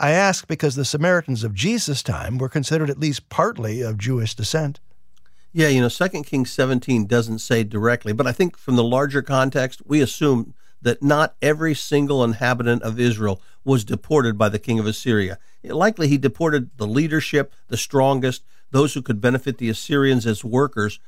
I 0.00 0.10
ask 0.10 0.48
because 0.48 0.74
the 0.74 0.84
Samaritans 0.84 1.44
of 1.44 1.54
Jesus' 1.54 2.02
time 2.02 2.38
were 2.38 2.48
considered 2.48 2.90
at 2.90 2.98
least 2.98 3.28
partly 3.28 3.80
of 3.80 3.98
Jewish 3.98 4.34
descent. 4.34 4.80
Yeah, 5.52 5.68
you 5.68 5.80
know, 5.80 5.88
Second 5.88 6.24
Kings 6.24 6.50
17 6.50 7.06
doesn't 7.06 7.38
say 7.38 7.62
directly, 7.62 8.12
but 8.12 8.26
I 8.26 8.32
think 8.32 8.56
from 8.56 8.74
the 8.74 8.82
larger 8.82 9.22
context, 9.22 9.80
we 9.86 10.00
assume 10.00 10.54
that 10.80 11.00
not 11.00 11.36
every 11.40 11.74
single 11.74 12.24
inhabitant 12.24 12.82
of 12.82 12.98
Israel 12.98 13.40
was 13.64 13.84
deported 13.84 14.36
by 14.36 14.48
the 14.48 14.58
king 14.58 14.80
of 14.80 14.86
Assyria. 14.86 15.38
Likely 15.62 16.08
he 16.08 16.18
deported 16.18 16.70
the 16.78 16.86
leadership, 16.86 17.54
the 17.68 17.76
strongest, 17.76 18.42
those 18.72 18.94
who 18.94 19.02
could 19.02 19.20
benefit 19.20 19.58
the 19.58 19.68
Assyrians 19.68 20.26
as 20.26 20.44
workers, 20.44 20.98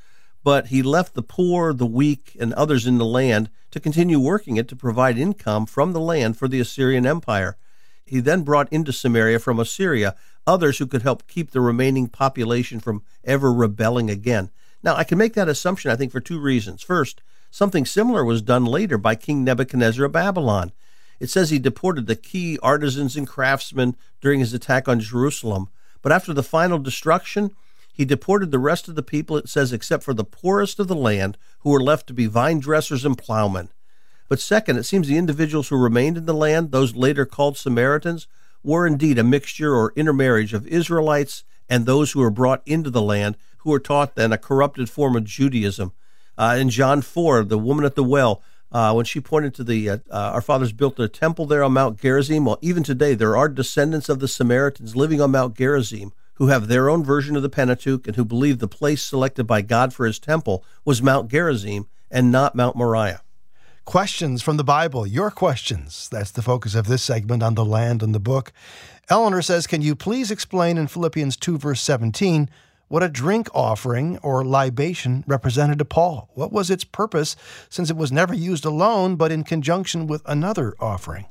but 0.44 0.66
he 0.66 0.82
left 0.82 1.14
the 1.14 1.22
poor, 1.22 1.72
the 1.72 1.86
weak, 1.86 2.36
and 2.38 2.52
others 2.52 2.86
in 2.86 2.98
the 2.98 3.04
land 3.04 3.50
to 3.70 3.80
continue 3.80 4.20
working 4.20 4.56
it 4.56 4.68
to 4.68 4.76
provide 4.76 5.18
income 5.18 5.66
from 5.66 5.92
the 5.92 6.00
land 6.00 6.36
for 6.36 6.46
the 6.46 6.60
Assyrian 6.60 7.06
Empire. 7.06 7.56
He 8.04 8.20
then 8.20 8.42
brought 8.42 8.70
into 8.72 8.92
Samaria 8.92 9.38
from 9.38 9.58
Assyria 9.58 10.14
others 10.46 10.78
who 10.78 10.86
could 10.86 11.02
help 11.02 11.26
keep 11.26 11.50
the 11.50 11.62
remaining 11.62 12.06
population 12.06 12.78
from 12.78 13.02
ever 13.24 13.50
rebelling 13.50 14.10
again. 14.10 14.50
Now, 14.82 14.94
I 14.94 15.04
can 15.04 15.16
make 15.16 15.32
that 15.32 15.48
assumption, 15.48 15.90
I 15.90 15.96
think, 15.96 16.12
for 16.12 16.20
two 16.20 16.38
reasons. 16.38 16.82
First, 16.82 17.22
something 17.50 17.86
similar 17.86 18.22
was 18.22 18.42
done 18.42 18.66
later 18.66 18.98
by 18.98 19.14
King 19.14 19.42
Nebuchadnezzar 19.42 20.04
of 20.04 20.12
Babylon. 20.12 20.72
It 21.18 21.30
says 21.30 21.48
he 21.48 21.58
deported 21.58 22.06
the 22.06 22.16
key 22.16 22.58
artisans 22.62 23.16
and 23.16 23.26
craftsmen 23.26 23.96
during 24.20 24.40
his 24.40 24.52
attack 24.52 24.86
on 24.86 25.00
Jerusalem. 25.00 25.68
But 26.02 26.12
after 26.12 26.34
the 26.34 26.42
final 26.42 26.78
destruction, 26.78 27.52
he 27.94 28.04
deported 28.04 28.50
the 28.50 28.58
rest 28.58 28.88
of 28.88 28.96
the 28.96 29.04
people, 29.04 29.36
it 29.36 29.48
says, 29.48 29.72
except 29.72 30.02
for 30.02 30.12
the 30.12 30.24
poorest 30.24 30.80
of 30.80 30.88
the 30.88 30.96
land, 30.96 31.38
who 31.60 31.70
were 31.70 31.82
left 31.82 32.08
to 32.08 32.12
be 32.12 32.26
vine 32.26 32.58
dressers 32.58 33.04
and 33.04 33.16
plowmen. 33.16 33.68
But 34.28 34.40
second, 34.40 34.78
it 34.78 34.82
seems 34.82 35.06
the 35.06 35.16
individuals 35.16 35.68
who 35.68 35.76
remained 35.76 36.16
in 36.16 36.26
the 36.26 36.34
land, 36.34 36.72
those 36.72 36.96
later 36.96 37.24
called 37.24 37.56
Samaritans, 37.56 38.26
were 38.64 38.84
indeed 38.84 39.16
a 39.16 39.22
mixture 39.22 39.72
or 39.72 39.92
intermarriage 39.94 40.52
of 40.52 40.66
Israelites 40.66 41.44
and 41.68 41.86
those 41.86 42.12
who 42.12 42.20
were 42.20 42.30
brought 42.30 42.62
into 42.66 42.90
the 42.90 43.00
land, 43.00 43.36
who 43.58 43.70
were 43.70 43.78
taught 43.78 44.16
then 44.16 44.32
a 44.32 44.38
corrupted 44.38 44.90
form 44.90 45.14
of 45.14 45.24
Judaism. 45.24 45.92
Uh, 46.36 46.56
in 46.58 46.70
John 46.70 47.00
4, 47.00 47.44
the 47.44 47.58
woman 47.58 47.84
at 47.84 47.94
the 47.94 48.02
well, 48.02 48.42
uh, 48.72 48.92
when 48.92 49.04
she 49.04 49.20
pointed 49.20 49.54
to 49.54 49.62
the, 49.62 49.88
uh, 49.88 49.98
uh, 50.10 50.32
our 50.34 50.40
fathers 50.40 50.72
built 50.72 50.98
a 50.98 51.06
temple 51.06 51.46
there 51.46 51.62
on 51.62 51.72
Mount 51.72 52.00
Gerizim. 52.00 52.44
Well, 52.44 52.58
even 52.60 52.82
today, 52.82 53.14
there 53.14 53.36
are 53.36 53.48
descendants 53.48 54.08
of 54.08 54.18
the 54.18 54.26
Samaritans 54.26 54.96
living 54.96 55.20
on 55.20 55.30
Mount 55.30 55.56
Gerizim 55.56 56.12
who 56.34 56.48
have 56.48 56.68
their 56.68 56.88
own 56.88 57.04
version 57.04 57.36
of 57.36 57.42
the 57.42 57.48
Pentateuch 57.48 58.06
and 58.06 58.16
who 58.16 58.24
believe 58.24 58.58
the 58.58 58.68
place 58.68 59.02
selected 59.02 59.44
by 59.44 59.62
God 59.62 59.92
for 59.92 60.06
his 60.06 60.18
temple 60.18 60.64
was 60.84 61.02
Mount 61.02 61.30
Gerizim 61.30 61.86
and 62.10 62.30
not 62.30 62.54
Mount 62.54 62.76
Moriah. 62.76 63.22
Questions 63.84 64.40
from 64.42 64.56
the 64.56 64.64
Bible, 64.64 65.06
your 65.06 65.30
questions. 65.30 66.08
That's 66.10 66.30
the 66.30 66.42
focus 66.42 66.74
of 66.74 66.86
this 66.86 67.02
segment 67.02 67.42
on 67.42 67.54
the 67.54 67.64
land 67.64 68.02
and 68.02 68.14
the 68.14 68.20
book. 68.20 68.52
Eleanor 69.10 69.42
says, 69.42 69.66
Can 69.66 69.82
you 69.82 69.94
please 69.94 70.30
explain 70.30 70.78
in 70.78 70.86
Philippians 70.86 71.36
2, 71.36 71.58
verse 71.58 71.82
17, 71.82 72.48
what 72.88 73.02
a 73.02 73.08
drink 73.08 73.48
offering 73.54 74.18
or 74.18 74.44
libation 74.44 75.24
represented 75.26 75.78
to 75.78 75.84
Paul? 75.84 76.30
What 76.34 76.52
was 76.52 76.70
its 76.70 76.84
purpose, 76.84 77.36
since 77.68 77.90
it 77.90 77.96
was 77.96 78.12
never 78.12 78.34
used 78.34 78.64
alone, 78.64 79.16
but 79.16 79.32
in 79.32 79.44
conjunction 79.44 80.06
with 80.06 80.22
another 80.26 80.74
offering? 80.80 81.26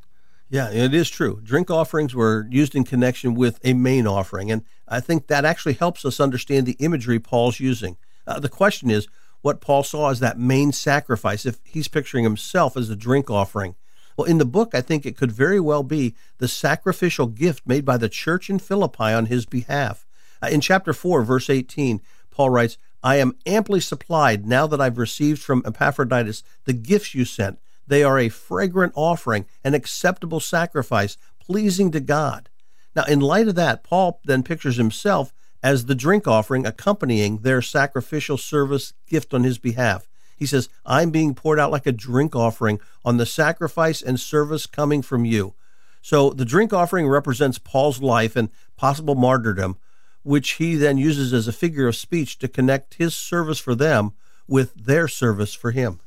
Yeah, 0.53 0.69
it 0.69 0.93
is 0.93 1.09
true. 1.09 1.39
Drink 1.41 1.71
offerings 1.71 2.13
were 2.13 2.47
used 2.51 2.75
in 2.75 2.83
connection 2.83 3.33
with 3.33 3.59
a 3.63 3.73
main 3.73 4.05
offering, 4.05 4.51
and 4.51 4.63
I 4.87 4.99
think 4.99 5.25
that 5.25 5.45
actually 5.45 5.73
helps 5.73 6.05
us 6.05 6.19
understand 6.19 6.67
the 6.67 6.77
imagery 6.77 7.17
Paul's 7.17 7.59
using. 7.59 7.97
Uh, 8.27 8.39
the 8.39 8.49
question 8.49 8.91
is, 8.91 9.07
what 9.41 9.61
Paul 9.61 9.81
saw 9.81 10.11
as 10.11 10.19
that 10.19 10.37
main 10.37 10.71
sacrifice, 10.71 11.47
if 11.47 11.57
he's 11.63 11.87
picturing 11.87 12.23
himself 12.23 12.77
as 12.77 12.91
a 12.91 12.95
drink 12.95 13.31
offering. 13.31 13.73
Well, 14.15 14.27
in 14.27 14.37
the 14.37 14.45
book, 14.45 14.75
I 14.75 14.81
think 14.81 15.07
it 15.07 15.17
could 15.17 15.31
very 15.31 15.59
well 15.59 15.81
be 15.81 16.13
the 16.37 16.47
sacrificial 16.47 17.25
gift 17.25 17.65
made 17.65 17.83
by 17.83 17.97
the 17.97 18.07
church 18.07 18.47
in 18.47 18.59
Philippi 18.59 19.05
on 19.05 19.25
his 19.25 19.47
behalf. 19.47 20.05
Uh, 20.39 20.49
in 20.51 20.61
chapter 20.61 20.93
4, 20.93 21.23
verse 21.23 21.49
18, 21.49 21.99
Paul 22.29 22.51
writes, 22.51 22.77
I 23.01 23.15
am 23.15 23.35
amply 23.47 23.79
supplied 23.79 24.45
now 24.45 24.67
that 24.67 24.79
I've 24.79 24.99
received 24.99 25.41
from 25.41 25.63
Epaphroditus 25.65 26.43
the 26.65 26.73
gifts 26.73 27.15
you 27.15 27.25
sent. 27.25 27.57
They 27.87 28.03
are 28.03 28.19
a 28.19 28.29
fragrant 28.29 28.93
offering, 28.95 29.45
an 29.63 29.73
acceptable 29.73 30.39
sacrifice, 30.39 31.17
pleasing 31.39 31.91
to 31.91 31.99
God. 31.99 32.49
Now, 32.95 33.03
in 33.03 33.19
light 33.19 33.47
of 33.47 33.55
that, 33.55 33.83
Paul 33.83 34.19
then 34.23 34.43
pictures 34.43 34.77
himself 34.77 35.33
as 35.61 35.85
the 35.85 35.95
drink 35.95 36.27
offering 36.27 36.65
accompanying 36.65 37.39
their 37.39 37.61
sacrificial 37.61 38.37
service 38.37 38.93
gift 39.07 39.33
on 39.33 39.43
his 39.43 39.57
behalf. 39.57 40.07
He 40.37 40.45
says, 40.45 40.67
I'm 40.85 41.09
being 41.09 41.33
poured 41.33 41.59
out 41.59 41.71
like 41.71 41.87
a 41.87 41.91
drink 41.91 42.35
offering 42.35 42.79
on 43.05 43.17
the 43.17 43.25
sacrifice 43.25 44.01
and 44.01 44.19
service 44.19 44.65
coming 44.65 45.01
from 45.01 45.25
you. 45.25 45.55
So 46.01 46.31
the 46.31 46.45
drink 46.45 46.73
offering 46.73 47.07
represents 47.07 47.57
Paul's 47.57 48.01
life 48.01 48.35
and 48.35 48.49
possible 48.75 49.15
martyrdom, 49.15 49.77
which 50.23 50.51
he 50.53 50.75
then 50.75 50.97
uses 50.97 51.33
as 51.33 51.47
a 51.47 51.53
figure 51.53 51.87
of 51.87 51.95
speech 51.95 52.39
to 52.39 52.47
connect 52.47 52.95
his 52.95 53.15
service 53.15 53.59
for 53.59 53.73
them 53.73 54.13
with 54.47 54.73
their 54.75 55.07
service 55.07 55.53
for 55.53 55.71
him. 55.71 56.01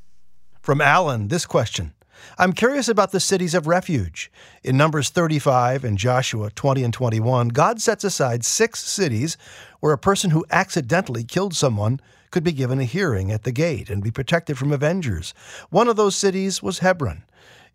From 0.66 0.80
Alan, 0.80 1.28
this 1.28 1.46
question 1.46 1.92
I'm 2.36 2.52
curious 2.52 2.88
about 2.88 3.12
the 3.12 3.20
cities 3.20 3.54
of 3.54 3.68
refuge. 3.68 4.32
In 4.64 4.76
Numbers 4.76 5.10
35 5.10 5.84
and 5.84 5.96
Joshua 5.96 6.50
20 6.50 6.82
and 6.82 6.92
21, 6.92 7.50
God 7.50 7.80
sets 7.80 8.02
aside 8.02 8.44
six 8.44 8.82
cities 8.82 9.36
where 9.78 9.92
a 9.92 9.96
person 9.96 10.30
who 10.30 10.44
accidentally 10.50 11.22
killed 11.22 11.54
someone 11.54 12.00
could 12.32 12.42
be 12.42 12.50
given 12.50 12.80
a 12.80 12.84
hearing 12.84 13.30
at 13.30 13.44
the 13.44 13.52
gate 13.52 13.88
and 13.88 14.02
be 14.02 14.10
protected 14.10 14.58
from 14.58 14.72
avengers. 14.72 15.34
One 15.70 15.86
of 15.86 15.94
those 15.94 16.16
cities 16.16 16.64
was 16.64 16.80
Hebron. 16.80 17.22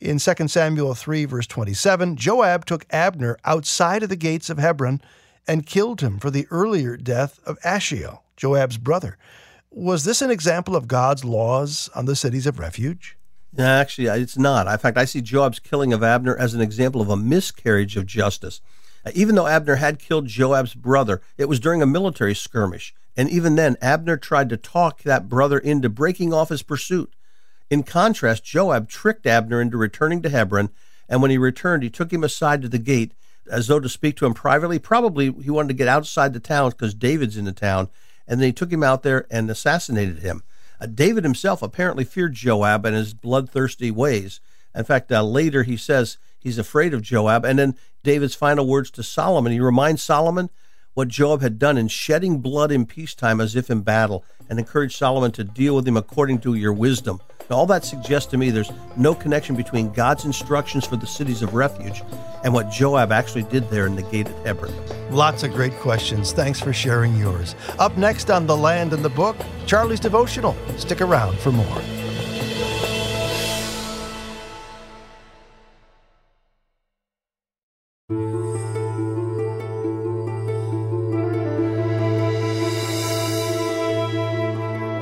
In 0.01 0.19
2 0.19 0.49
Samuel 0.49 0.93
3, 0.93 1.23
verse 1.23 1.47
27, 1.47 2.17
Joab 2.17 2.65
took 2.65 2.85
Abner 2.89 3.37
outside 3.45 4.03
of 4.03 4.09
the 4.09 4.17
gates 4.17 4.49
of 4.49 4.57
Hebron 4.57 4.99
and 5.47 5.65
killed 5.65 6.01
him 6.01 6.19
for 6.19 6.29
the 6.29 6.45
earlier 6.51 6.97
death 6.97 7.39
of 7.45 7.57
Asahel, 7.63 8.25
Joab's 8.35 8.77
brother. 8.77 9.17
Was 9.73 10.03
this 10.03 10.21
an 10.21 10.29
example 10.29 10.75
of 10.75 10.89
God's 10.89 11.23
laws 11.23 11.89
on 11.95 12.05
the 12.05 12.15
cities 12.15 12.45
of 12.45 12.59
refuge? 12.59 13.17
Actually, 13.57 14.07
it's 14.07 14.37
not. 14.37 14.67
In 14.67 14.77
fact, 14.77 14.97
I 14.97 15.05
see 15.05 15.21
Joab's 15.21 15.59
killing 15.59 15.93
of 15.93 16.03
Abner 16.03 16.35
as 16.35 16.53
an 16.53 16.59
example 16.59 17.01
of 17.01 17.09
a 17.09 17.15
miscarriage 17.15 17.95
of 17.95 18.05
justice. 18.05 18.59
Uh, 19.05 19.11
even 19.15 19.35
though 19.35 19.47
Abner 19.47 19.75
had 19.75 19.97
killed 19.97 20.27
Joab's 20.27 20.73
brother, 20.73 21.21
it 21.37 21.47
was 21.47 21.61
during 21.61 21.81
a 21.81 21.85
military 21.85 22.35
skirmish. 22.35 22.93
And 23.15 23.29
even 23.29 23.55
then, 23.55 23.77
Abner 23.81 24.17
tried 24.17 24.49
to 24.49 24.57
talk 24.57 25.03
that 25.03 25.29
brother 25.29 25.57
into 25.57 25.87
breaking 25.87 26.33
off 26.33 26.49
his 26.49 26.63
pursuit. 26.63 27.13
In 27.69 27.83
contrast, 27.83 28.43
Joab 28.43 28.89
tricked 28.89 29.25
Abner 29.25 29.61
into 29.61 29.77
returning 29.77 30.21
to 30.23 30.29
Hebron, 30.29 30.69
and 31.07 31.21
when 31.21 31.31
he 31.31 31.37
returned, 31.37 31.83
he 31.83 31.89
took 31.89 32.11
him 32.11 32.25
aside 32.25 32.61
to 32.61 32.69
the 32.69 32.77
gate 32.77 33.13
as 33.49 33.67
though 33.67 33.79
to 33.79 33.87
speak 33.87 34.17
to 34.17 34.25
him 34.25 34.33
privately. 34.33 34.79
Probably 34.79 35.31
he 35.31 35.49
wanted 35.49 35.69
to 35.69 35.75
get 35.75 35.87
outside 35.87 36.33
the 36.33 36.41
town 36.41 36.71
because 36.71 36.93
David's 36.93 37.37
in 37.37 37.45
the 37.45 37.53
town, 37.53 37.87
and 38.27 38.39
then 38.39 38.47
he 38.47 38.53
took 38.53 38.71
him 38.71 38.83
out 38.83 39.03
there 39.03 39.25
and 39.29 39.49
assassinated 39.49 40.19
him. 40.19 40.43
Uh, 40.79 40.87
David 40.87 41.23
himself 41.23 41.61
apparently 41.61 42.03
feared 42.03 42.33
Joab 42.33 42.85
and 42.85 42.95
his 42.95 43.13
bloodthirsty 43.13 43.91
ways. 43.91 44.39
In 44.73 44.83
fact, 44.83 45.11
uh, 45.11 45.23
later 45.23 45.63
he 45.63 45.77
says 45.77 46.17
he's 46.39 46.57
afraid 46.57 46.93
of 46.93 47.01
Joab. 47.01 47.45
And 47.45 47.59
then 47.59 47.75
David's 48.03 48.35
final 48.35 48.67
words 48.67 48.89
to 48.91 49.03
Solomon, 49.03 49.51
he 49.51 49.59
reminds 49.59 50.01
Solomon 50.01 50.49
what 50.93 51.07
Joab 51.07 51.41
had 51.41 51.59
done 51.59 51.77
in 51.77 51.87
shedding 51.87 52.39
blood 52.39 52.71
in 52.71 52.85
peacetime 52.85 53.39
as 53.39 53.55
if 53.55 53.69
in 53.69 53.81
battle, 53.81 54.25
and 54.49 54.59
encouraged 54.59 54.97
Solomon 54.97 55.31
to 55.31 55.43
deal 55.43 55.75
with 55.75 55.87
him 55.87 55.95
according 55.95 56.39
to 56.39 56.53
your 56.53 56.73
wisdom. 56.73 57.21
Now, 57.51 57.57
all 57.57 57.65
that 57.65 57.83
suggests 57.83 58.31
to 58.31 58.37
me 58.37 58.49
there's 58.49 58.71
no 58.95 59.13
connection 59.13 59.57
between 59.57 59.91
God's 59.91 60.23
instructions 60.23 60.87
for 60.87 60.95
the 60.95 61.05
cities 61.05 61.41
of 61.41 61.53
refuge 61.53 62.01
and 62.45 62.53
what 62.53 62.71
Joab 62.71 63.11
actually 63.11 63.43
did 63.43 63.69
there 63.69 63.85
in 63.85 63.95
the 63.97 64.03
gate 64.03 64.29
at 64.29 64.45
Hebron. 64.45 64.73
Lots 65.11 65.43
of 65.43 65.51
great 65.51 65.73
questions. 65.79 66.31
Thanks 66.31 66.61
for 66.61 66.71
sharing 66.71 67.13
yours. 67.17 67.55
Up 67.77 67.97
next 67.97 68.31
on 68.31 68.47
The 68.47 68.55
Land 68.55 68.93
and 68.93 69.03
the 69.03 69.09
Book, 69.09 69.35
Charlie's 69.65 69.99
Devotional. 69.99 70.55
Stick 70.77 71.01
around 71.01 71.37
for 71.39 71.51
more. 71.51 71.81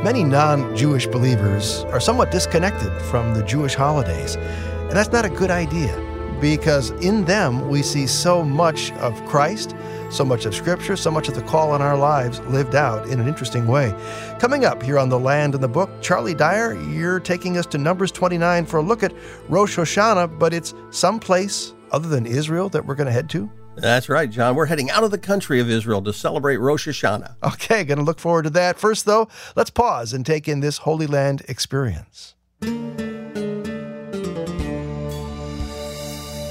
Many 0.09 0.23
non 0.23 0.75
Jewish 0.75 1.05
believers 1.05 1.83
are 1.91 1.99
somewhat 1.99 2.31
disconnected 2.31 2.91
from 3.11 3.35
the 3.35 3.43
Jewish 3.43 3.75
holidays, 3.75 4.37
and 4.37 4.93
that's 4.93 5.11
not 5.11 5.23
a 5.23 5.29
good 5.29 5.51
idea 5.51 5.95
because 6.41 6.89
in 7.05 7.25
them 7.25 7.69
we 7.69 7.83
see 7.83 8.07
so 8.07 8.43
much 8.43 8.91
of 8.93 9.23
Christ, 9.27 9.75
so 10.09 10.25
much 10.25 10.47
of 10.47 10.55
Scripture, 10.55 10.95
so 10.95 11.11
much 11.11 11.27
of 11.27 11.35
the 11.35 11.43
call 11.43 11.69
on 11.69 11.83
our 11.83 11.95
lives 11.95 12.39
lived 12.47 12.73
out 12.73 13.07
in 13.07 13.19
an 13.19 13.27
interesting 13.27 13.67
way. 13.67 13.93
Coming 14.39 14.65
up 14.65 14.81
here 14.81 14.97
on 14.97 15.09
The 15.09 15.19
Land 15.19 15.53
and 15.53 15.63
the 15.63 15.67
Book, 15.67 15.91
Charlie 16.01 16.33
Dyer, 16.33 16.73
you're 16.73 17.19
taking 17.19 17.59
us 17.59 17.67
to 17.67 17.77
Numbers 17.77 18.11
29 18.11 18.65
for 18.65 18.77
a 18.77 18.81
look 18.81 19.03
at 19.03 19.13
Rosh 19.47 19.77
Hashanah, 19.77 20.39
but 20.39 20.55
it's 20.55 20.73
someplace 20.89 21.75
other 21.91 22.09
than 22.09 22.25
Israel 22.25 22.67
that 22.69 22.83
we're 22.83 22.95
going 22.95 23.05
to 23.05 23.13
head 23.13 23.29
to? 23.29 23.47
That's 23.81 24.09
right, 24.09 24.29
John. 24.29 24.55
We're 24.55 24.65
heading 24.65 24.89
out 24.89 25.05
of 25.05 25.11
the 25.11 25.17
country 25.17 25.61
of 25.61 25.69
Israel 25.69 26.01
to 26.01 26.11
celebrate 26.11 26.57
Rosh 26.57 26.87
Hashanah. 26.87 27.35
Okay, 27.43 27.83
going 27.83 27.97
to 27.97 28.03
look 28.03 28.19
forward 28.19 28.43
to 28.43 28.49
that. 28.51 28.77
First, 28.77 29.05
though, 29.05 29.29
let's 29.55 29.69
pause 29.69 30.13
and 30.13 30.25
take 30.25 30.47
in 30.47 30.59
this 30.59 30.79
Holy 30.79 31.07
Land 31.07 31.43
experience. 31.47 32.35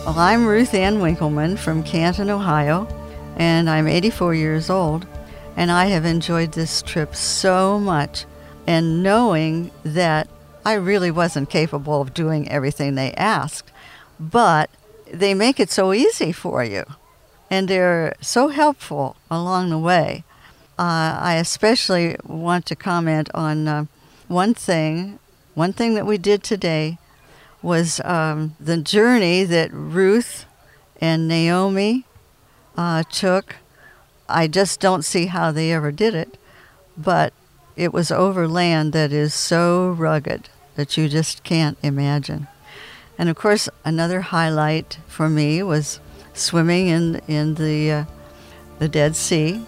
Well, 0.05 0.19
I'm 0.19 0.47
Ruth 0.47 0.73
Ann 0.73 1.01
Winkleman 1.01 1.59
from 1.59 1.83
Canton, 1.83 2.31
Ohio, 2.31 2.89
and 3.37 3.69
I'm 3.69 3.87
84 3.87 4.35
years 4.35 4.71
old, 4.71 5.07
and 5.57 5.71
I 5.71 5.87
have 5.87 6.07
enjoyed 6.07 6.53
this 6.53 6.81
trip 6.83 7.15
so 7.15 7.79
much. 7.79 8.25
And 8.67 9.03
knowing 9.03 9.71
that 9.83 10.29
I 10.65 10.75
really 10.75 11.11
wasn't 11.11 11.51
capable 11.51 12.01
of 12.01 12.15
doing 12.15 12.49
everything 12.51 12.95
they 12.95 13.13
asked, 13.13 13.71
but 14.19 14.71
they 15.13 15.35
make 15.35 15.61
it 15.61 15.71
so 15.71 15.93
easy 15.93 16.33
for 16.33 16.65
you 16.65 16.85
and 17.51 17.69
they're 17.69 18.15
so 18.21 18.49
helpful 18.49 19.17
along 19.31 19.71
the 19.71 19.79
way. 19.79 20.25
Uh, 20.79 21.19
I 21.21 21.37
especially 21.37 22.17
want 22.25 22.67
to 22.67 22.77
comment 22.77 23.31
on 23.35 23.67
uh, 23.67 23.87
one 24.29 24.55
thing. 24.55 25.19
One 25.55 25.73
thing 25.73 25.95
that 25.95 26.07
we 26.07 26.19
did 26.19 26.43
today 26.43 26.99
was 27.63 28.01
um, 28.05 28.55
the 28.61 28.77
journey 28.77 29.45
that 29.45 29.73
Ruth 29.73 30.45
and 31.01 31.27
Naomi 31.27 32.05
uh, 32.77 33.03
took. 33.11 33.57
I 34.29 34.47
just 34.47 34.79
don't 34.79 35.05
see 35.05 35.27
how 35.27 35.51
they 35.51 35.73
ever 35.73 35.91
did 35.91 36.15
it, 36.15 36.39
but 36.97 37.33
it 37.77 37.93
was 37.93 38.11
over 38.11 38.47
land 38.47 38.93
that 38.93 39.13
is 39.13 39.35
so 39.35 39.91
rugged 39.91 40.49
that 40.77 40.97
you 40.97 41.09
just 41.09 41.43
can't 41.43 41.79
imagine. 41.83 42.47
And 43.19 43.29
of 43.29 43.37
course, 43.37 43.69
another 43.85 44.21
highlight 44.21 44.99
for 45.09 45.29
me 45.29 45.63
was 45.63 45.99
swimming 46.39 46.89
in 46.89 47.21
in 47.29 47.55
the 47.55 47.91
uh, 47.93 48.05
the 48.79 48.89
Dead 48.89 49.17
Sea, 49.17 49.65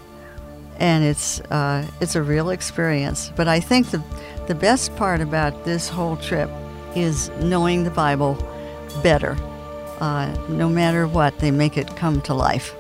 and 0.79 1.05
it's 1.05 1.41
uh, 1.41 1.87
it's 2.01 2.15
a 2.15 2.23
real 2.23 2.51
experience. 2.51 3.33
But 3.37 3.49
I 3.49 3.61
think 3.61 3.91
the 3.91 4.03
the 4.47 4.55
best 4.55 4.95
part 4.97 5.21
about 5.21 5.65
this 5.65 5.89
whole 5.89 6.17
trip 6.17 6.51
is 6.97 7.31
knowing 7.41 7.85
the 7.85 7.91
Bible 7.91 8.35
better. 9.03 9.37
Uh, 10.01 10.35
no 10.49 10.69
matter 10.69 11.07
what, 11.07 11.39
they 11.39 11.51
make 11.51 11.77
it 11.77 11.95
come 11.97 12.23
to 12.23 12.35
life. 12.35 12.75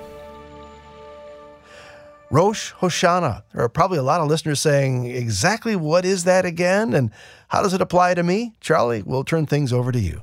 Rosh 2.30 2.72
Hashanah. 2.74 3.42
There 3.52 3.62
are 3.62 3.68
probably 3.68 3.98
a 3.98 4.02
lot 4.02 4.20
of 4.20 4.28
listeners 4.28 4.60
saying, 4.60 5.06
exactly 5.06 5.74
what 5.74 6.04
is 6.04 6.24
that 6.24 6.44
again? 6.44 6.94
And 6.94 7.10
how 7.48 7.60
does 7.62 7.74
it 7.74 7.80
apply 7.80 8.14
to 8.14 8.22
me? 8.22 8.54
Charlie, 8.60 9.02
we'll 9.02 9.24
turn 9.24 9.46
things 9.46 9.72
over 9.72 9.90
to 9.90 9.98
you. 9.98 10.22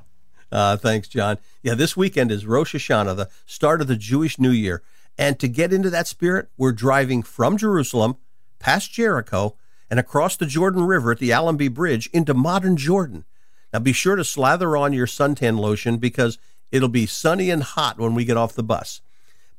Uh, 0.50 0.76
thanks, 0.76 1.08
John. 1.08 1.38
Yeah, 1.62 1.74
this 1.74 1.96
weekend 1.96 2.30
is 2.30 2.46
Rosh 2.46 2.74
Hashanah, 2.74 3.16
the 3.16 3.28
start 3.46 3.80
of 3.80 3.86
the 3.86 3.96
Jewish 3.96 4.38
New 4.38 4.50
Year. 4.50 4.82
And 5.18 5.38
to 5.40 5.48
get 5.48 5.72
into 5.72 5.90
that 5.90 6.06
spirit, 6.06 6.48
we're 6.56 6.72
driving 6.72 7.22
from 7.22 7.56
Jerusalem, 7.56 8.16
past 8.58 8.92
Jericho, 8.92 9.56
and 9.90 9.98
across 9.98 10.36
the 10.36 10.46
Jordan 10.46 10.82
River 10.84 11.12
at 11.12 11.18
the 11.18 11.32
Allenby 11.32 11.68
Bridge 11.68 12.08
into 12.12 12.34
modern 12.34 12.76
Jordan. 12.76 13.24
Now 13.72 13.80
be 13.80 13.92
sure 13.92 14.16
to 14.16 14.24
slather 14.24 14.76
on 14.76 14.92
your 14.92 15.06
suntan 15.06 15.58
lotion 15.58 15.98
because 15.98 16.38
it'll 16.70 16.88
be 16.88 17.06
sunny 17.06 17.50
and 17.50 17.62
hot 17.62 17.98
when 17.98 18.14
we 18.14 18.24
get 18.24 18.36
off 18.36 18.54
the 18.54 18.62
bus. 18.62 19.00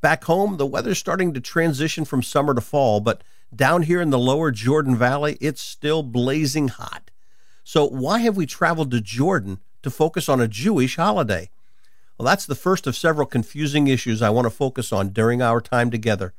Back 0.02 0.24
home, 0.24 0.58
the 0.58 0.66
weather's 0.66 0.98
starting 0.98 1.34
to 1.34 1.42
transition 1.42 2.06
from 2.06 2.24
summer 2.24 2.54
to 2.54 2.62
fall, 2.62 3.02
but 3.02 3.22
down 3.54 3.84
here 3.84 4.00
in 4.00 4.12
the 4.12 4.20
lower 4.20 4.52
Jordan 4.52 4.96
Valley, 4.96 5.38
it's 5.42 5.62
still 5.62 6.04
blazing 6.04 6.70
hot. 6.70 7.12
So, 7.64 7.86
why 7.86 8.20
have 8.20 8.38
we 8.38 8.46
traveled 8.46 8.92
to 8.92 9.02
Jordan 9.02 9.60
to 9.84 9.90
focus 9.90 10.30
on 10.30 10.42
a 10.42 10.48
Jewish 10.48 10.96
holiday? 10.96 11.50
Well, 12.18 12.26
that's 12.26 12.46
the 12.46 12.56
first 12.56 12.86
of 12.86 12.98
several 12.98 13.26
confusing 13.26 13.88
issues 13.88 14.22
I 14.22 14.30
want 14.30 14.46
to 14.46 14.50
focus 14.50 14.92
on 14.92 15.10
during 15.10 15.42
our 15.42 15.62
time 15.62 15.90
together. 15.90 16.34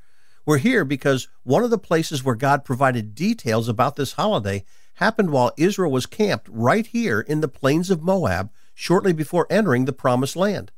We're 0.45 0.59
here 0.59 0.84
because 0.84 1.28
one 1.43 1.64
of 1.64 1.70
the 1.70 1.78
places 1.78 2.24
where 2.24 2.34
God 2.34 2.64
provided 2.64 3.14
details 3.14 3.68
about 3.68 3.97
this 3.97 4.14
holiday 4.14 4.64
happened 4.95 5.30
while 5.30 5.53
Israel 5.57 5.91
was 5.91 6.07
camped 6.07 6.49
right 6.51 6.86
here 6.86 7.20
in 7.20 7.41
the 7.41 7.49
plains 7.49 7.91
of 7.91 8.03
Moab 8.03 8.51
shortly 8.74 9.12
before 9.12 9.47
entering 9.49 9.84
the 9.84 9.93
Promised 9.93 10.36
Land. 10.36 10.70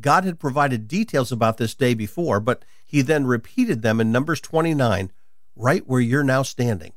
God 0.00 0.24
had 0.24 0.40
provided 0.40 0.88
details 0.88 1.30
about 1.32 1.58
this 1.58 1.74
day 1.74 1.94
before, 1.94 2.40
but 2.40 2.64
he 2.84 3.02
then 3.02 3.26
repeated 3.26 3.82
them 3.82 4.00
in 4.00 4.12
Numbers 4.12 4.40
29, 4.40 5.12
right 5.56 5.86
where 5.86 6.00
you're 6.00 6.22
now 6.24 6.42
standing. 6.42 6.92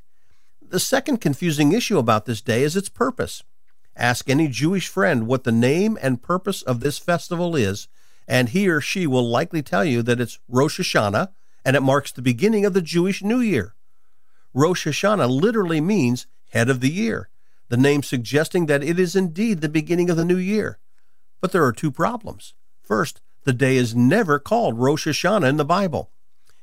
the 0.61 0.80
second 0.80 1.18
confusing 1.22 1.72
issue 1.72 1.97
about 1.97 2.26
this 2.26 2.41
day 2.41 2.63
is 2.63 2.76
its 2.76 2.89
purpose. 2.89 3.43
Ask 3.96 4.30
any 4.30 4.48
Jewish 4.48 4.88
friend 4.88 5.26
what 5.26 5.43
the 5.43 5.52
name 5.52 5.98
and 6.02 6.22
purpose 6.22 6.62
of 6.62 6.82
this 6.82 6.98
festival 6.98 7.56
is, 7.56 7.88
and 8.28 8.50
he 8.50 8.68
or 8.68 8.82
she 8.82 9.08
will 9.08 9.28
likely 9.28 9.62
tell 9.62 9.86
you 9.86 10.02
that 10.04 10.20
it's 10.20 10.39
Rosh 10.50 10.80
Hashanah 10.80 11.30
and 11.64 11.76
it 11.76 11.82
marks 11.82 12.12
the 12.12 12.22
beginning 12.22 12.66
of 12.66 12.74
the 12.74 12.82
Jewish 12.82 13.24
New 13.24 13.39
Year. 13.39 13.76
Rosh 14.54 14.86
Hashanah 14.88 15.30
literally 15.30 15.82
means 15.82 16.28
head 16.50 16.70
of 16.70 16.80
the 16.80 16.89
year, 16.89 17.30
the 17.70 17.78
name 17.78 18.04
suggesting 18.04 18.68
that 18.68 18.84
it 18.84 19.00
is 19.00 19.16
indeed 19.16 19.62
the 19.62 19.70
beginning 19.70 20.10
of 20.10 20.18
the 20.18 20.26
new 20.26 20.38
year. 20.38 20.80
But 21.41 21.52
there 21.52 21.66
are 21.66 21.74
two 21.74 21.91
problems. 21.91 22.54
First, 22.82 23.22
the 23.43 23.54
day 23.54 23.78
is 23.78 23.96
never 23.96 24.39
called 24.39 24.80
Rosh 24.80 25.08
Hashanah 25.08 25.50
in 25.50 25.58
the 25.58 25.66
Bible. 25.66 26.12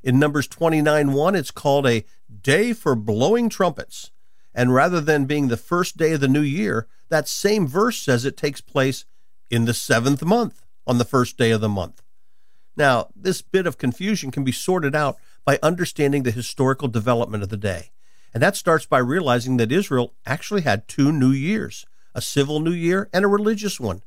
In 0.02 0.18
Numbers 0.18 0.48
29 0.48 1.12
1, 1.12 1.34
it's 1.34 1.50
called 1.50 1.86
a 1.86 2.04
day 2.42 2.72
for 2.72 2.94
blowing 2.94 3.48
trumpets. 3.48 4.10
And 4.54 4.74
rather 4.74 5.00
than 5.00 5.24
being 5.24 5.48
the 5.48 5.56
first 5.56 5.96
day 5.96 6.12
of 6.12 6.20
the 6.20 6.28
new 6.28 6.42
year, 6.42 6.86
that 7.08 7.28
same 7.28 7.66
verse 7.66 7.98
says 7.98 8.24
it 8.24 8.36
takes 8.36 8.60
place 8.60 9.04
in 9.50 9.64
the 9.64 9.74
seventh 9.74 10.22
month, 10.22 10.62
on 10.86 10.98
the 10.98 11.04
first 11.04 11.36
day 11.36 11.50
of 11.50 11.60
the 11.60 11.68
month. 11.68 12.02
Now, 12.76 13.08
this 13.14 13.42
bit 13.42 13.66
of 13.66 13.78
confusion 13.78 14.30
can 14.30 14.44
be 14.44 14.52
sorted 14.52 14.94
out 14.94 15.16
by 15.44 15.58
understanding 15.62 16.22
the 16.22 16.30
historical 16.30 16.88
development 16.88 17.42
of 17.42 17.48
the 17.48 17.56
day. 17.56 17.90
And 18.34 18.42
that 18.42 18.56
starts 18.56 18.86
by 18.86 18.98
realizing 18.98 19.58
that 19.58 19.72
Israel 19.72 20.14
actually 20.24 20.62
had 20.62 20.88
two 20.88 21.12
new 21.12 21.30
years 21.30 21.86
a 22.14 22.20
civil 22.20 22.60
new 22.60 22.72
year 22.72 23.08
and 23.12 23.24
a 23.24 23.28
religious 23.28 23.80
one. 23.80 24.02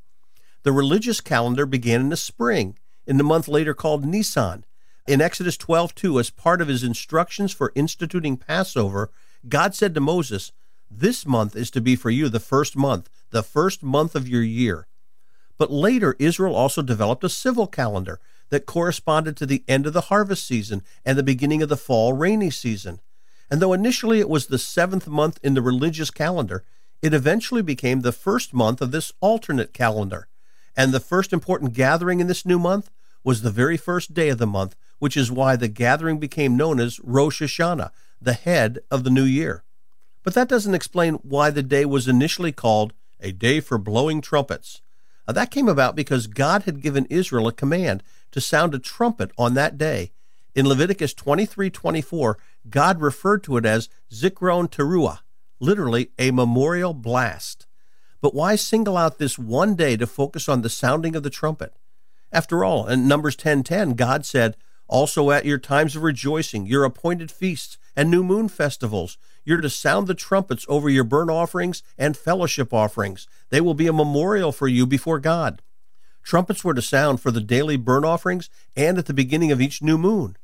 The 0.62 0.72
religious 0.72 1.22
calendar 1.22 1.66
began 1.66 2.02
in 2.02 2.10
the 2.10 2.18
spring, 2.18 2.78
in 3.08 3.18
the 3.18 3.24
month 3.24 3.48
later 3.48 3.74
called 3.74 4.06
Nisan. 4.06 4.64
In 5.08 5.22
Exodus 5.22 5.58
12:2, 5.58 6.20
as 6.20 6.30
part 6.30 6.62
of 6.62 6.68
his 6.68 6.84
instructions 6.84 7.52
for 7.52 7.72
instituting 7.76 8.38
Passover, 8.38 9.12
God 9.48 9.76
said 9.76 9.94
to 9.94 10.02
Moses, 10.02 10.52
This 10.90 11.26
month 11.26 11.56
is 11.56 11.70
to 11.72 11.82
be 11.82 11.96
for 11.96 12.10
you 12.10 12.30
the 12.30 12.40
first 12.40 12.76
month, 12.76 13.10
the 13.32 13.44
first 13.44 13.84
month 13.84 14.16
of 14.16 14.28
your 14.28 14.44
year. 14.44 14.88
But 15.58 15.72
later, 15.72 16.16
Israel 16.20 16.56
also 16.56 16.82
developed 16.82 17.24
a 17.24 17.30
civil 17.30 17.68
calendar 17.68 18.20
that 18.50 18.66
corresponded 18.66 19.38
to 19.38 19.46
the 19.46 19.64
end 19.68 19.88
of 19.88 19.94
the 19.94 20.02
harvest 20.02 20.46
season 20.46 20.84
and 21.06 21.18
the 21.18 21.24
beginning 21.24 21.62
of 21.62 21.70
the 21.70 21.78
fall 21.78 22.14
rainy 22.14 22.50
season. 22.50 23.00
And 23.50 23.62
though 23.62 23.74
initially 23.74 24.20
it 24.20 24.30
was 24.30 24.48
the 24.48 24.58
seventh 24.58 25.08
month 25.08 25.40
in 25.44 25.54
the 25.54 25.62
religious 25.62 26.12
calendar, 26.12 26.64
it 27.02 27.14
eventually 27.14 27.62
became 27.62 28.02
the 28.02 28.12
first 28.12 28.54
month 28.54 28.82
of 28.82 28.92
this 28.92 29.14
alternate 29.22 29.74
calendar. 29.74 30.28
And 30.76 30.92
the 30.94 31.00
first 31.00 31.32
important 31.32 31.74
gathering 31.74 32.20
in 32.20 32.28
this 32.28 32.46
new 32.46 32.60
month 32.60 32.90
was 33.24 33.42
the 33.42 33.52
very 33.52 33.78
first 33.78 34.14
day 34.14 34.30
of 34.30 34.38
the 34.38 34.48
month, 34.48 34.76
which 35.00 35.16
is 35.16 35.32
why 35.32 35.56
the 35.56 35.68
gathering 35.68 36.20
became 36.20 36.58
known 36.58 36.80
as 36.80 37.00
Rosh 37.02 37.42
Hashanah, 37.42 37.92
the 38.22 38.34
head 38.34 38.80
of 38.90 39.04
the 39.04 39.10
new 39.10 39.24
year. 39.24 39.64
But 40.24 40.34
that 40.34 40.50
doesn't 40.50 40.74
explain 40.74 41.16
why 41.16 41.50
the 41.50 41.64
day 41.64 41.86
was 41.86 42.08
initially 42.08 42.52
called 42.52 42.94
a 43.20 43.32
day 43.32 43.60
for 43.60 43.78
blowing 43.78 44.22
trumpets. 44.22 44.82
Now, 45.28 45.34
that 45.34 45.52
came 45.52 45.68
about 45.68 45.96
because 45.96 46.28
God 46.28 46.64
had 46.64 46.82
given 46.82 47.06
Israel 47.10 47.48
a 47.48 47.54
command 47.54 48.04
to 48.32 48.42
sound 48.42 48.74
a 48.74 48.80
trumpet 48.80 49.32
on 49.38 49.54
that 49.54 49.78
day. 49.78 50.12
In 50.54 50.68
Leviticus 50.68 51.14
23:24, 51.14 52.38
God 52.70 53.02
referred 53.02 53.44
to 53.44 53.58
it 53.58 53.66
as 53.66 53.90
Zikron 54.12 54.70
Teruah, 54.70 55.20
literally 55.60 56.12
a 56.18 56.32
memorial 56.32 56.94
blast. 56.94 57.68
But 58.22 58.34
why 58.34 58.56
single 58.56 58.98
out 58.98 59.18
this 59.18 59.38
one 59.38 59.76
day 59.76 59.98
to 59.98 60.08
focus 60.08 60.48
on 60.48 60.62
the 60.62 60.70
sounding 60.70 61.16
of 61.16 61.24
the 61.24 61.30
trumpet? 61.30 61.74
After 62.32 62.64
all, 62.64 62.88
in 62.88 63.08
Numbers 63.08 63.36
10:10, 63.36 63.96
God 63.96 64.26
said, 64.26 64.58
"Also 64.88 65.32
at 65.32 65.46
your 65.46 65.58
times 65.58 65.96
of 65.96 66.04
rejoicing, 66.04 66.66
your 66.66 66.84
appointed 66.84 67.32
feasts 67.32 67.78
and 67.96 68.12
new 68.12 68.24
moon 68.24 68.48
festivals, 68.48 69.18
you're 69.44 69.62
to 69.62 69.70
sound 69.70 70.08
the 70.08 70.14
trumpets 70.14 70.66
over 70.68 70.90
your 70.90 71.04
burnt 71.04 71.32
offerings 71.32 71.82
and 71.98 72.18
fellowship 72.18 72.74
offerings. 72.74 73.28
They 73.50 73.62
will 73.62 73.74
be 73.74 73.88
a 73.88 73.94
memorial 73.94 74.52
for 74.52 74.68
you 74.68 74.86
before 74.86 75.20
God." 75.20 75.62
Trumpets 76.24 76.64
were 76.64 76.74
to 76.74 76.82
sound 76.82 77.22
for 77.22 77.32
the 77.32 77.42
daily 77.42 77.78
burnt 77.78 78.06
offerings 78.06 78.50
and 78.76 78.98
at 78.98 79.06
the 79.06 79.14
beginning 79.14 79.52
of 79.52 79.62
each 79.62 79.82
new 79.82 79.98
moon. 79.98 80.38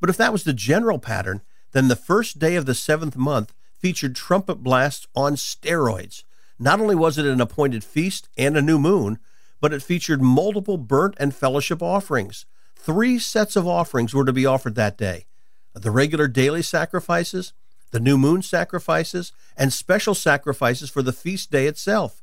But 0.00 0.10
if 0.10 0.16
that 0.16 0.32
was 0.32 0.44
the 0.44 0.52
general 0.52 0.98
pattern, 0.98 1.42
then 1.72 1.88
the 1.88 1.96
first 1.96 2.38
day 2.38 2.56
of 2.56 2.66
the 2.66 2.74
seventh 2.74 3.16
month 3.16 3.54
featured 3.78 4.16
trumpet 4.16 4.56
blasts 4.56 5.06
on 5.14 5.36
steroids. 5.36 6.24
Not 6.58 6.80
only 6.80 6.94
was 6.94 7.16
it 7.16 7.26
an 7.26 7.40
appointed 7.40 7.84
feast 7.84 8.28
and 8.36 8.56
a 8.56 8.62
new 8.62 8.78
moon, 8.78 9.18
but 9.60 9.72
it 9.72 9.82
featured 9.82 10.20
multiple 10.20 10.76
burnt 10.76 11.14
and 11.18 11.34
fellowship 11.34 11.82
offerings. 11.82 12.44
Three 12.82 13.18
sets 13.18 13.56
of 13.56 13.66
offerings 13.68 14.14
were 14.14 14.24
to 14.24 14.32
be 14.32 14.46
offered 14.46 14.74
that 14.76 14.96
day 14.96 15.26
the 15.74 15.90
regular 15.90 16.26
daily 16.26 16.62
sacrifices, 16.62 17.52
the 17.90 18.00
new 18.00 18.16
moon 18.16 18.40
sacrifices, 18.40 19.32
and 19.54 19.70
special 19.70 20.14
sacrifices 20.14 20.88
for 20.88 21.02
the 21.02 21.12
feast 21.12 21.50
day 21.50 21.66
itself. 21.66 22.22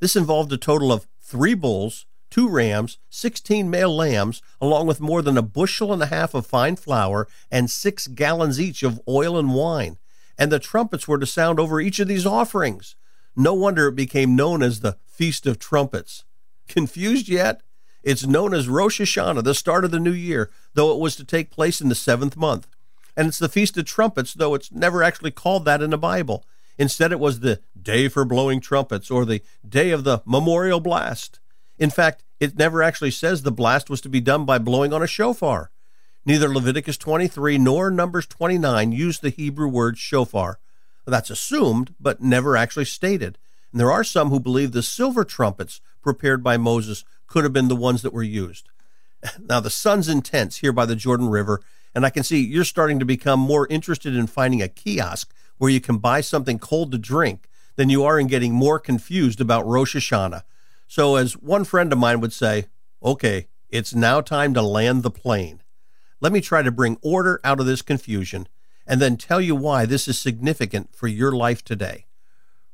This 0.00 0.16
involved 0.16 0.50
a 0.52 0.56
total 0.56 0.90
of 0.92 1.06
three 1.20 1.52
bulls, 1.52 2.06
two 2.30 2.48
rams, 2.48 2.98
16 3.10 3.68
male 3.68 3.94
lambs, 3.94 4.40
along 4.62 4.86
with 4.86 4.98
more 4.98 5.20
than 5.20 5.36
a 5.36 5.42
bushel 5.42 5.92
and 5.92 6.02
a 6.02 6.06
half 6.06 6.32
of 6.32 6.46
fine 6.46 6.76
flour 6.76 7.28
and 7.50 7.70
six 7.70 8.06
gallons 8.06 8.58
each 8.58 8.82
of 8.82 9.02
oil 9.06 9.38
and 9.38 9.54
wine. 9.54 9.98
And 10.38 10.50
the 10.50 10.58
trumpets 10.58 11.06
were 11.06 11.18
to 11.18 11.26
sound 11.26 11.60
over 11.60 11.82
each 11.82 11.98
of 11.98 12.08
these 12.08 12.26
offerings. 12.26 12.96
No 13.36 13.52
wonder 13.52 13.88
it 13.88 13.94
became 13.94 14.34
known 14.34 14.62
as 14.62 14.80
the 14.80 14.96
Feast 15.06 15.46
of 15.46 15.58
Trumpets. 15.58 16.24
Confused 16.66 17.28
yet? 17.28 17.60
It's 18.02 18.26
known 18.26 18.54
as 18.54 18.68
Rosh 18.68 19.00
Hashanah, 19.00 19.44
the 19.44 19.54
start 19.54 19.84
of 19.84 19.90
the 19.90 20.00
new 20.00 20.12
year, 20.12 20.50
though 20.74 20.92
it 20.92 21.00
was 21.00 21.16
to 21.16 21.24
take 21.24 21.50
place 21.50 21.80
in 21.80 21.88
the 21.88 21.94
seventh 21.94 22.36
month. 22.36 22.68
And 23.16 23.26
it's 23.26 23.38
the 23.38 23.48
Feast 23.48 23.76
of 23.76 23.84
Trumpets, 23.84 24.34
though 24.34 24.54
it's 24.54 24.70
never 24.70 25.02
actually 25.02 25.32
called 25.32 25.64
that 25.64 25.82
in 25.82 25.90
the 25.90 25.98
Bible. 25.98 26.44
Instead, 26.78 27.10
it 27.10 27.18
was 27.18 27.40
the 27.40 27.60
Day 27.80 28.08
for 28.08 28.24
Blowing 28.24 28.60
Trumpets 28.60 29.10
or 29.10 29.24
the 29.24 29.42
Day 29.68 29.90
of 29.90 30.04
the 30.04 30.22
Memorial 30.24 30.78
Blast. 30.78 31.40
In 31.78 31.90
fact, 31.90 32.22
it 32.38 32.56
never 32.56 32.82
actually 32.82 33.10
says 33.10 33.42
the 33.42 33.50
blast 33.50 33.90
was 33.90 34.00
to 34.02 34.08
be 34.08 34.20
done 34.20 34.44
by 34.44 34.58
blowing 34.58 34.92
on 34.92 35.02
a 35.02 35.08
shofar. 35.08 35.70
Neither 36.24 36.48
Leviticus 36.48 36.96
23 36.96 37.58
nor 37.58 37.90
Numbers 37.90 38.26
29 38.26 38.92
use 38.92 39.18
the 39.18 39.30
Hebrew 39.30 39.68
word 39.68 39.98
shofar. 39.98 40.60
That's 41.06 41.30
assumed, 41.30 41.94
but 41.98 42.20
never 42.20 42.56
actually 42.56 42.84
stated. 42.84 43.38
And 43.72 43.80
there 43.80 43.90
are 43.90 44.04
some 44.04 44.30
who 44.30 44.38
believe 44.38 44.72
the 44.72 44.82
silver 44.82 45.24
trumpets 45.24 45.80
prepared 46.02 46.42
by 46.44 46.56
Moses 46.56 47.04
could 47.28 47.44
have 47.44 47.52
been 47.52 47.68
the 47.68 47.76
ones 47.76 48.02
that 48.02 48.12
were 48.12 48.22
used. 48.22 48.68
Now, 49.40 49.60
the 49.60 49.70
sun's 49.70 50.08
intense 50.08 50.58
here 50.58 50.72
by 50.72 50.86
the 50.86 50.96
Jordan 50.96 51.28
River, 51.28 51.60
and 51.94 52.04
I 52.04 52.10
can 52.10 52.22
see 52.22 52.38
you're 52.38 52.64
starting 52.64 52.98
to 52.98 53.04
become 53.04 53.40
more 53.40 53.66
interested 53.68 54.14
in 54.14 54.26
finding 54.26 54.62
a 54.62 54.68
kiosk 54.68 55.32
where 55.58 55.70
you 55.70 55.80
can 55.80 55.98
buy 55.98 56.20
something 56.20 56.58
cold 56.58 56.92
to 56.92 56.98
drink 56.98 57.48
than 57.76 57.90
you 57.90 58.04
are 58.04 58.18
in 58.18 58.26
getting 58.26 58.52
more 58.52 58.78
confused 58.78 59.40
about 59.40 59.66
Rosh 59.66 59.96
Hashanah. 59.96 60.42
So, 60.86 61.16
as 61.16 61.36
one 61.36 61.64
friend 61.64 61.92
of 61.92 61.98
mine 61.98 62.20
would 62.20 62.32
say, 62.32 62.66
okay, 63.02 63.48
it's 63.68 63.94
now 63.94 64.20
time 64.20 64.54
to 64.54 64.62
land 64.62 65.02
the 65.02 65.10
plane. 65.10 65.62
Let 66.20 66.32
me 66.32 66.40
try 66.40 66.62
to 66.62 66.70
bring 66.70 66.98
order 67.02 67.40
out 67.44 67.60
of 67.60 67.66
this 67.66 67.82
confusion 67.82 68.48
and 68.86 69.00
then 69.00 69.16
tell 69.16 69.40
you 69.40 69.54
why 69.54 69.84
this 69.84 70.08
is 70.08 70.18
significant 70.18 70.94
for 70.94 71.06
your 71.06 71.32
life 71.32 71.62
today. 71.62 72.06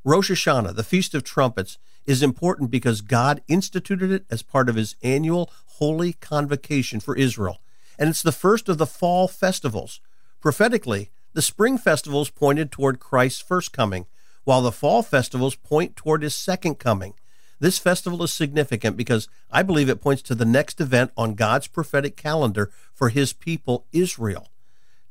Rosh 0.04 0.30
Hashanah, 0.30 0.76
the 0.76 0.84
Feast 0.84 1.14
of 1.14 1.24
Trumpets, 1.24 1.78
is 2.06 2.22
important 2.22 2.70
because 2.70 3.00
God 3.00 3.42
instituted 3.48 4.10
it 4.10 4.24
as 4.30 4.42
part 4.42 4.68
of 4.68 4.76
his 4.76 4.96
annual 5.02 5.50
holy 5.78 6.12
convocation 6.14 7.00
for 7.00 7.16
Israel, 7.16 7.60
and 7.98 8.08
it's 8.08 8.22
the 8.22 8.32
first 8.32 8.68
of 8.68 8.78
the 8.78 8.86
fall 8.86 9.28
festivals. 9.28 10.00
Prophetically, 10.40 11.10
the 11.32 11.42
spring 11.42 11.78
festivals 11.78 12.30
pointed 12.30 12.70
toward 12.70 13.00
Christ's 13.00 13.40
first 13.40 13.72
coming, 13.72 14.06
while 14.44 14.62
the 14.62 14.72
fall 14.72 15.02
festivals 15.02 15.56
point 15.56 15.96
toward 15.96 16.22
his 16.22 16.34
second 16.34 16.76
coming. 16.76 17.14
This 17.60 17.78
festival 17.78 18.22
is 18.22 18.32
significant 18.32 18.96
because 18.96 19.28
I 19.50 19.62
believe 19.62 19.88
it 19.88 20.02
points 20.02 20.22
to 20.22 20.34
the 20.34 20.44
next 20.44 20.80
event 20.80 21.12
on 21.16 21.34
God's 21.34 21.66
prophetic 21.66 22.16
calendar 22.16 22.70
for 22.92 23.08
his 23.08 23.32
people, 23.32 23.86
Israel. 23.92 24.48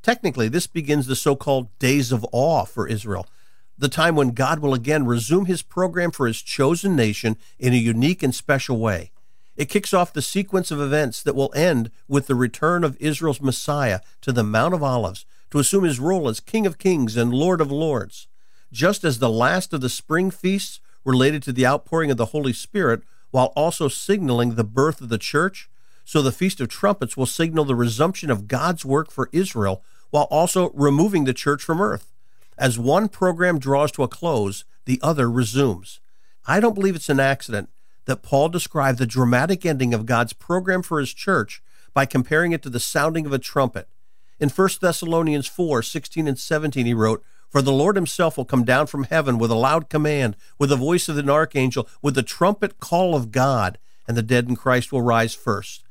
Technically, 0.02 0.48
this 0.48 0.66
begins 0.66 1.06
the 1.06 1.16
so 1.16 1.34
called 1.34 1.76
days 1.78 2.12
of 2.12 2.26
awe 2.30 2.64
for 2.64 2.86
Israel, 2.86 3.26
the 3.76 3.88
time 3.88 4.16
when 4.16 4.30
God 4.30 4.60
will 4.60 4.74
again 4.74 5.06
resume 5.06 5.46
his 5.46 5.62
program 5.62 6.10
for 6.10 6.26
his 6.26 6.42
chosen 6.42 6.94
nation 6.94 7.36
in 7.58 7.72
a 7.72 7.76
unique 7.76 8.22
and 8.22 8.34
special 8.34 8.78
way. 8.78 9.10
It 9.56 9.68
kicks 9.68 9.94
off 9.94 10.12
the 10.12 10.22
sequence 10.22 10.70
of 10.70 10.80
events 10.80 11.22
that 11.22 11.36
will 11.36 11.52
end 11.54 11.90
with 12.08 12.26
the 12.26 12.34
return 12.34 12.82
of 12.82 12.96
Israel's 12.98 13.40
Messiah 13.40 14.00
to 14.22 14.32
the 14.32 14.42
Mount 14.42 14.74
of 14.74 14.82
Olives 14.82 15.26
to 15.50 15.58
assume 15.58 15.84
his 15.84 16.00
role 16.00 16.28
as 16.28 16.40
King 16.40 16.66
of 16.66 16.78
Kings 16.78 17.16
and 17.16 17.32
Lord 17.32 17.60
of 17.60 17.70
Lords. 17.70 18.26
Just 18.72 19.04
as 19.04 19.18
the 19.18 19.30
last 19.30 19.72
of 19.72 19.80
the 19.80 19.88
spring 19.88 20.30
feasts 20.30 20.80
related 21.04 21.42
to 21.44 21.52
the 21.52 21.66
outpouring 21.66 22.10
of 22.10 22.16
the 22.16 22.26
Holy 22.26 22.52
Spirit 22.52 23.02
while 23.30 23.52
also 23.56 23.88
signaling 23.88 24.54
the 24.54 24.64
birth 24.64 25.00
of 25.00 25.08
the 25.08 25.18
church. 25.18 25.68
So 26.04 26.22
the 26.22 26.32
Feast 26.32 26.60
of 26.60 26.68
Trumpets 26.68 27.16
will 27.16 27.26
signal 27.26 27.64
the 27.64 27.74
resumption 27.74 28.30
of 28.30 28.48
God's 28.48 28.84
work 28.84 29.10
for 29.10 29.28
Israel 29.32 29.82
while 30.10 30.24
also 30.24 30.70
removing 30.70 31.24
the 31.24 31.34
church 31.34 31.62
from 31.62 31.80
earth. 31.80 32.12
As 32.56 32.78
one 32.78 33.08
program 33.08 33.58
draws 33.58 33.90
to 33.92 34.02
a 34.02 34.08
close, 34.08 34.64
the 34.84 35.00
other 35.02 35.30
resumes. 35.30 36.00
I 36.46 36.60
don't 36.60 36.74
believe 36.74 36.94
it's 36.94 37.08
an 37.08 37.20
accident 37.20 37.68
that 38.04 38.22
Paul 38.22 38.48
described 38.48 38.98
the 38.98 39.06
dramatic 39.06 39.64
ending 39.64 39.94
of 39.94 40.06
God's 40.06 40.32
program 40.32 40.82
for 40.82 41.00
his 41.00 41.14
church 41.14 41.62
by 41.94 42.06
comparing 42.06 42.52
it 42.52 42.62
to 42.62 42.70
the 42.70 42.80
sounding 42.80 43.26
of 43.26 43.32
a 43.32 43.38
trumpet. 43.38 43.88
In 44.38 44.50
1 44.50 44.68
Thessalonians 44.80 45.46
4 45.46 45.82
16 45.82 46.28
and 46.28 46.38
17, 46.38 46.86
he 46.86 46.94
wrote, 46.94 47.24
For 47.48 47.62
the 47.62 47.72
Lord 47.72 47.96
himself 47.96 48.36
will 48.36 48.44
come 48.44 48.64
down 48.64 48.86
from 48.86 49.04
heaven 49.04 49.38
with 49.38 49.50
a 49.50 49.56
loud 49.56 49.88
command, 49.88 50.36
with 50.58 50.70
the 50.70 50.76
voice 50.76 51.08
of 51.08 51.16
an 51.18 51.30
archangel, 51.30 51.88
with 52.02 52.14
the 52.14 52.22
trumpet 52.22 52.78
call 52.78 53.14
of 53.14 53.32
God, 53.32 53.78
and 54.06 54.16
the 54.16 54.22
dead 54.22 54.48
in 54.48 54.56
Christ 54.56 54.92
will 54.92 55.02
rise 55.02 55.34
first. 55.34 55.84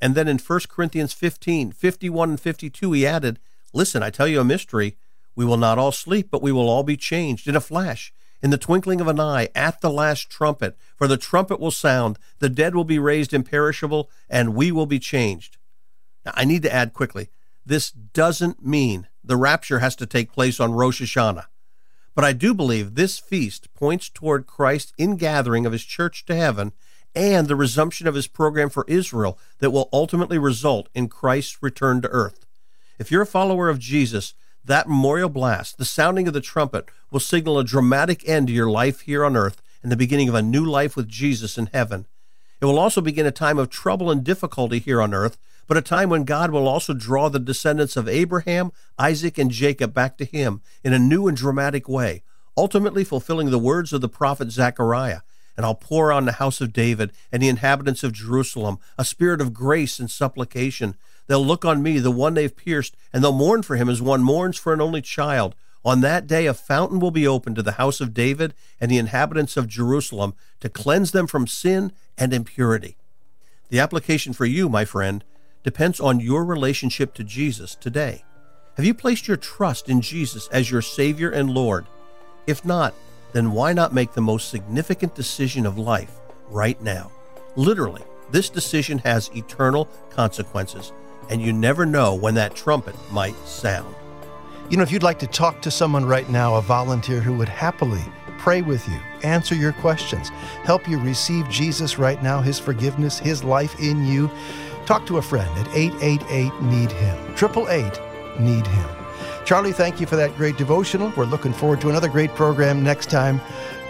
And 0.00 0.14
then 0.14 0.28
in 0.28 0.38
1 0.38 0.60
Corinthians 0.68 1.12
15, 1.12 1.72
51 1.72 2.30
and 2.30 2.40
52, 2.40 2.92
he 2.92 3.06
added, 3.06 3.38
Listen, 3.72 4.02
I 4.02 4.10
tell 4.10 4.26
you 4.26 4.40
a 4.40 4.44
mystery. 4.44 4.96
We 5.34 5.44
will 5.44 5.56
not 5.56 5.78
all 5.78 5.92
sleep, 5.92 6.28
but 6.30 6.42
we 6.42 6.52
will 6.52 6.68
all 6.68 6.82
be 6.82 6.96
changed 6.96 7.46
in 7.48 7.56
a 7.56 7.60
flash, 7.60 8.12
in 8.42 8.50
the 8.50 8.58
twinkling 8.58 9.00
of 9.00 9.08
an 9.08 9.20
eye, 9.20 9.48
at 9.54 9.80
the 9.80 9.90
last 9.90 10.30
trumpet. 10.30 10.76
For 10.96 11.06
the 11.06 11.16
trumpet 11.16 11.60
will 11.60 11.70
sound, 11.70 12.18
the 12.38 12.48
dead 12.48 12.74
will 12.74 12.84
be 12.84 12.98
raised 12.98 13.32
imperishable, 13.32 14.10
and 14.28 14.54
we 14.54 14.72
will 14.72 14.86
be 14.86 14.98
changed. 14.98 15.56
Now, 16.24 16.32
I 16.34 16.44
need 16.44 16.62
to 16.62 16.74
add 16.74 16.92
quickly 16.92 17.30
this 17.64 17.90
doesn't 17.90 18.64
mean 18.64 19.08
the 19.22 19.36
rapture 19.36 19.78
has 19.78 19.94
to 19.96 20.06
take 20.06 20.32
place 20.32 20.58
on 20.60 20.72
Rosh 20.72 21.00
Hashanah. 21.00 21.46
But 22.14 22.24
I 22.24 22.32
do 22.32 22.54
believe 22.54 22.94
this 22.94 23.18
feast 23.18 23.72
points 23.74 24.08
toward 24.08 24.46
Christ's 24.46 24.92
ingathering 24.98 25.66
of 25.66 25.72
his 25.72 25.84
church 25.84 26.24
to 26.26 26.34
heaven 26.34 26.72
and 27.14 27.48
the 27.48 27.56
resumption 27.56 28.06
of 28.06 28.14
his 28.14 28.26
program 28.26 28.70
for 28.70 28.84
Israel 28.88 29.38
that 29.58 29.70
will 29.70 29.88
ultimately 29.92 30.38
result 30.38 30.88
in 30.94 31.08
Christ's 31.08 31.62
return 31.62 32.02
to 32.02 32.08
earth. 32.08 32.46
If 32.98 33.10
you're 33.10 33.22
a 33.22 33.26
follower 33.26 33.68
of 33.68 33.78
Jesus, 33.78 34.34
that 34.64 34.88
memorial 34.88 35.28
blast, 35.28 35.78
the 35.78 35.84
sounding 35.84 36.28
of 36.28 36.34
the 36.34 36.40
trumpet, 36.40 36.86
will 37.10 37.20
signal 37.20 37.58
a 37.58 37.64
dramatic 37.64 38.28
end 38.28 38.48
to 38.48 38.52
your 38.52 38.70
life 38.70 39.00
here 39.00 39.24
on 39.24 39.36
earth 39.36 39.62
and 39.82 39.90
the 39.90 39.96
beginning 39.96 40.28
of 40.28 40.34
a 40.34 40.42
new 40.42 40.64
life 40.64 40.96
with 40.96 41.08
Jesus 41.08 41.56
in 41.56 41.66
heaven. 41.72 42.06
It 42.60 42.66
will 42.66 42.78
also 42.78 43.00
begin 43.00 43.26
a 43.26 43.32
time 43.32 43.58
of 43.58 43.70
trouble 43.70 44.10
and 44.10 44.22
difficulty 44.22 44.78
here 44.78 45.00
on 45.00 45.14
earth, 45.14 45.38
but 45.66 45.76
a 45.76 45.82
time 45.82 46.10
when 46.10 46.24
God 46.24 46.50
will 46.50 46.68
also 46.68 46.92
draw 46.92 47.28
the 47.28 47.38
descendants 47.38 47.96
of 47.96 48.08
Abraham, 48.08 48.72
Isaac, 48.98 49.38
and 49.38 49.50
Jacob 49.50 49.94
back 49.94 50.18
to 50.18 50.24
Him 50.24 50.60
in 50.84 50.92
a 50.92 50.98
new 50.98 51.26
and 51.26 51.36
dramatic 51.36 51.88
way, 51.88 52.22
ultimately 52.56 53.04
fulfilling 53.04 53.50
the 53.50 53.58
words 53.58 53.92
of 53.92 54.00
the 54.00 54.08
prophet 54.08 54.50
Zechariah 54.50 55.20
and 55.56 55.66
I'll 55.66 55.74
pour 55.74 56.12
on 56.12 56.24
the 56.24 56.32
house 56.32 56.60
of 56.60 56.72
David 56.72 57.12
and 57.30 57.42
the 57.42 57.48
inhabitants 57.48 58.02
of 58.02 58.12
Jerusalem 58.12 58.78
a 58.96 59.04
spirit 59.04 59.40
of 59.40 59.52
grace 59.52 59.98
and 59.98 60.10
supplication. 60.10 60.96
They'll 61.26 61.44
look 61.44 61.64
on 61.64 61.82
me, 61.82 61.98
the 61.98 62.10
one 62.10 62.34
they've 62.34 62.56
pierced, 62.56 62.96
and 63.12 63.22
they'll 63.22 63.32
mourn 63.32 63.62
for 63.62 63.76
him 63.76 63.88
as 63.88 64.02
one 64.02 64.22
mourns 64.22 64.58
for 64.58 64.72
an 64.72 64.80
only 64.80 65.02
child. 65.02 65.54
On 65.84 66.00
that 66.02 66.26
day, 66.26 66.46
a 66.46 66.54
fountain 66.54 67.00
will 67.00 67.10
be 67.10 67.26
opened 67.26 67.56
to 67.56 67.62
the 67.62 67.72
house 67.72 68.00
of 68.00 68.12
David 68.12 68.52
and 68.80 68.90
the 68.90 68.98
inhabitants 68.98 69.56
of 69.56 69.66
Jerusalem 69.66 70.34
to 70.60 70.68
cleanse 70.68 71.12
them 71.12 71.26
from 71.26 71.46
sin 71.46 71.92
and 72.18 72.34
impurity. 72.34 72.96
The 73.70 73.78
application 73.80 74.32
for 74.32 74.44
you, 74.44 74.68
my 74.68 74.84
friend, 74.84 75.24
depends 75.62 76.00
on 76.00 76.20
your 76.20 76.44
relationship 76.44 77.14
to 77.14 77.24
Jesus 77.24 77.74
today. 77.74 78.24
Have 78.76 78.84
you 78.84 78.94
placed 78.94 79.28
your 79.28 79.36
trust 79.36 79.88
in 79.88 80.00
Jesus 80.00 80.48
as 80.48 80.70
your 80.70 80.82
Savior 80.82 81.30
and 81.30 81.50
Lord? 81.50 81.86
If 82.46 82.64
not, 82.64 82.94
then 83.32 83.52
why 83.52 83.72
not 83.72 83.94
make 83.94 84.12
the 84.12 84.20
most 84.20 84.50
significant 84.50 85.14
decision 85.14 85.66
of 85.66 85.78
life 85.78 86.12
right 86.48 86.80
now? 86.82 87.10
Literally, 87.56 88.02
this 88.30 88.48
decision 88.48 88.98
has 88.98 89.30
eternal 89.34 89.88
consequences, 90.10 90.92
and 91.28 91.42
you 91.42 91.52
never 91.52 91.84
know 91.84 92.14
when 92.14 92.34
that 92.34 92.54
trumpet 92.54 92.94
might 93.10 93.36
sound. 93.46 93.94
You 94.68 94.76
know, 94.76 94.82
if 94.82 94.92
you'd 94.92 95.02
like 95.02 95.18
to 95.18 95.26
talk 95.26 95.62
to 95.62 95.70
someone 95.70 96.04
right 96.04 96.28
now, 96.28 96.54
a 96.54 96.62
volunteer 96.62 97.20
who 97.20 97.34
would 97.34 97.48
happily 97.48 98.04
pray 98.38 98.62
with 98.62 98.86
you, 98.88 98.98
answer 99.22 99.54
your 99.54 99.72
questions, 99.72 100.28
help 100.64 100.88
you 100.88 100.98
receive 100.98 101.48
Jesus 101.48 101.98
right 101.98 102.22
now, 102.22 102.40
His 102.40 102.58
forgiveness, 102.58 103.18
His 103.18 103.42
life 103.44 103.78
in 103.80 104.06
you, 104.06 104.30
talk 104.86 105.06
to 105.06 105.18
a 105.18 105.22
friend 105.22 105.50
at 105.58 105.76
888 105.76 106.62
Need 106.62 106.92
Him, 106.92 107.18
888 107.32 108.40
Need 108.40 108.66
Him. 108.66 108.99
Charlie, 109.44 109.72
thank 109.72 110.00
you 110.00 110.06
for 110.06 110.16
that 110.16 110.36
great 110.36 110.56
devotional. 110.56 111.12
We're 111.16 111.24
looking 111.24 111.52
forward 111.52 111.80
to 111.80 111.90
another 111.90 112.08
great 112.08 112.34
program 112.34 112.82
next 112.82 113.10
time. 113.10 113.40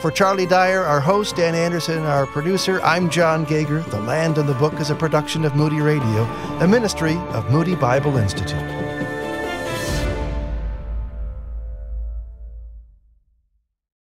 For 0.01 0.11
Charlie 0.11 0.47
Dyer, 0.47 0.83
our 0.83 1.01
host, 1.01 1.37
Dan 1.37 1.55
Anderson, 1.55 2.05
our 2.05 2.27
producer, 2.27 2.81
I'm 2.83 3.11
John 3.11 3.45
Gauger. 3.45 3.81
The 3.81 4.01
Land 4.01 4.39
and 4.39 4.49
the 4.49 4.55
Book 4.55 4.81
is 4.81 4.89
a 4.89 4.95
production 4.95 5.45
of 5.45 5.55
Moody 5.55 5.81
Radio, 5.81 6.25
a 6.61 6.67
ministry 6.67 7.17
of 7.33 7.51
Moody 7.51 7.75
Bible 7.75 8.17
Institute. 8.17 8.90